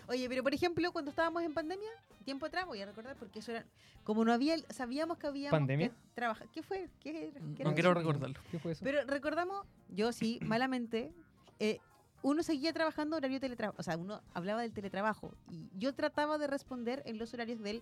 Oye, 0.07 0.29
pero 0.29 0.43
por 0.43 0.53
ejemplo, 0.53 0.91
cuando 0.91 1.09
estábamos 1.09 1.43
en 1.43 1.53
pandemia, 1.53 1.89
tiempo 2.23 2.45
atrás, 2.45 2.65
voy 2.65 2.81
a 2.81 2.85
recordar 2.85 3.15
porque 3.17 3.39
eso 3.39 3.51
era... 3.51 3.65
Como 4.03 4.23
no 4.23 4.31
había... 4.31 4.55
Sabíamos 4.69 5.17
que 5.17 5.27
habíamos 5.27 5.51
¿Pandemia? 5.57 5.89
que 5.89 5.95
trabajar... 6.13 6.47
¿Qué 6.53 6.61
fue? 6.63 6.89
¿Qué, 6.99 7.29
era? 7.29 7.39
¿Qué 7.55 7.63
No 7.63 7.69
era 7.69 7.73
quiero 7.73 7.89
eso? 7.91 7.99
recordarlo. 7.99 8.39
¿Qué 8.51 8.59
fue 8.59 8.71
eso? 8.73 8.83
Pero 8.83 9.03
recordamos, 9.05 9.65
yo 9.89 10.11
sí, 10.11 10.39
malamente, 10.45 11.11
eh, 11.59 11.79
uno 12.21 12.43
seguía 12.43 12.71
trabajando 12.73 13.17
horario 13.17 13.39
teletrabajo, 13.39 13.77
o 13.79 13.83
sea, 13.83 13.97
uno 13.97 14.21
hablaba 14.33 14.61
del 14.61 14.71
teletrabajo 14.73 15.33
y 15.49 15.69
yo 15.77 15.93
trataba 15.93 16.37
de 16.37 16.47
responder 16.47 17.01
en 17.05 17.17
los 17.17 17.33
horarios 17.33 17.59
del 17.61 17.81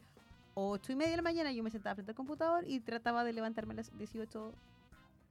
8 0.55 0.91
y 0.91 0.95
media 0.95 1.11
de 1.11 1.17
la 1.17 1.23
mañana, 1.23 1.51
yo 1.51 1.63
me 1.63 1.71
sentaba 1.71 1.95
frente 1.95 2.11
al 2.11 2.15
computador 2.15 2.63
y 2.67 2.79
trataba 2.79 3.23
de 3.23 3.33
levantarme 3.33 3.73
a 3.73 3.77
las 3.77 3.97
18, 3.97 4.53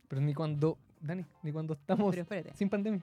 Pero 0.08 0.20
ni 0.20 0.34
cuando, 0.34 0.76
Dani, 1.00 1.24
ni 1.42 1.52
cuando 1.52 1.74
estamos 1.74 2.10
pero 2.10 2.22
espérate. 2.22 2.54
sin 2.56 2.68
pandemia. 2.68 3.02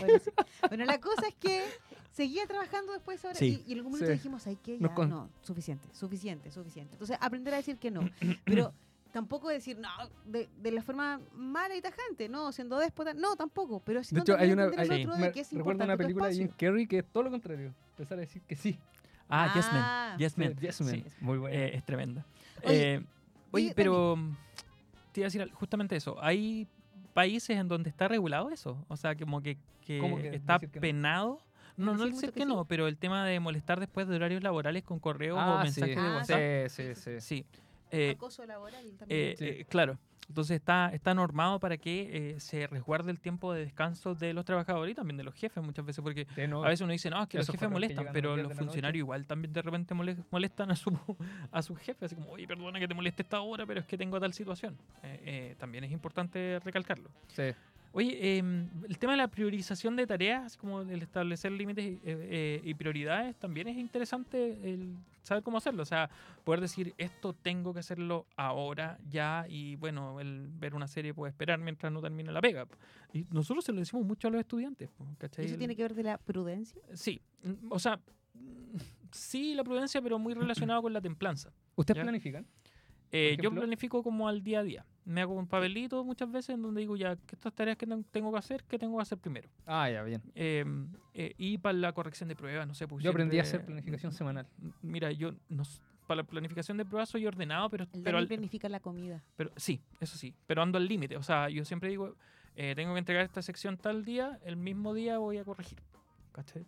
Bueno, 0.00 0.18
sí. 0.18 0.30
Bueno, 0.68 0.84
la 0.86 0.98
cosa 0.98 1.26
es 1.28 1.34
que 1.34 1.62
seguía 2.10 2.46
trabajando 2.46 2.92
después 2.92 3.22
ahora 3.24 3.38
Sí. 3.38 3.62
y, 3.66 3.68
y 3.68 3.72
en 3.72 3.78
algún 3.78 3.92
momento 3.92 4.10
Sí. 4.10 4.16
dijimos, 4.18 4.46
¿ay? 4.46 4.58
Nos 4.80 4.90
Ya, 4.90 4.94
con- 4.94 5.10
no, 5.10 5.28
suficiente, 5.42 5.88
suficiente, 5.92 6.50
suficiente. 6.50 6.94
Entonces, 6.94 7.18
aprender 7.20 7.52
a 7.54 7.58
decir 7.58 7.76
que 7.78 7.90
no. 7.90 8.00
Pero 8.46 8.72
tampoco 9.12 9.48
decir, 9.50 9.78
no, 9.78 9.88
de, 10.24 10.48
de 10.62 10.70
la 10.72 10.80
forma 10.82 11.20
mala 11.34 11.76
y 11.76 11.82
tajante, 11.82 12.28
no, 12.30 12.50
siendo 12.52 12.78
déspota, 12.78 13.12
no, 13.14 13.36
tampoco. 13.36 13.80
Pero 13.80 14.00
De 14.00 14.04
sino 14.04 14.22
hecho, 14.22 14.36
hay 14.38 14.52
una. 14.52 14.64
hay- 14.76 15.06
de 15.06 15.32
que 15.32 15.40
es 15.40 15.52
recuerdo 15.52 15.84
una 15.84 15.96
película 15.98 16.28
de 16.28 16.34
Jim 16.34 16.44
espacio. 16.46 16.68
Carrey 16.68 16.86
que 16.86 16.98
es 17.00 17.04
todo 17.12 17.22
lo 17.24 17.30
contrario. 17.30 17.74
Empezar 17.90 18.16
a 18.18 18.22
decir 18.22 18.40
que 18.42 18.56
sí. 18.56 18.78
Ah, 19.28 19.52
Yes 19.54 19.66
Ah. 19.70 20.08
Man. 20.10 20.18
Yes 20.18 20.38
Man. 20.38 20.56
Yes 20.60 20.80
Man. 20.80 20.90
Sí, 20.90 21.04
Muy 21.20 21.38
bueno. 21.38 21.56
eh, 21.56 21.74
es 21.76 21.84
tremenda. 21.84 22.24
Oye, 22.64 22.94
Eh, 22.94 23.02
oye, 23.50 23.72
pero 23.74 24.16
te 25.12 25.20
iba 25.20 25.26
a 25.26 25.30
decir 25.30 25.50
justamente 25.52 25.96
eso. 25.96 26.16
Hay 26.22 26.66
países 27.14 27.56
en 27.56 27.68
donde 27.68 27.90
está 27.90 28.08
regulado 28.08 28.50
eso. 28.50 28.84
O 28.88 28.96
sea, 28.96 29.14
como 29.16 29.40
que, 29.42 29.56
que 29.86 29.98
¿Cómo 29.98 30.18
que 30.18 30.34
está 30.34 30.58
que 30.58 30.66
no? 30.66 30.80
penado. 30.80 31.40
No, 31.76 31.94
no 31.96 32.04
¿Decir 32.04 32.30
que 32.32 32.40
que 32.40 32.46
no, 32.46 32.64
pero 32.66 32.86
el 32.86 32.96
tema 32.96 33.24
de 33.24 33.40
molestar 33.40 33.80
después 33.80 34.06
de 34.06 34.14
horarios 34.16 34.42
laborales 34.44 34.84
con 34.84 35.00
correos 35.00 35.36
o 35.36 35.40
Ah, 35.40 35.62
mensajes 35.64 35.94
sí. 35.96 36.00
de 36.00 36.06
Ah, 36.08 36.14
WhatsApp. 36.16 36.40
Sí, 36.68 36.94
sí, 36.94 37.00
sí. 37.00 37.20
Sí. 37.20 37.46
Eh, 37.90 38.10
acoso 38.16 38.44
laboral 38.46 38.84
también. 38.98 39.20
eh, 39.20 39.34
Sí. 39.38 39.44
eh, 39.46 39.64
claro. 39.68 39.98
Entonces 40.28 40.56
está, 40.56 40.90
está 40.94 41.12
normado 41.14 41.60
para 41.60 41.76
que 41.76 42.32
eh, 42.36 42.40
se 42.40 42.66
resguarde 42.66 43.10
el 43.10 43.20
tiempo 43.20 43.52
de 43.52 43.60
descanso 43.64 44.14
de 44.14 44.32
los 44.32 44.44
trabajadores 44.44 44.92
y 44.92 44.94
también 44.94 45.16
de 45.18 45.24
los 45.24 45.34
jefes 45.34 45.62
muchas 45.62 45.84
veces, 45.84 46.02
porque 46.02 46.26
no, 46.48 46.64
a 46.64 46.68
veces 46.68 46.80
uno 46.82 46.92
dice, 46.92 47.10
no, 47.10 47.22
es 47.22 47.28
que 47.28 47.36
los 47.38 47.46
jefes 47.52 47.68
molestan, 47.74 48.04
pero 48.12 48.30
las 48.30 48.36
10 48.36 48.48
los 48.48 48.58
funcionarios 48.66 48.98
igual 49.00 49.26
también 49.26 49.52
de 49.52 49.62
repente 49.62 49.94
mole- 49.94 50.16
molestan 50.30 50.70
a 50.70 50.76
su, 50.76 50.90
a 51.52 51.62
su 51.62 51.74
jefe, 51.76 52.06
así 52.06 52.14
como, 52.14 52.30
oye, 52.30 52.46
perdona 52.46 52.80
que 52.80 52.88
te 52.88 52.94
moleste 52.94 53.22
esta 53.22 53.40
hora, 53.40 53.66
pero 53.66 53.80
es 53.80 53.86
que 53.86 53.98
tengo 53.98 54.18
tal 54.18 54.32
situación. 54.32 54.78
Eh, 55.02 55.20
eh, 55.24 55.56
también 55.58 55.84
es 55.84 55.92
importante 55.92 56.58
recalcarlo. 56.64 57.10
sí. 57.28 57.50
Oye, 57.96 58.38
em, 58.38 58.68
el 58.88 58.98
tema 58.98 59.12
de 59.12 59.18
la 59.18 59.28
priorización 59.28 59.94
de 59.94 60.04
tareas, 60.04 60.56
como 60.56 60.80
el 60.80 61.00
establecer 61.00 61.52
límites 61.52 61.84
eh, 61.84 62.00
eh, 62.02 62.60
y 62.64 62.74
prioridades, 62.74 63.36
también 63.36 63.68
es 63.68 63.76
interesante 63.76 64.58
el 64.68 64.96
saber 65.22 65.44
cómo 65.44 65.58
hacerlo. 65.58 65.84
O 65.84 65.86
sea, 65.86 66.10
poder 66.42 66.60
decir, 66.60 66.92
esto 66.98 67.34
tengo 67.34 67.72
que 67.72 67.78
hacerlo 67.78 68.26
ahora, 68.34 68.98
ya, 69.08 69.46
y 69.48 69.76
bueno, 69.76 70.18
el 70.18 70.48
ver 70.58 70.74
una 70.74 70.88
serie 70.88 71.14
puede 71.14 71.30
esperar 71.30 71.60
mientras 71.60 71.92
no 71.92 72.00
termine 72.00 72.32
la 72.32 72.40
pega. 72.40 72.66
Y 73.12 73.26
nosotros 73.30 73.64
se 73.64 73.70
lo 73.70 73.78
decimos 73.78 74.04
mucho 74.04 74.26
a 74.26 74.32
los 74.32 74.40
estudiantes. 74.40 74.90
¿cachai? 75.18 75.44
¿Eso 75.44 75.56
tiene 75.56 75.76
que 75.76 75.82
ver 75.82 75.94
de 75.94 76.02
la 76.02 76.18
prudencia? 76.18 76.82
Sí, 76.94 77.22
mm, 77.44 77.70
o 77.70 77.78
sea, 77.78 78.00
mm, 78.34 78.76
sí 79.12 79.54
la 79.54 79.62
prudencia, 79.62 80.02
pero 80.02 80.18
muy 80.18 80.34
relacionado 80.34 80.82
con 80.82 80.92
la 80.92 81.00
templanza. 81.00 81.52
¿Ustedes 81.76 82.02
planifican? 82.02 82.44
Eh, 83.16 83.36
yo 83.40 83.50
planifico 83.52 84.02
como 84.02 84.26
al 84.28 84.42
día 84.42 84.60
a 84.60 84.62
día. 84.64 84.84
Me 85.04 85.20
hago 85.20 85.34
un 85.34 85.46
papelito 85.46 86.02
muchas 86.04 86.30
veces 86.32 86.54
en 86.54 86.62
donde 86.62 86.80
digo 86.80 86.96
ya 86.96 87.14
que 87.14 87.36
estas 87.36 87.52
tareas 87.52 87.76
que 87.76 87.86
ten- 87.86 88.04
tengo 88.10 88.32
que 88.32 88.38
hacer, 88.38 88.64
¿qué 88.64 88.78
tengo 88.78 88.96
que 88.96 89.02
hacer 89.02 89.18
primero? 89.18 89.48
Ah, 89.66 89.88
ya, 89.88 90.02
bien. 90.02 90.20
Eh, 90.34 90.64
eh, 91.14 91.34
y 91.38 91.58
para 91.58 91.74
la 91.78 91.92
corrección 91.92 92.28
de 92.28 92.34
pruebas, 92.34 92.66
no 92.66 92.74
sé. 92.74 92.88
Pues 92.88 93.04
Yo 93.04 93.10
aprendí 93.10 93.38
a 93.38 93.44
siempre- 93.44 93.56
hacer 93.58 93.66
planificación 93.66 94.12
semanal. 94.12 94.48
Mira, 94.82 95.12
yo 95.12 95.32
no 95.48 95.62
para 96.08 96.16
la 96.22 96.24
planificación 96.24 96.76
de 96.76 96.84
pruebas 96.84 97.08
soy 97.08 97.24
ordenado, 97.26 97.70
pero, 97.70 97.86
El 97.92 98.02
pero, 98.02 98.18
al- 98.18 98.26
planifica 98.26 98.68
la 98.68 98.80
comida. 98.80 99.22
pero 99.36 99.52
sí, 99.56 99.80
eso 100.00 100.18
sí, 100.18 100.34
pero 100.46 100.60
ando 100.62 100.76
al 100.78 100.86
límite. 100.86 101.16
O 101.16 101.22
sea, 101.22 101.48
yo 101.48 101.64
siempre 101.64 101.88
digo, 101.88 102.14
eh, 102.56 102.74
tengo 102.74 102.92
que 102.94 102.98
entregar 102.98 103.24
esta 103.24 103.40
sección 103.42 103.76
tal 103.78 104.04
día, 104.04 104.38
el 104.44 104.56
mismo 104.56 104.92
día 104.92 105.18
voy 105.18 105.38
a 105.38 105.44
corregir. 105.44 105.78
¿Cachai? 106.32 106.66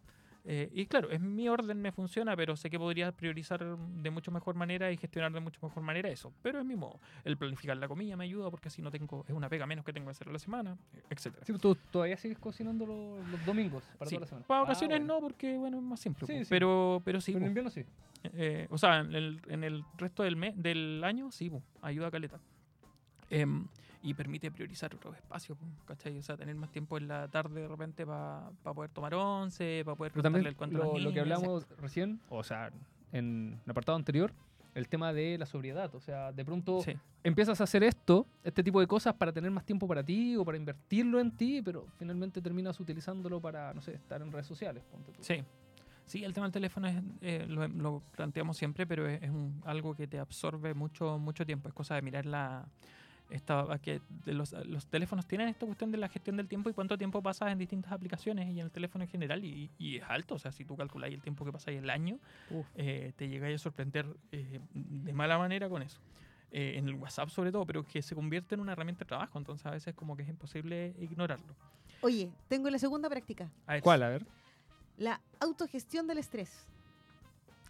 Eh, 0.49 0.71
y 0.73 0.87
claro, 0.87 1.11
es 1.11 1.21
mi 1.21 1.49
orden, 1.49 1.83
me 1.83 1.91
funciona, 1.91 2.37
pero 2.37 2.55
sé 2.57 2.71
que 2.71 2.79
podría 2.79 3.11
priorizar 3.11 3.65
de 3.77 4.11
mucho 4.11 4.31
mejor 4.31 4.55
manera 4.55 4.93
y 4.93 4.97
gestionar 4.97 5.33
de 5.33 5.41
mucho 5.41 5.59
mejor 5.61 5.83
manera 5.83 6.09
eso. 6.09 6.33
Pero 6.41 6.61
es 6.61 6.65
mi 6.65 6.77
modo. 6.77 7.01
El 7.25 7.37
planificar 7.37 7.77
la 7.77 7.89
comida 7.89 8.17
me 8.17 8.25
ayuda 8.25 8.49
porque 8.49 8.69
así 8.69 8.81
no 8.81 8.93
tengo, 8.93 9.25
es 9.27 9.35
una 9.35 9.49
pega 9.49 9.67
menos 9.67 9.85
que 9.85 9.93
tengo 9.93 10.07
que 10.07 10.13
hacer 10.13 10.29
a 10.29 10.33
la 10.33 10.39
semana, 10.39 10.77
etcétera. 11.11 11.45
Sí, 11.45 11.53
¿tú 11.59 11.75
todavía 11.91 12.17
sigues 12.17 12.39
cocinando 12.39 12.87
los, 12.87 13.29
los 13.29 13.45
domingos 13.45 13.83
para 13.99 14.09
Sí, 14.09 14.15
toda 14.15 14.21
la 14.21 14.27
semana? 14.29 14.47
Para 14.47 14.61
Ah, 14.61 14.63
ocasiones 14.65 14.99
bueno. 15.01 15.15
no, 15.15 15.21
porque 15.21 15.57
bueno, 15.57 15.79
es 15.79 15.83
más 15.83 15.99
simple. 15.99 16.27
Sí. 16.29 16.43
Pero, 16.49 17.03
pero 17.05 17.21
sí. 17.21 17.33
Pero 17.33 17.45
en 17.45 17.49
invierno 17.51 17.71
sí. 17.71 17.85
Eh, 18.35 18.69
o 18.71 18.79
sea, 18.79 19.01
en 19.01 19.15
el, 19.17 19.41
en 19.49 19.65
el 19.65 19.85
resto 19.99 20.23
del 20.23 20.37
mes, 20.37 20.55
del 20.57 21.03
año, 21.03 21.33
sí, 21.33 21.51
po, 21.51 21.61
ayuda 21.83 22.07
a 22.07 22.11
caleta. 22.13 22.39
Em, 23.31 23.67
y 24.07 24.15
permite 24.15 24.51
priorizar 24.51 24.95
otros 24.95 25.17
espacios, 25.17 25.59
po, 25.59 25.65
¿cachai? 25.85 26.17
O 26.19 26.23
sea, 26.23 26.37
tener 26.37 26.55
más 26.55 26.71
tiempo 26.71 26.97
en 26.97 27.09
la 27.09 27.29
tarde 27.29 27.63
de 27.63 27.69
repente 27.69 28.07
para 28.07 28.51
poder 28.63 28.91
tomar 28.91 29.15
once, 29.15 29.83
para 29.85 29.97
poder 29.97 30.13
Pero 30.13 30.23
también 30.23 30.47
el 30.47 30.55
cuento 30.57 30.79
lo, 30.79 30.99
lo 30.99 31.13
que 31.13 31.21
hablamos 31.21 31.67
recién, 31.79 32.21
o 32.29 32.43
sea, 32.45 32.71
en 33.13 33.59
el 33.65 33.71
apartado 33.71 33.97
anterior, 33.97 34.33
el 34.75 34.89
tema 34.89 35.13
de 35.13 35.39
la 35.39 35.47
sobriedad. 35.47 35.95
O 35.95 36.01
sea, 36.01 36.31
de 36.33 36.45
pronto 36.45 36.81
Sí, 36.83 36.93
empiezas 37.25 37.61
a 37.61 37.65
hacer 37.65 37.83
esto, 37.83 38.27
este 38.45 38.63
tipo 38.63 38.79
de 38.79 38.87
cosas 38.87 39.15
para 39.15 39.33
tener 39.33 39.51
más 39.51 39.65
tiempo 39.65 39.89
para 39.89 40.05
ti 40.05 40.37
o 40.37 40.45
para 40.45 40.57
invertirlo 40.57 41.19
en 41.19 41.31
ti, 41.37 41.63
pero 41.63 41.87
finalmente 41.99 42.41
terminas 42.41 42.79
utilizándolo 42.79 43.41
para, 43.41 43.75
no 43.75 43.81
sé, 43.83 43.95
estar 43.95 44.21
en 44.23 44.31
redes 44.31 44.47
sociales. 44.47 44.85
ponte 44.91 45.13
tú. 45.13 45.23
sí. 45.23 45.43
Sí, 46.09 46.23
el 46.23 46.33
tema 46.33 46.47
del 46.47 46.53
teléfono 46.53 46.87
es, 46.87 47.03
eh, 47.21 47.47
lo, 47.49 47.67
lo 47.67 48.01
planteamos 48.15 48.57
siempre, 48.57 48.87
pero 48.87 49.09
es, 49.09 49.21
es 49.25 49.29
un- 49.31 49.61
algo 49.65 49.93
que 49.97 50.07
te 50.07 50.21
absorbe 50.21 50.73
mucho, 50.73 51.19
mucho 51.19 51.45
tiempo. 51.45 51.67
Es 51.67 51.75
cosa 51.75 51.97
de 51.97 52.03
mirar 52.03 52.25
la... 52.27 52.65
Esta, 53.29 53.67
que 53.83 54.01
de 54.25 54.35
los, 54.35 54.53
los 54.53 54.87
teléfonos 54.87 55.27
tienen 55.27 55.49
esta 55.49 55.67
cuestión 55.67 55.91
de 55.91 55.99
la 55.99 56.09
gestión 56.09 56.37
del 56.37 56.47
tiempo 56.47 56.71
y 56.71 56.73
cuánto 56.73 56.97
tiempo 56.97 57.21
pasas 57.23 57.51
en 57.51 57.59
distintas 57.59 57.91
aplicaciones 57.91 58.47
y 58.47 58.61
en 58.61 58.67
el 58.67 58.71
teléfono 58.71 59.03
en 59.03 59.11
general 59.11 59.45
y, 59.45 59.69
y 59.79 59.97
es 59.97 60.05
alto, 60.09 60.37
o 60.37 60.39
sea, 60.39 60.53
si 60.53 60.65
tú 60.65 60.77
calculas 60.77 61.11
el 61.11 61.21
tiempo 61.21 61.45
que 61.45 61.51
pasáis 61.51 61.79
el 61.79 61.91
año, 61.91 62.19
eh, 62.77 63.13
te 63.17 63.29
llegáis 63.29 63.57
a 63.57 63.59
sorprender 63.65 64.07
eh, 64.31 64.61
de 64.73 65.13
mala 65.13 65.39
manera 65.39 65.69
con 65.69 65.83
eso. 65.83 66.01
Eh, 66.53 66.79
en 66.79 66.89
el 66.89 66.95
WhatsApp 66.95 67.29
sobre 67.29 67.51
todo, 67.51 67.67
pero 67.67 67.85
que 67.85 68.01
se 68.01 68.15
convierte 68.15 68.55
en 68.55 68.61
una 68.61 68.73
herramienta 68.73 69.05
de 69.05 69.09
trabajo, 69.09 69.37
entonces 69.37 69.67
a 69.67 69.73
veces 69.73 69.95
como 69.95 70.17
que 70.17 70.23
es 70.23 70.29
imposible 70.29 70.95
ignorarlo. 71.01 71.57
Oye, 72.03 72.31
tengo 72.49 72.71
la 72.71 72.79
segunda 72.79 73.09
práctica. 73.09 73.51
A 73.67 73.75
ver, 73.75 73.83
¿Cuál? 73.83 74.03
A 74.05 74.09
ver. 74.09 74.27
La 74.97 75.21
autogestión 75.41 76.07
del 76.07 76.19
estrés. 76.19 76.69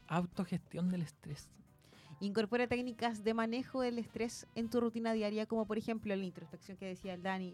Autogestión 0.08 0.90
del 0.90 1.02
estrés. 1.02 1.48
Incorpora 2.20 2.66
técnicas 2.66 3.24
de 3.24 3.34
manejo 3.34 3.82
del 3.82 3.98
estrés 3.98 4.46
en 4.54 4.70
tu 4.70 4.80
rutina 4.80 5.12
diaria, 5.12 5.46
como 5.46 5.66
por 5.66 5.76
ejemplo 5.78 6.14
la 6.16 6.24
introspección 6.24 6.76
que 6.78 6.86
decía 6.86 7.14
el 7.14 7.22
Dani, 7.22 7.52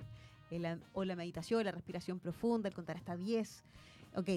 el- 0.51 0.81
o 0.93 1.05
la 1.05 1.17
meditación, 1.17 1.65
la 1.65 1.73
respiración 1.73 2.21
profunda, 2.21 2.69
el 2.69 2.75
contar 2.75 2.97
hasta 2.97 3.17
10. 3.17 3.65
Ok, 4.15 4.29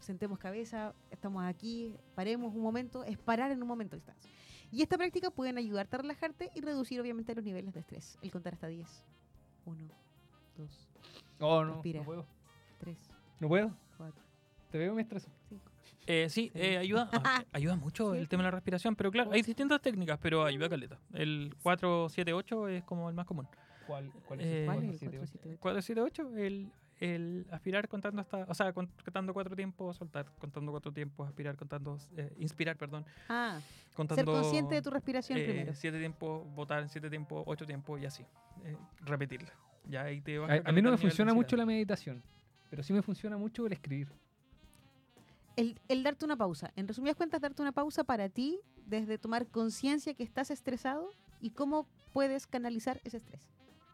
sentemos 0.00 0.38
cabeza, 0.38 0.94
estamos 1.10 1.44
aquí, 1.44 1.94
paremos 2.14 2.54
un 2.54 2.62
momento, 2.62 3.04
es 3.04 3.18
parar 3.18 3.50
en 3.50 3.60
un 3.60 3.68
momento 3.68 3.96
distancia. 3.96 4.30
Y 4.72 4.82
esta 4.82 4.96
práctica 4.96 5.30
pueden 5.30 5.58
ayudarte 5.58 5.96
a 5.96 5.98
relajarte 6.00 6.50
y 6.54 6.60
reducir 6.60 7.00
obviamente 7.00 7.34
los 7.34 7.44
niveles 7.44 7.74
de 7.74 7.80
estrés. 7.80 8.18
El 8.22 8.30
contar 8.30 8.54
hasta 8.54 8.68
10. 8.68 9.04
1, 9.66 9.88
2, 10.56 10.88
Oh, 11.38 11.62
no. 11.64 11.74
Respira. 11.74 12.00
No 12.00 12.04
puedo. 12.06 12.26
3, 12.78 12.98
No 13.40 13.48
puedo. 13.48 13.76
4, 13.98 14.22
Te 14.70 14.78
veo 14.78 14.94
me 14.94 15.02
estreso. 15.02 15.28
5. 15.50 15.62
Eh, 16.06 16.28
sí, 16.30 16.50
eh, 16.54 16.76
ayuda, 16.78 17.08
ah, 17.24 17.44
ayuda 17.52 17.76
mucho 17.76 18.14
el 18.14 18.28
tema 18.28 18.42
de 18.44 18.48
la 18.48 18.50
respiración, 18.52 18.94
pero 18.94 19.10
claro, 19.10 19.32
hay 19.32 19.42
distintas 19.42 19.80
técnicas, 19.80 20.18
pero 20.22 20.44
ayuda 20.44 20.68
caleta. 20.68 20.98
El 21.12 21.54
478 21.62 22.68
es 22.68 22.84
como 22.84 23.08
el 23.08 23.14
más 23.14 23.26
común. 23.26 23.48
¿Cuál, 23.86 24.10
cuál 24.24 24.40
Eh, 24.42 24.62
¿Cuál 24.66 24.84
es 24.84 25.02
el 25.02 25.10
478? 25.10 25.58
478? 25.60 25.60
478, 25.60 26.36
el, 26.36 26.72
el 27.00 27.46
aspirar 27.50 27.88
contando 27.88 28.20
hasta, 28.20 28.44
o 28.48 28.54
sea, 28.54 28.72
cont- 28.74 28.90
contando 29.04 29.32
cuatro 29.32 29.54
tiempos, 29.56 29.96
soltar 29.96 30.26
contando 30.38 30.72
cuatro 30.72 30.92
tiempos, 30.92 31.28
aspirar 31.28 31.56
contando, 31.56 31.98
eh, 32.16 32.32
inspirar, 32.38 32.76
perdón, 32.76 33.04
Ah, 33.28 33.60
contando. 33.94 34.32
ser 34.32 34.42
consciente 34.42 34.74
de 34.76 34.82
tu 34.82 34.90
respiración 34.90 35.38
eh, 35.38 35.44
primero. 35.44 35.74
Siete 35.74 35.98
tiempos, 35.98 36.46
votar 36.54 36.82
en 36.82 36.88
siete 36.88 37.10
tiempos, 37.10 37.42
ocho 37.46 37.66
tiempos 37.66 38.00
y 38.00 38.06
así. 38.06 38.24
Eh, 38.64 38.76
repetirla. 39.04 39.52
Ya 39.88 40.02
ahí 40.02 40.20
te 40.20 40.38
baja 40.38 40.52
A, 40.52 40.56
a 40.56 40.58
mí 40.58 40.62
caleta 40.64 40.82
no 40.82 40.88
el 40.90 40.94
me 40.94 40.98
funciona 40.98 41.34
mucho 41.34 41.56
la 41.56 41.66
meditación, 41.66 42.22
pero 42.70 42.82
sí 42.82 42.92
me 42.92 43.02
funciona 43.02 43.36
mucho 43.36 43.66
el 43.66 43.72
escribir. 43.72 44.08
El, 45.56 45.80
el 45.88 46.02
darte 46.02 46.24
una 46.24 46.36
pausa. 46.36 46.70
En 46.76 46.86
resumidas 46.86 47.16
cuentas, 47.16 47.40
darte 47.40 47.62
una 47.62 47.72
pausa 47.72 48.04
para 48.04 48.28
ti, 48.28 48.60
desde 48.86 49.18
tomar 49.18 49.46
conciencia 49.46 50.14
que 50.14 50.22
estás 50.22 50.50
estresado 50.50 51.10
y 51.40 51.50
cómo 51.50 51.86
puedes 52.12 52.46
canalizar 52.46 53.00
ese 53.04 53.16
estrés. 53.16 53.40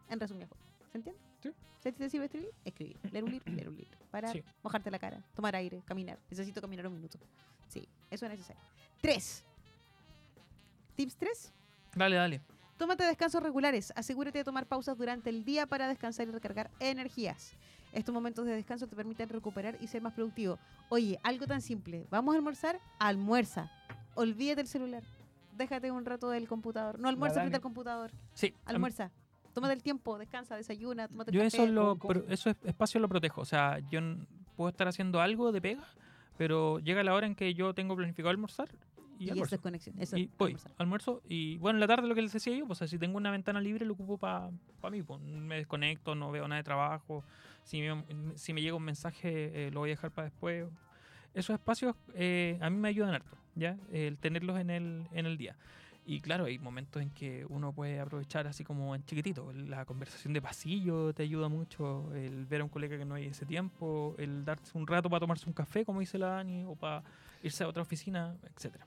En 0.09 0.19
resumidas 0.19 0.49
cuentas. 0.49 0.69
¿Se 0.91 0.97
entiende? 0.97 1.21
Sí. 1.41 1.49
¿Se 1.81 1.91
te 1.91 2.09
sirve 2.09 2.25
escribir? 2.25 2.49
Escribir. 2.65 2.97
Leer 3.11 3.23
un 3.23 3.31
libro, 3.31 3.51
leer 3.53 3.69
un 3.69 3.77
libro. 3.77 3.97
Para 4.11 4.31
Sí. 4.31 4.43
mojarte 4.61 4.91
la 4.91 4.99
cara, 4.99 5.23
tomar 5.35 5.55
aire, 5.55 5.81
caminar. 5.85 6.19
Necesito 6.29 6.61
caminar 6.61 6.85
un 6.87 6.93
minuto. 6.93 7.17
Sí, 7.69 7.87
eso 8.11 8.25
es 8.25 8.31
necesario. 8.31 8.61
Tres. 9.01 9.43
Tips 10.95 11.15
tres. 11.15 11.51
Dale, 11.95 12.15
dale. 12.15 12.41
Tómate 12.77 13.03
descansos 13.05 13.41
regulares. 13.41 13.93
Asegúrate 13.95 14.39
de 14.39 14.43
tomar 14.43 14.65
pausas 14.67 14.97
durante 14.97 15.29
el 15.29 15.43
día 15.45 15.65
para 15.65 15.87
descansar 15.87 16.27
y 16.27 16.31
recargar 16.31 16.69
energías. 16.79 17.53
Estos 17.93 18.13
momentos 18.13 18.45
de 18.45 18.53
descanso 18.53 18.87
te 18.87 18.95
permiten 18.95 19.29
recuperar 19.29 19.77
y 19.79 19.87
ser 19.87 20.01
más 20.01 20.13
productivo. 20.13 20.57
Oye, 20.89 21.19
algo 21.23 21.45
tan 21.47 21.61
simple. 21.61 22.05
¿Vamos 22.09 22.33
a 22.33 22.37
almorzar? 22.37 22.79
Almuerza. 22.99 23.71
Olvídate 24.15 24.61
el 24.61 24.67
celular. 24.67 25.03
Déjate 25.57 25.91
un 25.91 26.03
rato 26.05 26.29
del 26.29 26.47
computador. 26.47 26.99
No 26.99 27.07
almuerza 27.09 27.41
frente 27.41 27.57
al 27.57 27.61
computador. 27.61 28.11
Sí. 28.33 28.53
Almuerza. 28.65 29.11
Tómate 29.53 29.73
el 29.75 29.83
tiempo, 29.83 30.17
descansa, 30.17 30.55
desayuna, 30.55 31.07
tómate 31.07 31.29
el 31.29 31.35
Yo 31.37 31.43
café. 31.43 31.57
eso, 31.57 31.67
lo, 31.67 31.97
¿cómo- 31.99 32.13
pro- 32.13 32.25
eso 32.29 32.49
es- 32.49 32.57
espacio 32.63 32.99
lo 32.99 33.07
protejo. 33.07 33.41
O 33.41 33.45
sea, 33.45 33.77
yo 33.91 33.99
puedo 34.55 34.69
estar 34.69 34.87
haciendo 34.87 35.21
algo 35.21 35.51
de 35.51 35.61
pega, 35.61 35.83
pero 36.37 36.79
llega 36.79 37.03
la 37.03 37.13
hora 37.13 37.27
en 37.27 37.35
que 37.35 37.53
yo 37.53 37.75
tengo 37.75 37.95
planificado 37.95 38.31
almorzar 38.31 38.69
y, 39.31 39.57
conexión. 39.57 39.95
Eso 39.99 40.17
voy, 40.37 40.51
almorzar. 40.51 40.71
almuerzo 40.77 41.21
y 41.27 41.57
bueno, 41.57 41.77
en 41.77 41.81
la 41.81 41.87
tarde 41.87 42.07
lo 42.07 42.15
que 42.15 42.21
les 42.21 42.33
decía 42.33 42.55
yo, 42.55 42.67
pues 42.67 42.79
si 42.89 42.97
tengo 42.97 43.17
una 43.17 43.31
ventana 43.31 43.61
libre 43.61 43.85
lo 43.85 43.93
ocupo 43.93 44.17
para 44.17 44.51
mí, 44.91 45.03
pues, 45.03 45.19
me 45.21 45.55
desconecto, 45.55 46.15
no 46.15 46.31
veo 46.31 46.47
nada 46.47 46.57
de 46.57 46.63
trabajo, 46.63 47.23
si 47.63 47.81
me, 47.81 48.03
si 48.35 48.53
me 48.53 48.61
llega 48.61 48.75
un 48.75 48.83
mensaje 48.83 49.67
eh, 49.67 49.71
lo 49.71 49.81
voy 49.81 49.89
a 49.89 49.93
dejar 49.93 50.11
para 50.11 50.29
después. 50.29 50.67
Esos 51.33 51.55
espacios 51.55 51.95
eh, 52.13 52.59
a 52.61 52.69
mí 52.69 52.77
me 52.77 52.89
ayudan 52.89 53.15
harto, 53.15 53.37
¿ya? 53.55 53.77
El 53.91 54.17
tenerlos 54.17 54.59
en 54.59 54.69
el, 54.69 55.07
en 55.13 55.25
el 55.25 55.37
día. 55.37 55.55
Y 56.05 56.19
claro, 56.19 56.45
hay 56.45 56.59
momentos 56.59 57.01
en 57.01 57.11
que 57.11 57.45
uno 57.47 57.71
puede 57.71 57.99
aprovechar 57.99 58.45
así 58.45 58.63
como 58.65 58.93
en 58.93 59.05
chiquitito. 59.05 59.53
La 59.53 59.85
conversación 59.85 60.33
de 60.33 60.41
pasillo 60.41 61.13
te 61.13 61.23
ayuda 61.23 61.47
mucho, 61.47 62.13
el 62.13 62.45
ver 62.45 62.61
a 62.61 62.63
un 62.65 62.69
colega 62.69 62.97
que 62.97 63.05
no 63.05 63.15
hay 63.15 63.27
ese 63.27 63.45
tiempo, 63.45 64.13
el 64.17 64.43
darse 64.43 64.77
un 64.77 64.85
rato 64.85 65.09
para 65.09 65.21
tomarse 65.21 65.47
un 65.47 65.53
café, 65.53 65.85
como 65.85 66.01
dice 66.01 66.17
la 66.17 66.27
Dani, 66.27 66.65
o 66.65 66.75
para 66.75 67.03
irse 67.41 67.63
a 67.63 67.69
otra 67.69 67.83
oficina, 67.83 68.35
etcétera. 68.43 68.85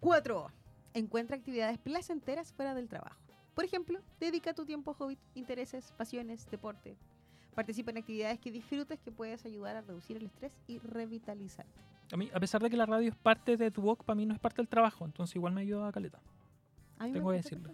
Cuatro. 0.00 0.50
Encuentra 0.94 1.36
actividades 1.36 1.78
placenteras 1.78 2.52
fuera 2.52 2.74
del 2.74 2.88
trabajo. 2.88 3.20
Por 3.54 3.64
ejemplo, 3.64 4.00
dedica 4.20 4.54
tu 4.54 4.64
tiempo 4.64 4.92
a 4.92 4.94
hobbies, 4.94 5.18
intereses, 5.34 5.92
pasiones, 5.96 6.48
deporte. 6.50 6.96
Participa 7.54 7.90
en 7.90 7.98
actividades 7.98 8.38
que 8.38 8.52
disfrutes 8.52 9.00
que 9.00 9.10
puedes 9.10 9.44
ayudar 9.44 9.76
a 9.76 9.80
reducir 9.80 10.16
el 10.16 10.26
estrés 10.26 10.52
y 10.68 10.78
revitalizarte. 10.78 11.80
A 12.12 12.16
mí, 12.16 12.30
a 12.32 12.40
pesar 12.40 12.62
de 12.62 12.70
que 12.70 12.76
la 12.76 12.86
radio 12.86 13.08
es 13.08 13.16
parte 13.16 13.56
de 13.56 13.70
tu 13.70 13.82
voz, 13.82 13.98
para 13.98 14.14
mí 14.14 14.24
no 14.24 14.32
es 14.32 14.40
parte 14.40 14.62
del 14.62 14.68
trabajo, 14.68 15.04
entonces 15.04 15.34
igual 15.36 15.52
me 15.52 15.62
ayuda 15.62 15.88
a 15.88 15.92
caleta. 15.92 16.20
A 16.98 17.06
mí 17.06 17.12
Tengo 17.12 17.30
que 17.30 17.36
decirlo. 17.36 17.70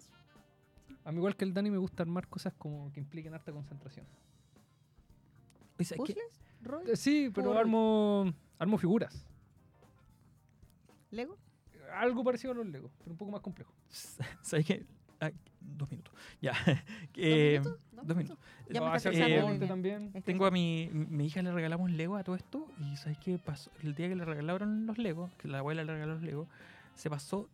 A 1.04 1.12
mí 1.12 1.18
igual 1.18 1.36
que 1.36 1.44
el 1.44 1.52
Dani 1.52 1.70
me 1.70 1.78
gusta 1.78 2.02
armar 2.02 2.26
cosas 2.28 2.54
como 2.54 2.90
que 2.92 3.00
impliquen 3.00 3.34
harta 3.34 3.52
concentración. 3.52 4.06
¿Puzzles? 5.76 6.40
Eh, 6.86 6.96
Sí, 6.96 7.30
pero 7.34 7.56
armo, 7.58 8.32
armo 8.58 8.78
figuras. 8.78 9.26
¿Lego? 11.10 11.36
Algo 12.00 12.24
parecido 12.24 12.52
a 12.52 12.56
los 12.56 12.66
Lego, 12.66 12.90
pero 12.98 13.12
un 13.12 13.16
poco 13.18 13.30
más 13.32 13.40
complejo. 13.40 13.72
¿Sabes 14.42 14.66
qué? 14.66 14.84
Ah, 15.20 15.30
dos 15.60 15.90
minutos. 15.90 16.12
Ya. 16.40 16.52
Eh, 17.16 17.60
¿Dos 17.62 18.16
minutos? 18.16 18.36
dos. 18.36 18.38
Ya 18.68 18.80
No, 19.58 19.66
también. 19.66 20.12
Tengo 20.24 20.46
a 20.46 20.50
mi, 20.50 20.90
mi 20.92 21.26
hija 21.26 21.40
le 21.42 21.52
regalamos 21.52 21.90
Lego 21.90 22.16
a 22.16 22.24
todo 22.24 22.34
esto 22.36 22.66
y 22.80 22.96
¿sabes 22.96 23.18
qué 23.18 23.38
pasó? 23.38 23.70
El 23.82 23.94
día 23.94 24.08
que 24.08 24.16
le 24.16 24.24
regalaron 24.24 24.86
los 24.86 24.98
Legos, 24.98 25.30
que 25.38 25.48
la 25.48 25.58
abuela 25.58 25.84
le 25.84 25.92
regaló 25.92 26.14
los 26.14 26.22
Legos, 26.22 26.48
se 26.94 27.08
pasó 27.08 27.48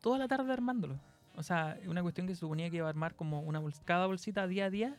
toda 0.00 0.18
la 0.18 0.28
tarde 0.28 0.52
armándolo. 0.52 0.98
O 1.36 1.42
sea, 1.42 1.78
una 1.86 2.02
cuestión 2.02 2.26
que 2.26 2.34
se 2.34 2.40
suponía 2.40 2.68
que 2.68 2.76
iba 2.78 2.86
a 2.86 2.90
armar 2.90 3.14
como 3.14 3.40
una 3.40 3.60
bols- 3.60 3.80
cada 3.84 4.06
bolsita 4.06 4.46
día 4.46 4.66
a 4.66 4.70
día, 4.70 4.96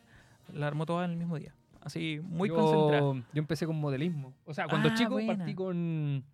la 0.52 0.66
armó 0.66 0.86
toda 0.86 1.04
en 1.04 1.12
el 1.12 1.16
mismo 1.18 1.38
día. 1.38 1.54
Así, 1.82 2.20
muy 2.24 2.48
yo, 2.48 2.56
concentrada. 2.56 3.12
Yo 3.32 3.38
empecé 3.38 3.66
con 3.66 3.78
modelismo. 3.78 4.32
O 4.46 4.54
sea, 4.54 4.66
cuando 4.66 4.88
Ah, 4.88 4.94
chico 4.94 5.10
buena. 5.10 5.36
partí 5.36 5.54
con. 5.54 6.24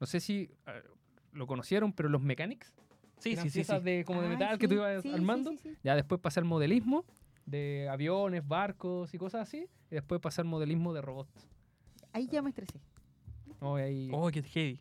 No 0.00 0.06
sé 0.06 0.20
si 0.20 0.50
lo 1.38 1.46
conocieron, 1.46 1.92
pero 1.92 2.08
los 2.08 2.20
mechanics. 2.22 2.74
Sí, 3.18 3.32
eran 3.32 3.44
sí, 3.44 3.50
sí, 3.50 3.58
piezas 3.58 3.78
sí. 3.78 3.84
de, 3.84 4.04
como 4.04 4.20
de 4.20 4.26
Ay, 4.28 4.32
metal 4.34 4.58
que 4.58 4.68
tú 4.68 4.74
ibas 4.74 5.04
armando. 5.06 5.50
sí, 5.52 5.58
sí. 5.62 5.76
Ya 5.82 5.96
después 5.96 6.20
pasé 6.20 6.40
al 6.40 6.44
modelismo 6.46 7.04
de 7.46 7.88
aviones, 7.90 8.46
barcos 8.46 9.12
y 9.14 9.18
cosas 9.18 9.48
así. 9.48 9.66
Y 9.90 9.94
después 9.94 10.20
pasé 10.20 10.42
al 10.42 10.46
modelismo 10.46 10.92
de 10.92 11.00
robots. 11.00 11.48
Ahí 12.12 12.28
ya 12.28 12.42
me 12.42 12.50
estresé. 12.50 12.80
No, 13.60 13.74
ahí- 13.76 14.10
Oh, 14.12 14.30
qué 14.30 14.42
heavy. 14.42 14.80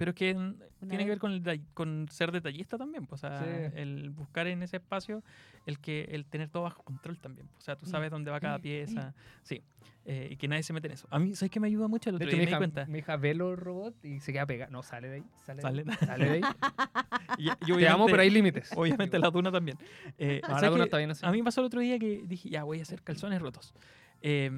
Pero 0.00 0.12
es 0.12 0.14
que 0.16 0.34
mm, 0.34 0.54
tiene 0.88 0.96
vez- 0.96 1.04
que 1.04 1.10
ver 1.10 1.18
con, 1.18 1.32
el 1.32 1.60
con 1.74 2.08
ser 2.10 2.32
detallista 2.32 2.78
también. 2.78 3.04
pues, 3.06 3.22
O 3.22 3.28
sea, 3.28 3.38
Sí. 3.38 3.72
el 3.76 4.08
buscar 4.08 4.46
en 4.46 4.62
ese 4.62 4.78
espacio, 4.78 5.22
el 5.66 5.78
que 5.78 6.04
el 6.10 6.24
tener 6.24 6.48
todo 6.48 6.62
bajo 6.62 6.82
control 6.82 7.18
también. 7.18 7.48
pues, 7.48 7.58
O 7.58 7.64
sea, 7.66 7.76
tú 7.76 7.84
Mm. 7.84 7.90
sabes 7.90 8.10
dónde 8.10 8.30
va 8.30 8.40
cada 8.40 8.56
Mm. 8.56 8.62
pieza. 8.62 9.14
Sí. 9.42 9.62
Eh, 10.06 10.28
y 10.30 10.36
que 10.38 10.48
nadie 10.48 10.62
se 10.62 10.72
mete 10.72 10.86
en 10.86 10.94
eso. 10.94 11.06
A 11.10 11.18
mí, 11.18 11.34
¿sabes 11.34 11.50
qué 11.50 11.60
me 11.60 11.66
ayuda 11.66 11.86
mucho? 11.86 12.08
El 12.08 12.14
de 12.18 12.24
otro 12.24 12.28
hecho, 12.28 12.36
día 12.36 12.40
mi 12.40 12.44
me 12.46 12.46
di 12.46 12.50
hija, 12.52 12.58
cuenta. 12.58 12.86
mi 12.90 12.98
hija 13.00 13.16
ve 13.18 13.34
los 13.34 13.58
robots 13.58 14.02
y 14.02 14.20
se 14.20 14.32
queda 14.32 14.46
pegada. 14.46 14.70
No, 14.70 14.82
sale 14.82 15.08
de 15.08 15.14
ahí. 15.16 15.24
Sale, 15.44 15.60
Sale- 15.60 15.84
de 15.84 15.90
ahí. 15.92 15.98
Sale 16.06 16.24
de 16.24 16.30
ahí. 16.30 16.40
Y, 17.38 17.48
y 17.50 17.76
Te 17.76 17.88
amo, 17.88 18.06
pero 18.06 18.22
hay 18.22 18.30
límites. 18.30 18.70
Obviamente 18.74 19.18
la 19.18 19.30
duna 19.30 19.52
también. 19.52 19.76
Eh, 20.18 20.40
No, 20.42 20.48
¿sabes 20.48 20.62
la 20.62 20.70
duna 20.70 20.84
está 20.84 20.96
bien 20.96 21.10
así. 21.10 21.24
A 21.26 21.30
mí 21.30 21.38
me 21.38 21.44
pasó 21.44 21.60
el 21.60 21.66
otro 21.66 21.80
día 21.80 21.98
que 21.98 22.22
dije, 22.26 22.48
ya 22.48 22.64
voy 22.64 22.78
a 22.78 22.82
hacer 22.82 23.02
calzones 23.02 23.40
rotos. 23.42 23.74
Eh, 24.22 24.50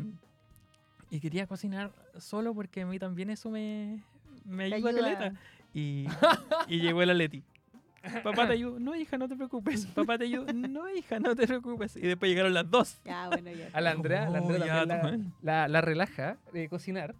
y 1.10 1.20
quería 1.20 1.46
cocinar 1.48 1.92
solo 2.18 2.54
porque 2.54 2.82
a 2.82 2.86
mí 2.86 2.98
también 3.00 3.28
eso 3.30 3.50
me, 3.50 4.02
me 4.44 4.64
ayuda, 4.64 4.90
ayuda. 4.90 5.02
caleta. 5.18 5.40
Y, 5.74 6.06
y 6.68 6.80
llegó 6.80 7.04
la 7.04 7.14
Leti. 7.14 7.42
Papá 8.22 8.46
te 8.46 8.52
ayudo. 8.54 8.78
No, 8.80 8.94
hija, 8.96 9.16
no 9.18 9.28
te 9.28 9.36
preocupes. 9.36 9.86
Papá 9.86 10.18
te 10.18 10.24
ayudo. 10.24 10.52
No, 10.52 10.88
hija, 10.90 11.18
no 11.20 11.34
te 11.36 11.46
preocupes. 11.46 11.96
Y 11.96 12.00
después 12.00 12.28
llegaron 12.30 12.52
las 12.54 12.68
dos. 12.70 13.00
Ya, 13.04 13.28
bueno, 13.28 13.50
ya. 13.52 13.68
A 13.72 13.80
la 13.80 13.90
Andrea, 13.92 14.28
la, 14.28 14.40
Oh, 14.40 14.48
Andrea 14.48 14.66
ya, 14.66 14.86
también 14.86 15.32
la, 15.42 15.52
la- 15.62 15.68
la 15.68 15.80
relaja 15.80 16.36
de 16.52 16.68
cocinar. 16.68 17.14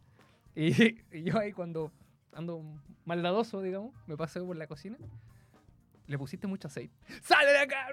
Y, 0.54 0.72
y 1.12 1.22
yo 1.22 1.38
ahí 1.38 1.52
cuando 1.52 1.92
ando 2.34 2.62
maldadoso, 3.04 3.62
digamos, 3.62 3.94
me 4.06 4.16
paso 4.16 4.44
por 4.46 4.56
la 4.56 4.66
cocina. 4.66 4.96
Le 6.08 6.18
pusiste 6.18 6.46
mucho 6.48 6.66
aceite. 6.66 6.92
¡Sale 7.22 7.52
de 7.52 7.58
acá! 7.60 7.86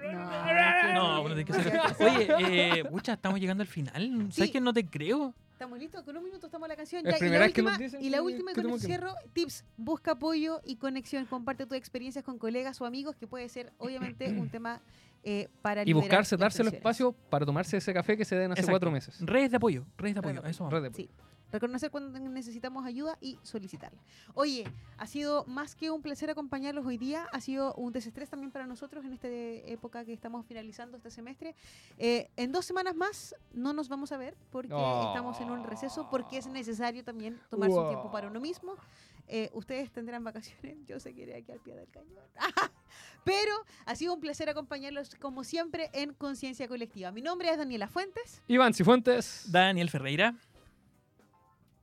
No, 0.94 1.22
No, 1.22 1.24
qué 1.30 1.46
pero 1.46 1.62
tienes 1.62 1.96
que. 1.98 2.04
Oye, 2.44 2.80
eh, 2.80 2.84
pucha, 2.86 3.14
estamos 3.14 3.40
llegando 3.40 3.62
al 3.62 3.68
final. 3.68 4.12
¿Sabes 4.32 4.48
Sí. 4.48 4.52
que 4.52 4.60
no 4.60 4.74
te 4.74 4.84
creo? 4.86 5.36
Estamos 5.60 5.78
listos, 5.78 6.04
con 6.04 6.16
un 6.16 6.24
minuto 6.24 6.46
estamos 6.46 6.68
en 6.68 6.70
la 6.70 6.76
canción. 6.78 7.04
Ya, 7.04 7.18
y, 7.18 7.30
la 7.30 7.40
vez 7.40 7.52
que 7.52 7.62
nos 7.62 7.74
última, 7.74 7.86
dicen 7.86 8.02
y 8.02 8.10
la 8.10 8.22
última 8.22 8.52
y 8.52 8.56
que 8.56 8.62
con 8.62 8.72
el 8.72 8.80
cierro, 8.80 9.14
tips, 9.34 9.66
busca 9.76 10.12
apoyo 10.12 10.62
y 10.64 10.78
conexión, 10.78 11.26
comparte 11.26 11.66
tus 11.66 11.78
experiencias 11.78 12.24
con 12.24 12.40
colegas 12.40 12.80
o 12.80 12.86
amigos, 12.86 13.18
que 13.18 13.28
puede 13.28 13.50
ser 13.50 13.74
obviamente 13.78 14.30
un 14.30 14.48
tema 14.52 14.82
eh, 15.22 15.50
para 15.62 15.84
Y 15.86 15.92
buscarse, 15.92 16.38
darse 16.38 16.62
el 16.62 16.70
espacio 16.70 17.12
para 17.12 17.46
tomarse 17.46 17.76
ese 17.76 17.94
café 17.94 18.16
que 18.16 18.24
se 18.24 18.38
den 18.38 18.54
hace 18.54 18.62
Exacto. 18.62 18.72
cuatro 18.72 18.90
meses. 18.90 19.20
Redes 19.20 19.52
de 19.52 19.58
apoyo. 19.58 19.86
Redes 19.98 20.16
de 20.16 20.22
Redes 20.22 20.38
apoyo. 20.38 20.42
de 20.44 20.48
a 20.48 20.50
Eso 20.50 20.64
Red 20.70 20.72
vamos. 20.72 20.82
de 20.82 20.88
apoyo. 20.88 21.10
Sí. 21.10 21.39
Reconocer 21.52 21.90
cuando 21.90 22.20
necesitamos 22.20 22.86
ayuda 22.86 23.18
y 23.22 23.40
solicitarla. 23.44 24.00
Oye, 24.36 24.66
ha 24.98 25.08
sido 25.08 25.46
más 25.46 25.76
que 25.76 25.90
un 25.90 26.02
placer 26.02 26.30
acompañarlos 26.30 26.86
hoy 26.86 26.98
día. 26.98 27.28
Ha 27.32 27.42
sido 27.42 27.74
un 27.76 27.92
desestrés 27.92 28.30
también 28.30 28.52
para 28.52 28.68
nosotros 28.68 29.04
en 29.04 29.14
esta 29.14 29.28
época 29.30 30.06
que 30.06 30.14
estamos 30.14 30.46
finalizando 30.46 30.98
este 30.98 31.10
semestre. 31.10 31.56
Eh, 31.98 32.30
en 32.38 32.52
dos 32.52 32.66
semanas 32.66 32.96
más 32.96 33.36
no 33.54 33.74
nos 33.74 33.90
vamos 33.90 34.12
a 34.12 34.18
ver 34.18 34.36
porque 34.52 34.74
Oh. 34.74 35.08
estamos 35.08 35.40
en 35.42 35.50
un 35.50 35.64
receso, 35.64 36.08
porque 36.10 36.38
es 36.38 36.48
necesario 36.48 37.04
también 37.04 37.40
tomarse 37.50 37.76
un 37.78 37.88
tiempo 37.88 38.04
Wow. 38.04 38.12
para 38.12 38.28
uno 38.28 38.40
mismo. 38.40 38.76
Eh, 39.32 39.50
ustedes 39.54 39.92
tendrán 39.92 40.24
vacaciones, 40.24 40.78
yo 40.88 41.00
seguiré 41.00 41.36
aquí 41.36 41.52
al 41.52 41.60
pie 41.60 41.76
del 41.76 41.88
cañón. 41.90 42.24
Pero 43.24 43.52
ha 43.86 43.96
sido 43.96 44.14
un 44.14 44.20
placer 44.20 44.50
acompañarlos 44.50 45.14
como 45.16 45.44
siempre 45.44 45.90
en 45.94 46.14
Conciencia 46.14 46.68
Colectiva. 46.68 47.12
Mi 47.12 47.22
nombre 47.22 47.50
es 47.52 47.58
Daniela 47.58 47.88
Fuentes. 47.88 48.42
Iván 48.48 48.74
Cifuentes. 48.74 49.52
Daniel 49.52 49.90
Ferreira. 49.90 50.36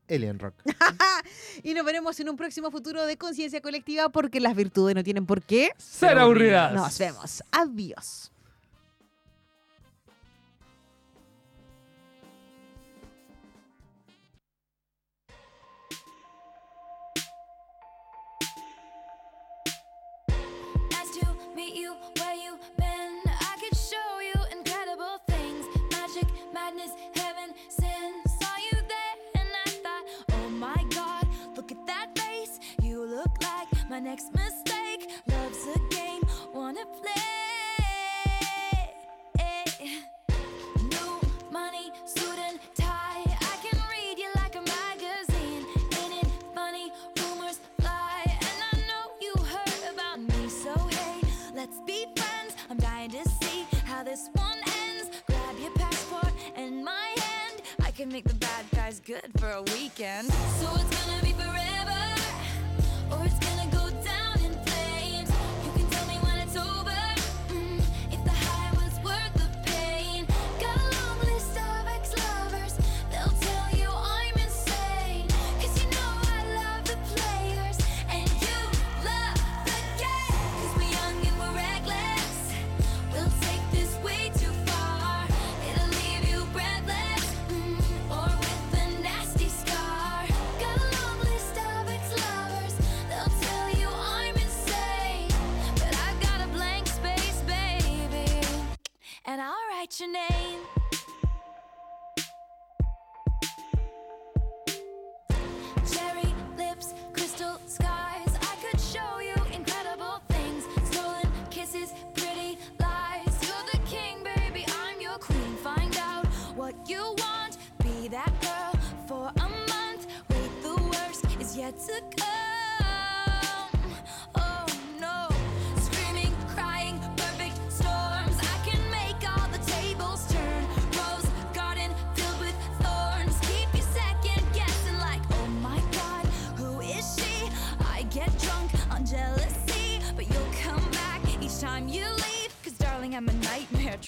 Alien 0.09 0.39
Rock. 0.39 0.55
y 1.63 1.75
nos 1.75 1.85
veremos 1.85 2.19
en 2.21 2.29
un 2.29 2.37
próximo 2.37 2.71
futuro 2.71 3.05
de 3.07 3.17
conciencia 3.17 3.61
colectiva 3.61 4.09
porque 4.09 4.41
las 4.41 4.55
virtudes 4.55 4.95
no 4.95 5.03
tienen 5.03 5.27
por 5.27 5.43
qué 5.43 5.71
ser 5.79 6.19
aburridas. 6.19 6.73
Nos 6.73 6.99
vemos. 6.99 7.43
Adiós. 7.51 8.31
heaven 27.15 27.86
my 33.97 34.01
next 34.11 34.35
mistake. 34.35 35.09
Love's 35.27 35.67
a 35.75 35.79
game, 35.95 36.23
wanna 36.53 36.85
play. 37.01 37.15
New 40.83 41.21
money, 41.51 41.91
suit 42.05 42.39
and 42.39 42.59
tie. 42.75 43.25
I 43.25 43.57
can 43.65 43.81
read 43.91 44.19
you 44.19 44.29
like 44.35 44.55
a 44.57 44.61
magazine. 44.61 45.65
In 46.03 46.13
it, 46.21 46.29
funny 46.55 46.93
rumors 47.21 47.59
fly, 47.81 48.21
and 48.27 48.59
I 48.71 48.77
know 48.87 49.05
you 49.19 49.33
heard 49.55 49.95
about 49.95 50.21
me. 50.21 50.51
So 50.51 50.75
hey, 50.99 51.23
let's 51.55 51.81
be 51.87 52.05
friends. 52.17 52.55
I'm 52.69 52.77
dying 52.77 53.13
to 53.13 53.25
see 53.41 53.65
how 53.87 54.03
this 54.05 54.29
one 54.35 54.59
ends. 54.85 55.09
Grab 55.27 55.59
your 55.59 55.73
passport 55.73 56.35
and 56.55 56.85
my 56.85 57.15
hand. 57.17 57.63
I 57.83 57.93
can 57.93 58.11
make 58.11 58.25
the 58.25 58.35
bad 58.35 58.67
guys 58.75 59.01
good 59.01 59.31
for 59.39 59.53
a 59.53 59.63
weekend. 59.63 60.31
So 60.61 60.69
it's 60.75 61.07
gonna 61.07 61.26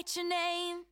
write 0.00 0.16
your 0.16 0.26
name. 0.26 0.84